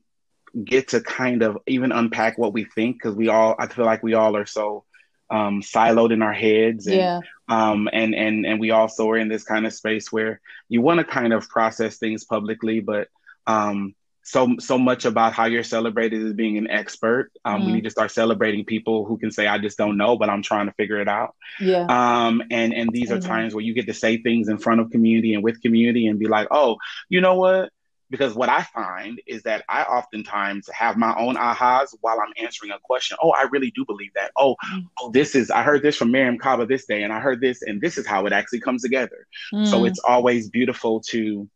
get 0.63 0.89
to 0.89 1.01
kind 1.01 1.43
of 1.43 1.57
even 1.67 1.91
unpack 1.91 2.37
what 2.37 2.53
we 2.53 2.65
think 2.65 2.97
because 2.97 3.15
we 3.15 3.29
all, 3.29 3.55
I 3.59 3.67
feel 3.67 3.85
like 3.85 4.03
we 4.03 4.13
all 4.13 4.35
are 4.37 4.45
so 4.45 4.85
um, 5.29 5.61
siloed 5.61 6.13
in 6.13 6.21
our 6.21 6.33
heads. 6.33 6.87
And, 6.87 6.95
yeah. 6.95 7.19
Um, 7.47 7.89
and, 7.91 8.15
and, 8.15 8.45
and 8.45 8.59
we 8.59 8.71
also 8.71 9.09
are 9.09 9.17
in 9.17 9.27
this 9.27 9.43
kind 9.43 9.65
of 9.65 9.73
space 9.73 10.11
where 10.11 10.39
you 10.69 10.81
want 10.81 10.99
to 10.99 11.03
kind 11.03 11.33
of 11.33 11.47
process 11.49 11.97
things 11.97 12.23
publicly, 12.23 12.79
but 12.79 13.07
um, 13.47 13.95
so 14.25 14.55
so 14.59 14.77
much 14.77 15.05
about 15.05 15.33
how 15.33 15.45
you're 15.45 15.63
celebrated 15.63 16.25
as 16.25 16.33
being 16.33 16.57
an 16.57 16.69
expert. 16.69 17.31
Um, 17.45 17.61
mm. 17.61 17.65
We 17.67 17.71
need 17.73 17.83
to 17.83 17.91
start 17.91 18.11
celebrating 18.11 18.65
people 18.65 19.05
who 19.05 19.17
can 19.17 19.31
say, 19.31 19.47
"I 19.47 19.59
just 19.59 19.77
don't 19.77 19.97
know, 19.97 20.17
but 20.17 20.29
I'm 20.29 20.41
trying 20.41 20.65
to 20.65 20.73
figure 20.73 20.99
it 20.99 21.07
out." 21.07 21.35
Yeah. 21.59 21.85
Um, 21.87 22.41
and 22.49 22.73
and 22.73 22.89
these 22.91 23.11
are 23.11 23.19
times 23.19 23.53
where 23.53 23.63
you 23.63 23.73
get 23.73 23.85
to 23.85 23.93
say 23.93 24.17
things 24.17 24.49
in 24.49 24.57
front 24.57 24.81
of 24.81 24.89
community 24.89 25.35
and 25.35 25.43
with 25.43 25.61
community 25.61 26.07
and 26.07 26.19
be 26.19 26.27
like, 26.27 26.47
"Oh, 26.49 26.77
you 27.07 27.21
know 27.21 27.35
what? 27.35 27.69
because 28.09 28.35
what 28.35 28.49
I 28.49 28.61
find 28.61 29.19
is 29.25 29.43
that 29.43 29.63
I 29.67 29.83
oftentimes 29.83 30.69
have 30.69 30.95
my 30.95 31.15
own 31.17 31.35
ahas 31.35 31.95
while 32.01 32.19
I'm 32.19 32.33
answering 32.41 32.71
a 32.71 32.79
question. 32.83 33.17
Oh, 33.21 33.31
I 33.31 33.47
really 33.51 33.71
do 33.71 33.83
believe 33.85 34.11
that. 34.15 34.31
Oh, 34.37 34.55
mm. 34.71 34.83
oh, 34.99 35.11
this 35.11 35.35
is 35.35 35.49
I 35.49 35.63
heard 35.63 35.81
this 35.81 35.95
from 35.95 36.11
Mariame 36.11 36.39
Kaba 36.39 36.65
this 36.65 36.85
day, 36.85 37.03
and 37.03 37.11
I 37.11 37.19
heard 37.19 37.41
this, 37.41 37.61
and 37.61 37.81
this 37.81 37.97
is 37.97 38.05
how 38.05 38.25
it 38.25 38.33
actually 38.33 38.59
comes 38.59 38.83
together. 38.83 39.27
Mm. 39.53 39.67
So 39.67 39.85
it's 39.85 39.99
always 40.07 40.49
beautiful 40.49 41.01
to 41.09 41.49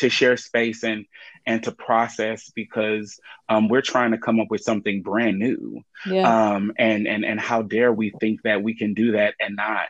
to 0.00 0.08
share 0.08 0.36
space 0.36 0.82
and 0.82 1.06
and 1.46 1.62
to 1.62 1.72
process 1.72 2.50
because 2.54 3.18
um, 3.48 3.68
we're 3.68 3.82
trying 3.82 4.10
to 4.10 4.18
come 4.18 4.40
up 4.40 4.48
with 4.50 4.62
something 4.62 5.02
brand 5.02 5.38
new. 5.38 5.82
Yeah. 6.06 6.52
Um, 6.52 6.72
and 6.78 7.06
and 7.06 7.24
and 7.24 7.40
how 7.40 7.62
dare 7.62 7.92
we 7.92 8.10
think 8.20 8.42
that 8.42 8.62
we 8.62 8.74
can 8.74 8.94
do 8.94 9.12
that 9.12 9.34
and 9.40 9.56
not 9.56 9.88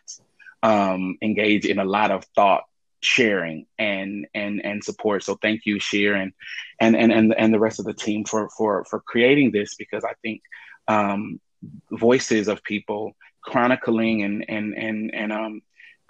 um, 0.62 1.16
engage 1.22 1.64
in 1.64 1.78
a 1.78 1.84
lot 1.84 2.10
of 2.10 2.24
thought 2.36 2.64
sharing 3.00 3.66
and 3.78 4.26
and 4.34 4.64
and 4.64 4.84
support. 4.84 5.22
So 5.22 5.36
thank 5.36 5.64
you, 5.64 5.80
Sheer, 5.80 6.14
and 6.14 6.32
and 6.78 6.96
and 6.96 7.12
and, 7.12 7.34
and 7.36 7.54
the 7.54 7.60
rest 7.60 7.78
of 7.78 7.86
the 7.86 7.94
team 7.94 8.24
for 8.24 8.48
for 8.50 8.84
for 8.84 9.00
creating 9.00 9.52
this 9.52 9.74
because 9.74 10.04
I 10.04 10.14
think 10.22 10.42
um, 10.88 11.40
voices 11.90 12.48
of 12.48 12.62
people 12.62 13.16
chronicling 13.42 14.22
and 14.22 14.44
and 14.48 14.74
and 14.74 15.14
and 15.14 15.32
um, 15.32 15.62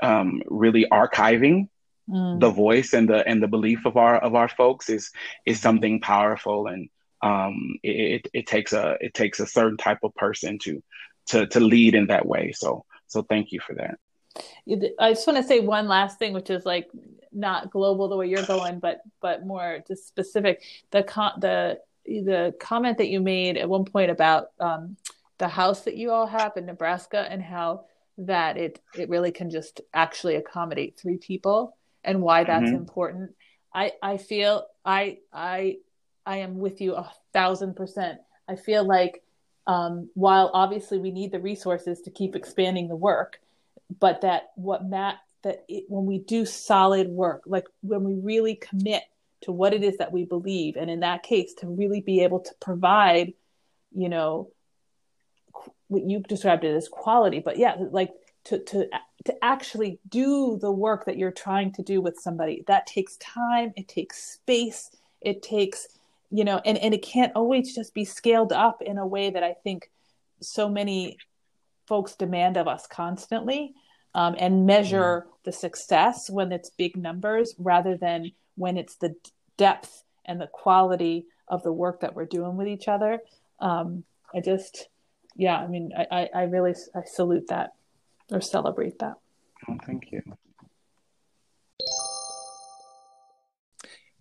um, 0.02 0.42
really 0.46 0.86
archiving 0.90 1.68
mm. 2.10 2.40
the 2.40 2.50
voice 2.50 2.92
and 2.92 3.08
the 3.08 3.26
and 3.26 3.42
the 3.42 3.48
belief 3.48 3.84
of 3.86 3.96
our 3.96 4.16
of 4.18 4.34
our 4.34 4.48
folks 4.48 4.88
is 4.88 5.10
is 5.46 5.60
something 5.60 6.00
powerful 6.00 6.66
and 6.66 6.88
um, 7.22 7.78
it, 7.82 8.28
it 8.32 8.46
takes 8.46 8.72
a 8.72 8.96
it 9.00 9.14
takes 9.14 9.40
a 9.40 9.46
certain 9.46 9.76
type 9.76 9.98
of 10.02 10.14
person 10.14 10.58
to 10.60 10.82
to 11.26 11.46
to 11.46 11.60
lead 11.60 11.94
in 11.94 12.06
that 12.06 12.26
way. 12.26 12.52
So 12.52 12.84
so 13.06 13.22
thank 13.22 13.52
you 13.52 13.60
for 13.60 13.74
that. 13.74 13.98
I 14.98 15.12
just 15.12 15.26
want 15.26 15.36
to 15.38 15.42
say 15.42 15.60
one 15.60 15.88
last 15.88 16.18
thing, 16.18 16.32
which 16.32 16.50
is 16.50 16.64
like 16.64 16.88
not 17.32 17.70
global 17.70 18.08
the 18.08 18.16
way 18.16 18.28
you're 18.28 18.46
going, 18.46 18.78
but 18.78 19.00
but 19.20 19.46
more 19.46 19.82
just 19.86 20.08
specific. 20.08 20.62
The 20.90 21.02
con- 21.02 21.40
the 21.40 21.80
the 22.06 22.54
comment 22.58 22.98
that 22.98 23.08
you 23.08 23.20
made 23.20 23.56
at 23.56 23.68
one 23.68 23.84
point 23.84 24.10
about 24.10 24.48
um, 24.58 24.96
the 25.38 25.48
house 25.48 25.82
that 25.82 25.96
you 25.96 26.10
all 26.10 26.26
have 26.26 26.56
in 26.56 26.66
Nebraska 26.66 27.26
and 27.28 27.42
how 27.42 27.84
that 28.18 28.56
it 28.56 28.80
it 28.96 29.08
really 29.08 29.32
can 29.32 29.50
just 29.50 29.80
actually 29.92 30.36
accommodate 30.36 30.98
three 30.98 31.16
people 31.16 31.76
and 32.04 32.22
why 32.22 32.44
that's 32.44 32.66
mm-hmm. 32.66 32.76
important. 32.76 33.34
I 33.74 33.92
I 34.02 34.16
feel 34.16 34.66
I 34.84 35.18
I 35.32 35.78
I 36.26 36.38
am 36.38 36.58
with 36.58 36.80
you 36.80 36.94
a 36.94 37.10
thousand 37.32 37.76
percent. 37.76 38.20
I 38.48 38.56
feel 38.56 38.84
like 38.84 39.22
um, 39.66 40.10
while 40.14 40.50
obviously 40.52 40.98
we 40.98 41.10
need 41.10 41.32
the 41.32 41.40
resources 41.40 42.00
to 42.02 42.10
keep 42.10 42.34
expanding 42.34 42.88
the 42.88 42.96
work, 42.96 43.40
but 43.98 44.22
that 44.22 44.50
what 44.56 44.84
Matt 44.84 45.16
that 45.42 45.64
it, 45.68 45.84
when 45.88 46.06
we 46.06 46.18
do 46.18 46.44
solid 46.44 47.08
work, 47.08 47.42
like 47.46 47.66
when 47.82 48.04
we 48.04 48.14
really 48.14 48.56
commit 48.56 49.02
to 49.42 49.52
what 49.52 49.72
it 49.72 49.82
is 49.82 49.98
that 49.98 50.12
we 50.12 50.24
believe, 50.24 50.76
and 50.76 50.90
in 50.90 51.00
that 51.00 51.22
case, 51.22 51.54
to 51.54 51.66
really 51.66 52.00
be 52.00 52.22
able 52.22 52.40
to 52.40 52.52
provide, 52.60 53.32
you 53.94 54.08
know, 54.08 54.50
what 55.88 56.02
you 56.02 56.20
described 56.20 56.64
it 56.64 56.74
as 56.74 56.88
quality, 56.88 57.40
but 57.40 57.56
yeah, 57.56 57.76
like 57.90 58.12
to 58.44 58.58
to 58.64 58.88
to 59.24 59.44
actually 59.44 59.98
do 60.08 60.58
the 60.60 60.70
work 60.70 61.04
that 61.04 61.18
you're 61.18 61.30
trying 61.30 61.72
to 61.72 61.82
do 61.82 62.00
with 62.00 62.18
somebody 62.18 62.64
that 62.66 62.86
takes 62.86 63.16
time, 63.16 63.72
it 63.76 63.88
takes 63.88 64.32
space, 64.32 64.90
it 65.20 65.42
takes 65.42 65.88
you 66.30 66.44
know, 66.44 66.60
and 66.64 66.78
and 66.78 66.94
it 66.94 67.02
can't 67.02 67.32
always 67.34 67.74
just 67.74 67.92
be 67.92 68.04
scaled 68.04 68.52
up 68.52 68.82
in 68.82 68.98
a 68.98 69.06
way 69.06 69.30
that 69.30 69.42
I 69.42 69.54
think 69.64 69.90
so 70.40 70.68
many 70.68 71.18
folks 71.86 72.14
demand 72.14 72.56
of 72.56 72.68
us 72.68 72.86
constantly 72.86 73.74
um, 74.14 74.36
and 74.38 74.64
measure 74.64 75.26
mm. 75.26 75.32
the 75.44 75.52
success 75.52 76.30
when 76.30 76.52
it's 76.52 76.70
big 76.70 76.96
numbers 76.96 77.54
rather 77.58 77.96
than 77.96 78.30
when 78.54 78.76
it's 78.76 78.94
the 78.96 79.14
depth 79.56 80.04
and 80.24 80.40
the 80.40 80.46
quality 80.46 81.26
of 81.48 81.62
the 81.64 81.72
work 81.72 82.00
that 82.00 82.14
we're 82.14 82.26
doing 82.26 82.56
with 82.56 82.68
each 82.68 82.86
other. 82.86 83.18
Um, 83.58 84.04
I 84.32 84.40
just, 84.40 84.88
yeah, 85.34 85.56
I 85.56 85.66
mean, 85.66 85.92
I, 85.96 86.28
I 86.32 86.42
really 86.44 86.74
I 86.94 87.02
salute 87.04 87.48
that 87.48 87.72
or 88.30 88.40
celebrate 88.40 88.98
that. 88.98 89.14
Oh, 89.68 89.76
thank 89.86 90.12
you. 90.12 90.22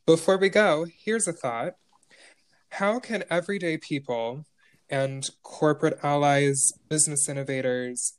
Before 0.05 0.38
we 0.38 0.49
go, 0.49 0.88
here's 1.03 1.28
a 1.28 1.34
thought. 1.34 1.74
How 2.72 2.99
can 2.99 3.24
everyday 3.30 3.78
people 3.78 4.45
and 4.89 5.30
corporate 5.43 5.99
allies, 6.03 6.72
business 6.89 7.30
innovators, 7.30 8.14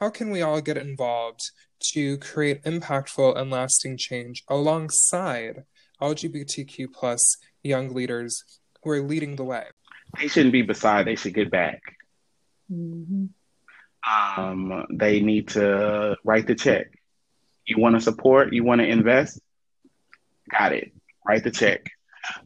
how 0.00 0.08
can 0.10 0.30
we 0.30 0.40
all 0.40 0.60
get 0.60 0.76
involved 0.76 1.50
to 1.92 2.16
create 2.18 2.62
impactful 2.64 3.36
and 3.36 3.50
lasting 3.50 3.96
change 3.96 4.44
alongside 4.48 5.64
LGBTQ 6.00 6.92
plus 6.92 7.36
young 7.62 7.92
leaders 7.92 8.44
who 8.82 8.90
are 8.90 9.02
leading 9.02 9.36
the 9.36 9.44
way? 9.44 9.64
They 10.18 10.28
shouldn't 10.28 10.52
be 10.52 10.62
beside, 10.62 11.06
they 11.06 11.16
should 11.16 11.34
get 11.34 11.50
back. 11.50 11.80
Mm-hmm. 12.72 13.26
Um, 14.08 14.86
they 14.90 15.20
need 15.20 15.48
to 15.48 16.16
write 16.24 16.46
the 16.46 16.54
check. 16.54 16.92
You 17.66 17.78
want 17.78 17.94
to 17.94 18.00
support, 18.00 18.52
you 18.52 18.64
want 18.64 18.80
to 18.80 18.86
invest, 18.86 19.40
got 20.50 20.72
it. 20.72 20.92
Write 21.24 21.44
the 21.44 21.50
check 21.52 21.92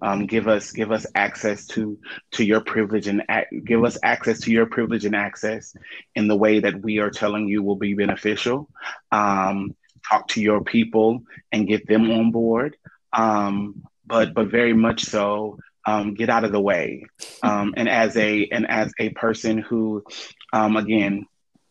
um, 0.01 0.27
give 0.27 0.49
us 0.49 0.73
give 0.73 0.93
us 0.93 1.07
access 1.15 1.67
to 1.69 1.99
to 2.33 2.45
your 2.45 2.61
privilege 2.61 3.07
and 3.07 3.23
ac- 3.31 3.61
give 3.65 3.85
us 3.85 3.99
access 4.03 4.41
to 4.41 4.51
your 4.51 4.67
privilege 4.67 5.05
and 5.05 5.15
access 5.15 5.77
in 6.15 6.29
the 6.29 6.37
way 6.37 6.61
that 6.61 6.83
we 6.83 6.99
are 6.99 7.11
telling 7.11 7.49
you 7.49 7.63
will 7.63 7.77
be 7.77 7.95
beneficial. 7.95 8.69
Um, 9.13 9.75
talk 10.09 10.29
to 10.29 10.41
your 10.41 10.63
people 10.63 11.25
and 11.53 11.67
get 11.67 11.87
them 11.87 12.11
on 12.11 12.31
board. 12.31 12.77
Um, 13.13 13.83
but 14.07 14.35
but 14.35 14.49
very 14.51 14.73
much 14.73 15.05
so, 15.05 15.59
um, 15.87 16.15
get 16.15 16.31
out 16.31 16.45
of 16.45 16.53
the 16.53 16.61
way. 16.61 17.07
Um, 17.43 17.75
and 17.77 17.89
as 17.89 18.17
a 18.17 18.47
and 18.47 18.69
as 18.69 18.93
a 18.99 19.11
person 19.11 19.59
who, 19.59 20.05
um, 20.53 20.77
again, 20.77 21.27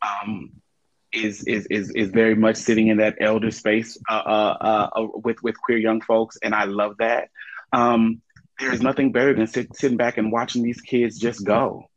um, 0.06 0.52
is 1.12 1.44
is 1.46 1.66
is 1.68 1.92
is 1.92 2.10
very 2.10 2.36
much 2.36 2.58
sitting 2.58 2.88
in 2.88 2.98
that 2.98 3.18
elder 3.22 3.52
space 3.52 3.98
uh, 4.10 4.14
uh, 4.14 4.90
uh, 4.96 5.08
with 5.24 5.42
with 5.44 5.60
queer 5.60 5.78
young 5.78 6.02
folks, 6.02 6.38
and 6.44 6.54
I 6.54 6.66
love 6.66 6.98
that. 7.00 7.30
Um, 7.74 8.22
there's 8.60 8.82
nothing 8.82 9.12
better 9.12 9.34
than 9.34 9.48
sit, 9.48 9.76
sitting 9.76 9.98
back 9.98 10.18
and 10.18 10.32
watching 10.32 10.64
these 10.64 10.82
kids 10.82 11.20
just 11.20 11.46
go 11.46 11.90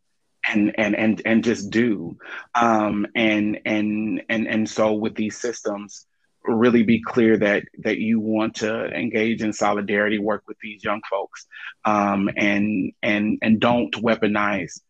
and 0.48 0.74
and 0.78 0.96
and 0.96 1.22
and 1.24 1.44
just 1.44 1.70
do 1.70 2.16
um, 2.54 3.06
and 3.14 3.60
and 3.64 4.22
and 4.28 4.46
and 4.48 4.68
so 4.68 4.92
with 4.92 5.14
these 5.14 5.36
systems 5.36 6.06
really 6.44 6.82
be 6.82 7.02
clear 7.02 7.36
that 7.36 7.64
that 7.78 7.98
you 7.98 8.18
want 8.20 8.56
to 8.56 8.86
engage 8.86 9.42
in 9.42 9.52
solidarity 9.52 10.18
work 10.18 10.42
with 10.48 10.56
these 10.60 10.82
young 10.82 11.02
folks 11.10 11.46
um, 11.84 12.30
and 12.36 12.92
and 13.02 13.38
and 13.42 13.60
don't 13.60 13.94
weaponize 13.94 14.80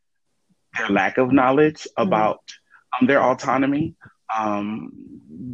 their 0.77 0.89
lack 0.89 1.19
of 1.19 1.33
knowledge 1.33 1.83
mm-hmm. 1.83 2.03
about 2.03 2.41
um, 3.01 3.07
their 3.07 3.23
autonomy 3.23 3.95
um, 4.37 4.93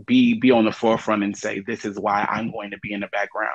be 0.07 0.35
be 0.35 0.51
on 0.51 0.65
the 0.65 0.73
forefront 0.73 1.23
and 1.23 1.37
say 1.37 1.61
this 1.61 1.85
is 1.85 1.99
why 1.99 2.27
I'm 2.29 2.51
going 2.51 2.71
to 2.73 2.79
be 2.81 2.93
in 2.93 3.01
the 3.01 3.09
background 3.09 3.51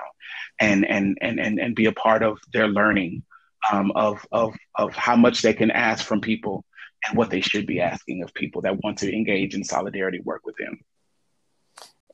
and 0.60 0.86
and 0.86 1.18
and 1.22 1.40
and, 1.40 1.60
and 1.60 1.76
be 1.76 1.86
a 1.86 1.92
part 1.92 2.24
of 2.24 2.38
their 2.54 2.68
learning 2.68 3.24
um, 3.72 3.92
of 3.96 4.26
of 4.32 4.56
of 4.76 4.94
how 4.96 5.16
much 5.16 5.42
they 5.42 5.54
can 5.54 5.72
ask 5.72 6.06
from 6.06 6.22
people 6.22 6.64
and 7.08 7.18
what 7.18 7.30
they 7.30 7.42
should 7.42 7.66
be 7.66 7.82
asking 7.82 8.24
of 8.24 8.34
people 8.34 8.62
that 8.62 8.82
want 8.84 8.98
to 9.00 9.14
engage 9.14 9.56
in 9.56 9.64
solidarity 9.64 10.20
work 10.24 10.42
with 10.46 10.56
them. 10.58 10.80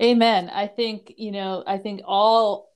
Amen. 0.01 0.49
I 0.49 0.68
think 0.68 1.13
you 1.18 1.32
know. 1.32 1.63
I 1.66 1.78
think 1.78 2.01
all 2.05 2.70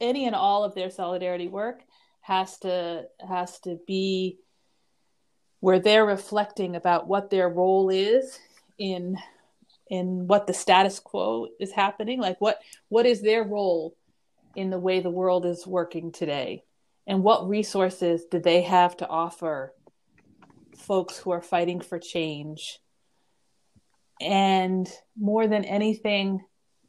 any 0.00 0.26
and 0.26 0.34
all 0.34 0.64
of 0.64 0.74
their 0.74 0.90
solidarity 0.90 1.48
work 1.48 1.82
has 2.20 2.58
to 2.58 3.04
has 3.26 3.60
to 3.60 3.78
be 3.86 4.38
where 5.60 5.78
they're 5.78 6.06
reflecting 6.06 6.76
about 6.76 7.08
what 7.08 7.30
their 7.30 7.48
role 7.48 7.90
is 7.90 8.38
in 8.78 9.16
in 9.88 10.26
what 10.26 10.46
the 10.46 10.54
status 10.54 10.98
quo 10.98 11.46
is 11.60 11.70
happening 11.70 12.20
like 12.20 12.40
what 12.40 12.60
what 12.88 13.06
is 13.06 13.22
their 13.22 13.44
role 13.44 13.96
in 14.56 14.70
the 14.70 14.78
way 14.78 15.00
the 15.00 15.10
world 15.10 15.46
is 15.46 15.66
working 15.66 16.10
today? 16.10 16.64
And 17.06 17.22
what 17.22 17.48
resources 17.48 18.24
do 18.28 18.40
they 18.40 18.62
have 18.62 18.96
to 18.96 19.06
offer 19.06 19.72
folks 20.78 21.18
who 21.18 21.30
are 21.30 21.42
fighting 21.42 21.80
for 21.80 22.00
change? 22.00 22.80
And 24.20 24.90
more 25.16 25.46
than 25.46 25.64
anything 25.64 26.40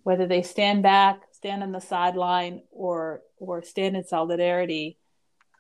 whether 0.03 0.26
they 0.26 0.41
stand 0.41 0.82
back 0.82 1.20
stand 1.34 1.61
on 1.61 1.74
the 1.74 1.82
sideline 1.82 2.61
or 2.72 3.22
or 3.38 3.61
stand 3.61 3.97
in 3.97 4.05
solidarity 4.05 4.97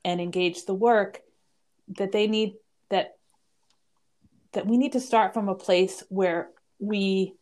and 0.05 0.21
engage 0.21 0.63
the 0.63 0.73
work 0.73 1.19
that 1.97 2.13
they 2.13 2.27
need 2.27 2.53
that 4.57 4.65
we 4.65 4.77
need 4.77 4.93
to 4.93 4.99
start 4.99 5.35
from 5.35 5.49
a 5.49 5.53
place 5.53 6.01
where 6.09 6.49
we 6.79 7.35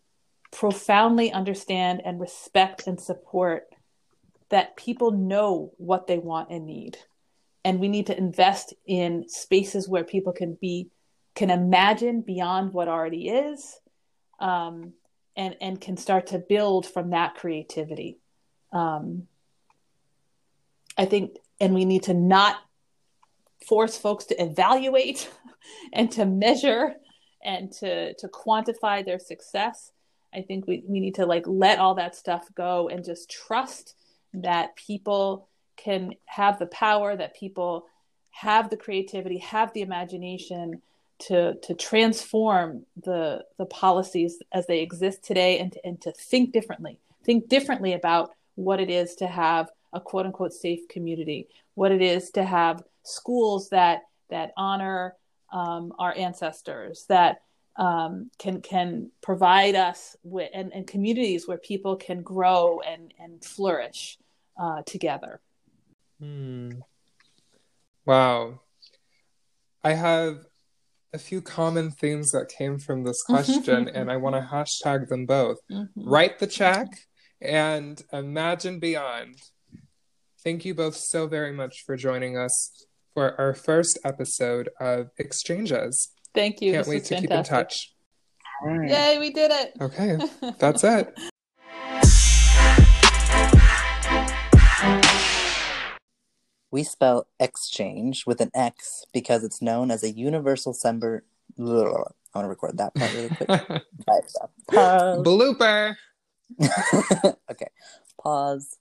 profoundly 0.51 1.31
understand 1.31 2.01
and 2.03 2.19
respect 2.19 2.87
and 2.87 2.99
support 2.99 3.69
that 4.49 4.75
people 4.75 5.11
know 5.11 5.71
what 5.77 6.07
they 6.07 6.17
want 6.17 6.49
and 6.49 6.65
need. 6.65 6.97
And 7.63 7.79
we 7.79 7.87
need 7.87 8.07
to 8.07 8.17
invest 8.17 8.73
in 8.85 9.29
spaces 9.29 9.87
where 9.87 10.03
people 10.03 10.33
can 10.33 10.57
be 10.59 10.89
can 11.35 11.49
imagine 11.49 12.19
beyond 12.19 12.73
what 12.73 12.89
already 12.89 13.29
is 13.29 13.79
um, 14.41 14.91
and 15.37 15.55
and 15.61 15.79
can 15.79 15.95
start 15.95 16.27
to 16.27 16.37
build 16.37 16.85
from 16.85 17.11
that 17.11 17.35
creativity. 17.35 18.17
Um, 18.73 19.27
i 20.97 21.05
think 21.05 21.37
and 21.59 21.73
we 21.73 21.85
need 21.85 22.03
to 22.03 22.13
not 22.13 22.57
force 23.65 23.97
folks 23.97 24.25
to 24.25 24.41
evaluate 24.41 25.29
and 25.93 26.11
to 26.11 26.25
measure 26.25 26.95
and 27.45 27.71
to 27.71 28.13
to 28.15 28.27
quantify 28.27 29.05
their 29.05 29.19
success 29.19 29.91
i 30.33 30.41
think 30.41 30.67
we, 30.67 30.83
we 30.87 30.99
need 30.99 31.15
to 31.15 31.25
like 31.25 31.45
let 31.47 31.79
all 31.79 31.95
that 31.95 32.15
stuff 32.15 32.47
go 32.55 32.89
and 32.89 33.05
just 33.05 33.29
trust 33.29 33.95
that 34.33 34.75
people 34.75 35.47
can 35.77 36.13
have 36.25 36.59
the 36.59 36.65
power 36.67 37.15
that 37.15 37.35
people 37.35 37.85
have 38.31 38.69
the 38.69 38.77
creativity 38.77 39.37
have 39.37 39.71
the 39.73 39.81
imagination 39.81 40.81
to 41.17 41.55
to 41.61 41.73
transform 41.73 42.85
the 43.03 43.43
the 43.57 43.65
policies 43.65 44.41
as 44.51 44.67
they 44.67 44.81
exist 44.81 45.23
today 45.23 45.59
and 45.59 45.71
to, 45.71 45.85
and 45.85 46.01
to 46.01 46.11
think 46.11 46.51
differently. 46.51 46.99
Think 47.23 47.47
differently 47.47 47.93
about 47.93 48.31
what 48.55 48.79
it 48.79 48.89
is 48.89 49.15
to 49.15 49.27
have 49.27 49.69
a 49.93 49.99
quote 49.99 50.25
unquote 50.25 50.53
safe 50.53 50.87
community 50.89 51.47
what 51.75 51.91
it 51.91 52.01
is 52.01 52.31
to 52.31 52.43
have 52.43 52.83
schools 53.03 53.69
that 53.69 54.03
that 54.29 54.51
honor 54.57 55.15
um, 55.55 55.93
our 55.97 56.13
ancestors 56.15 57.05
that 57.07 57.41
um, 57.77 58.29
can 58.37 58.61
can 58.61 59.11
provide 59.21 59.75
us 59.75 60.15
with 60.23 60.49
and, 60.53 60.73
and, 60.73 60.85
communities 60.85 61.47
where 61.47 61.57
people 61.57 61.95
can 61.95 62.21
grow 62.21 62.81
and 62.81 63.13
and 63.19 63.43
flourish 63.43 64.17
uh, 64.59 64.81
together. 64.85 65.41
Hmm. 66.19 66.71
Wow, 68.05 68.59
I 69.83 69.93
have 69.93 70.45
a 71.13 71.17
few 71.17 71.41
common 71.41 71.89
themes 71.91 72.31
that 72.31 72.49
came 72.49 72.77
from 72.77 73.03
this 73.03 73.23
question, 73.25 73.87
and 73.87 74.11
I 74.11 74.17
want 74.17 74.35
to 74.35 74.41
hashtag 74.41 75.07
them 75.07 75.25
both. 75.25 75.57
Mm-hmm. 75.71 76.09
Write 76.09 76.39
the 76.39 76.47
check 76.47 76.87
and 77.41 78.01
imagine 78.11 78.79
beyond. 78.79 79.35
Thank 80.43 80.65
you 80.65 80.75
both 80.75 80.95
so 80.95 81.27
very 81.27 81.51
much 81.51 81.83
for 81.85 81.97
joining 81.97 82.37
us 82.37 82.85
for 83.15 83.39
our 83.39 83.53
first 83.53 83.97
episode 84.03 84.69
of 84.79 85.09
Exchanges. 85.17 86.09
Thank 86.35 86.61
you. 86.61 86.73
Can't 86.73 86.87
wait 86.87 87.05
to 87.05 87.15
fantastic. 87.15 87.29
keep 87.29 87.37
in 87.37 87.43
touch. 87.45 87.93
Right. 88.63 88.89
Yay, 88.89 89.17
we 89.19 89.31
did 89.31 89.51
it. 89.51 89.73
Okay, 89.81 90.17
that's 90.59 90.83
it. 90.83 91.17
We 96.71 96.83
spell 96.83 97.27
exchange 97.39 98.25
with 98.27 98.41
an 98.41 98.51
X 98.53 99.05
because 99.13 99.45
it's 99.45 99.61
known 99.61 99.91
as 99.91 100.03
a 100.03 100.11
universal 100.11 100.73
symbol. 100.73 101.21
I 101.57 101.63
want 101.63 102.09
to 102.35 102.47
record 102.47 102.77
that 102.79 102.93
part 102.95 103.13
really 103.13 103.29
quick. 103.29 103.47
Pause. 104.71 105.23
Blooper. 105.23 105.95
okay, 107.51 107.67
pause. 108.21 108.77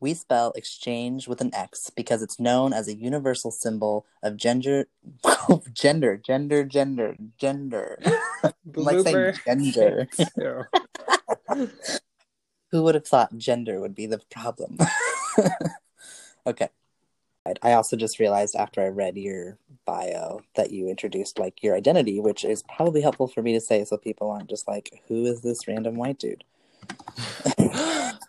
We 0.00 0.14
spell 0.14 0.52
exchange 0.54 1.26
with 1.26 1.40
an 1.40 1.54
X 1.54 1.90
because 1.90 2.22
it's 2.22 2.38
known 2.38 2.72
as 2.72 2.86
a 2.88 2.94
universal 2.94 3.50
symbol 3.50 4.06
of 4.22 4.36
gender, 4.36 4.88
gender, 5.72 6.16
gender, 6.16 6.64
gender, 6.64 7.16
gender. 7.38 7.98
like 8.74 9.00
saying 9.00 9.34
gender. 9.44 10.08
Who 12.72 12.82
would 12.82 12.94
have 12.94 13.06
thought 13.06 13.38
gender 13.38 13.80
would 13.80 13.94
be 13.94 14.06
the 14.06 14.20
problem? 14.30 14.78
okay. 16.46 16.68
I 17.62 17.74
also 17.74 17.96
just 17.96 18.18
realized 18.18 18.56
after 18.56 18.82
I 18.82 18.88
read 18.88 19.16
your 19.16 19.58
bio 19.84 20.40
that 20.56 20.72
you 20.72 20.88
introduced 20.88 21.38
like 21.38 21.62
your 21.62 21.76
identity, 21.76 22.18
which 22.20 22.44
is 22.44 22.64
probably 22.74 23.00
helpful 23.00 23.28
for 23.28 23.42
me 23.42 23.52
to 23.52 23.60
say 23.60 23.84
so 23.84 23.96
people 23.96 24.30
aren't 24.30 24.50
just 24.50 24.66
like, 24.66 25.02
who 25.06 25.24
is 25.26 25.42
this 25.42 25.68
random 25.68 25.94
white 25.94 26.18
dude? 26.18 26.44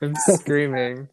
I'm 0.02 0.16
screaming. 0.16 1.10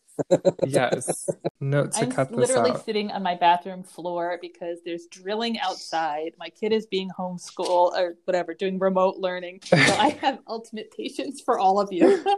Yes. 0.67 1.29
Note 1.61 1.93
to 1.93 2.03
I'm 2.03 2.13
cut 2.13 2.31
this 2.31 2.39
literally 2.39 2.73
out. 2.73 2.85
sitting 2.85 3.11
on 3.11 3.23
my 3.23 3.35
bathroom 3.35 3.83
floor 3.83 4.39
because 4.41 4.79
there's 4.85 5.07
drilling 5.07 5.59
outside. 5.61 6.33
My 6.39 6.49
kid 6.49 6.73
is 6.73 6.87
being 6.87 7.11
homeschooled 7.19 7.93
or 7.93 8.17
whatever, 8.25 8.55
doing 8.55 8.79
remote 8.79 9.17
learning. 9.19 9.61
So 9.65 9.77
I 9.81 10.17
have 10.21 10.39
ultimate 10.47 10.93
patience 10.97 11.41
for 11.41 11.59
all 11.59 11.81
of 11.81 11.93
you. 11.93 12.25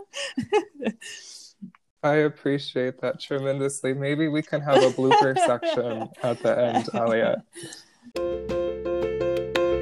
I 2.03 2.15
appreciate 2.17 3.01
that 3.01 3.21
tremendously. 3.21 3.93
Maybe 3.93 4.29
we 4.29 4.43
can 4.43 4.61
have 4.61 4.77
a 4.77 4.91
blooper 4.91 5.37
section 5.39 6.09
at 6.23 6.41
the 6.43 6.59
end, 6.59 6.89
Elliot. 6.95 7.39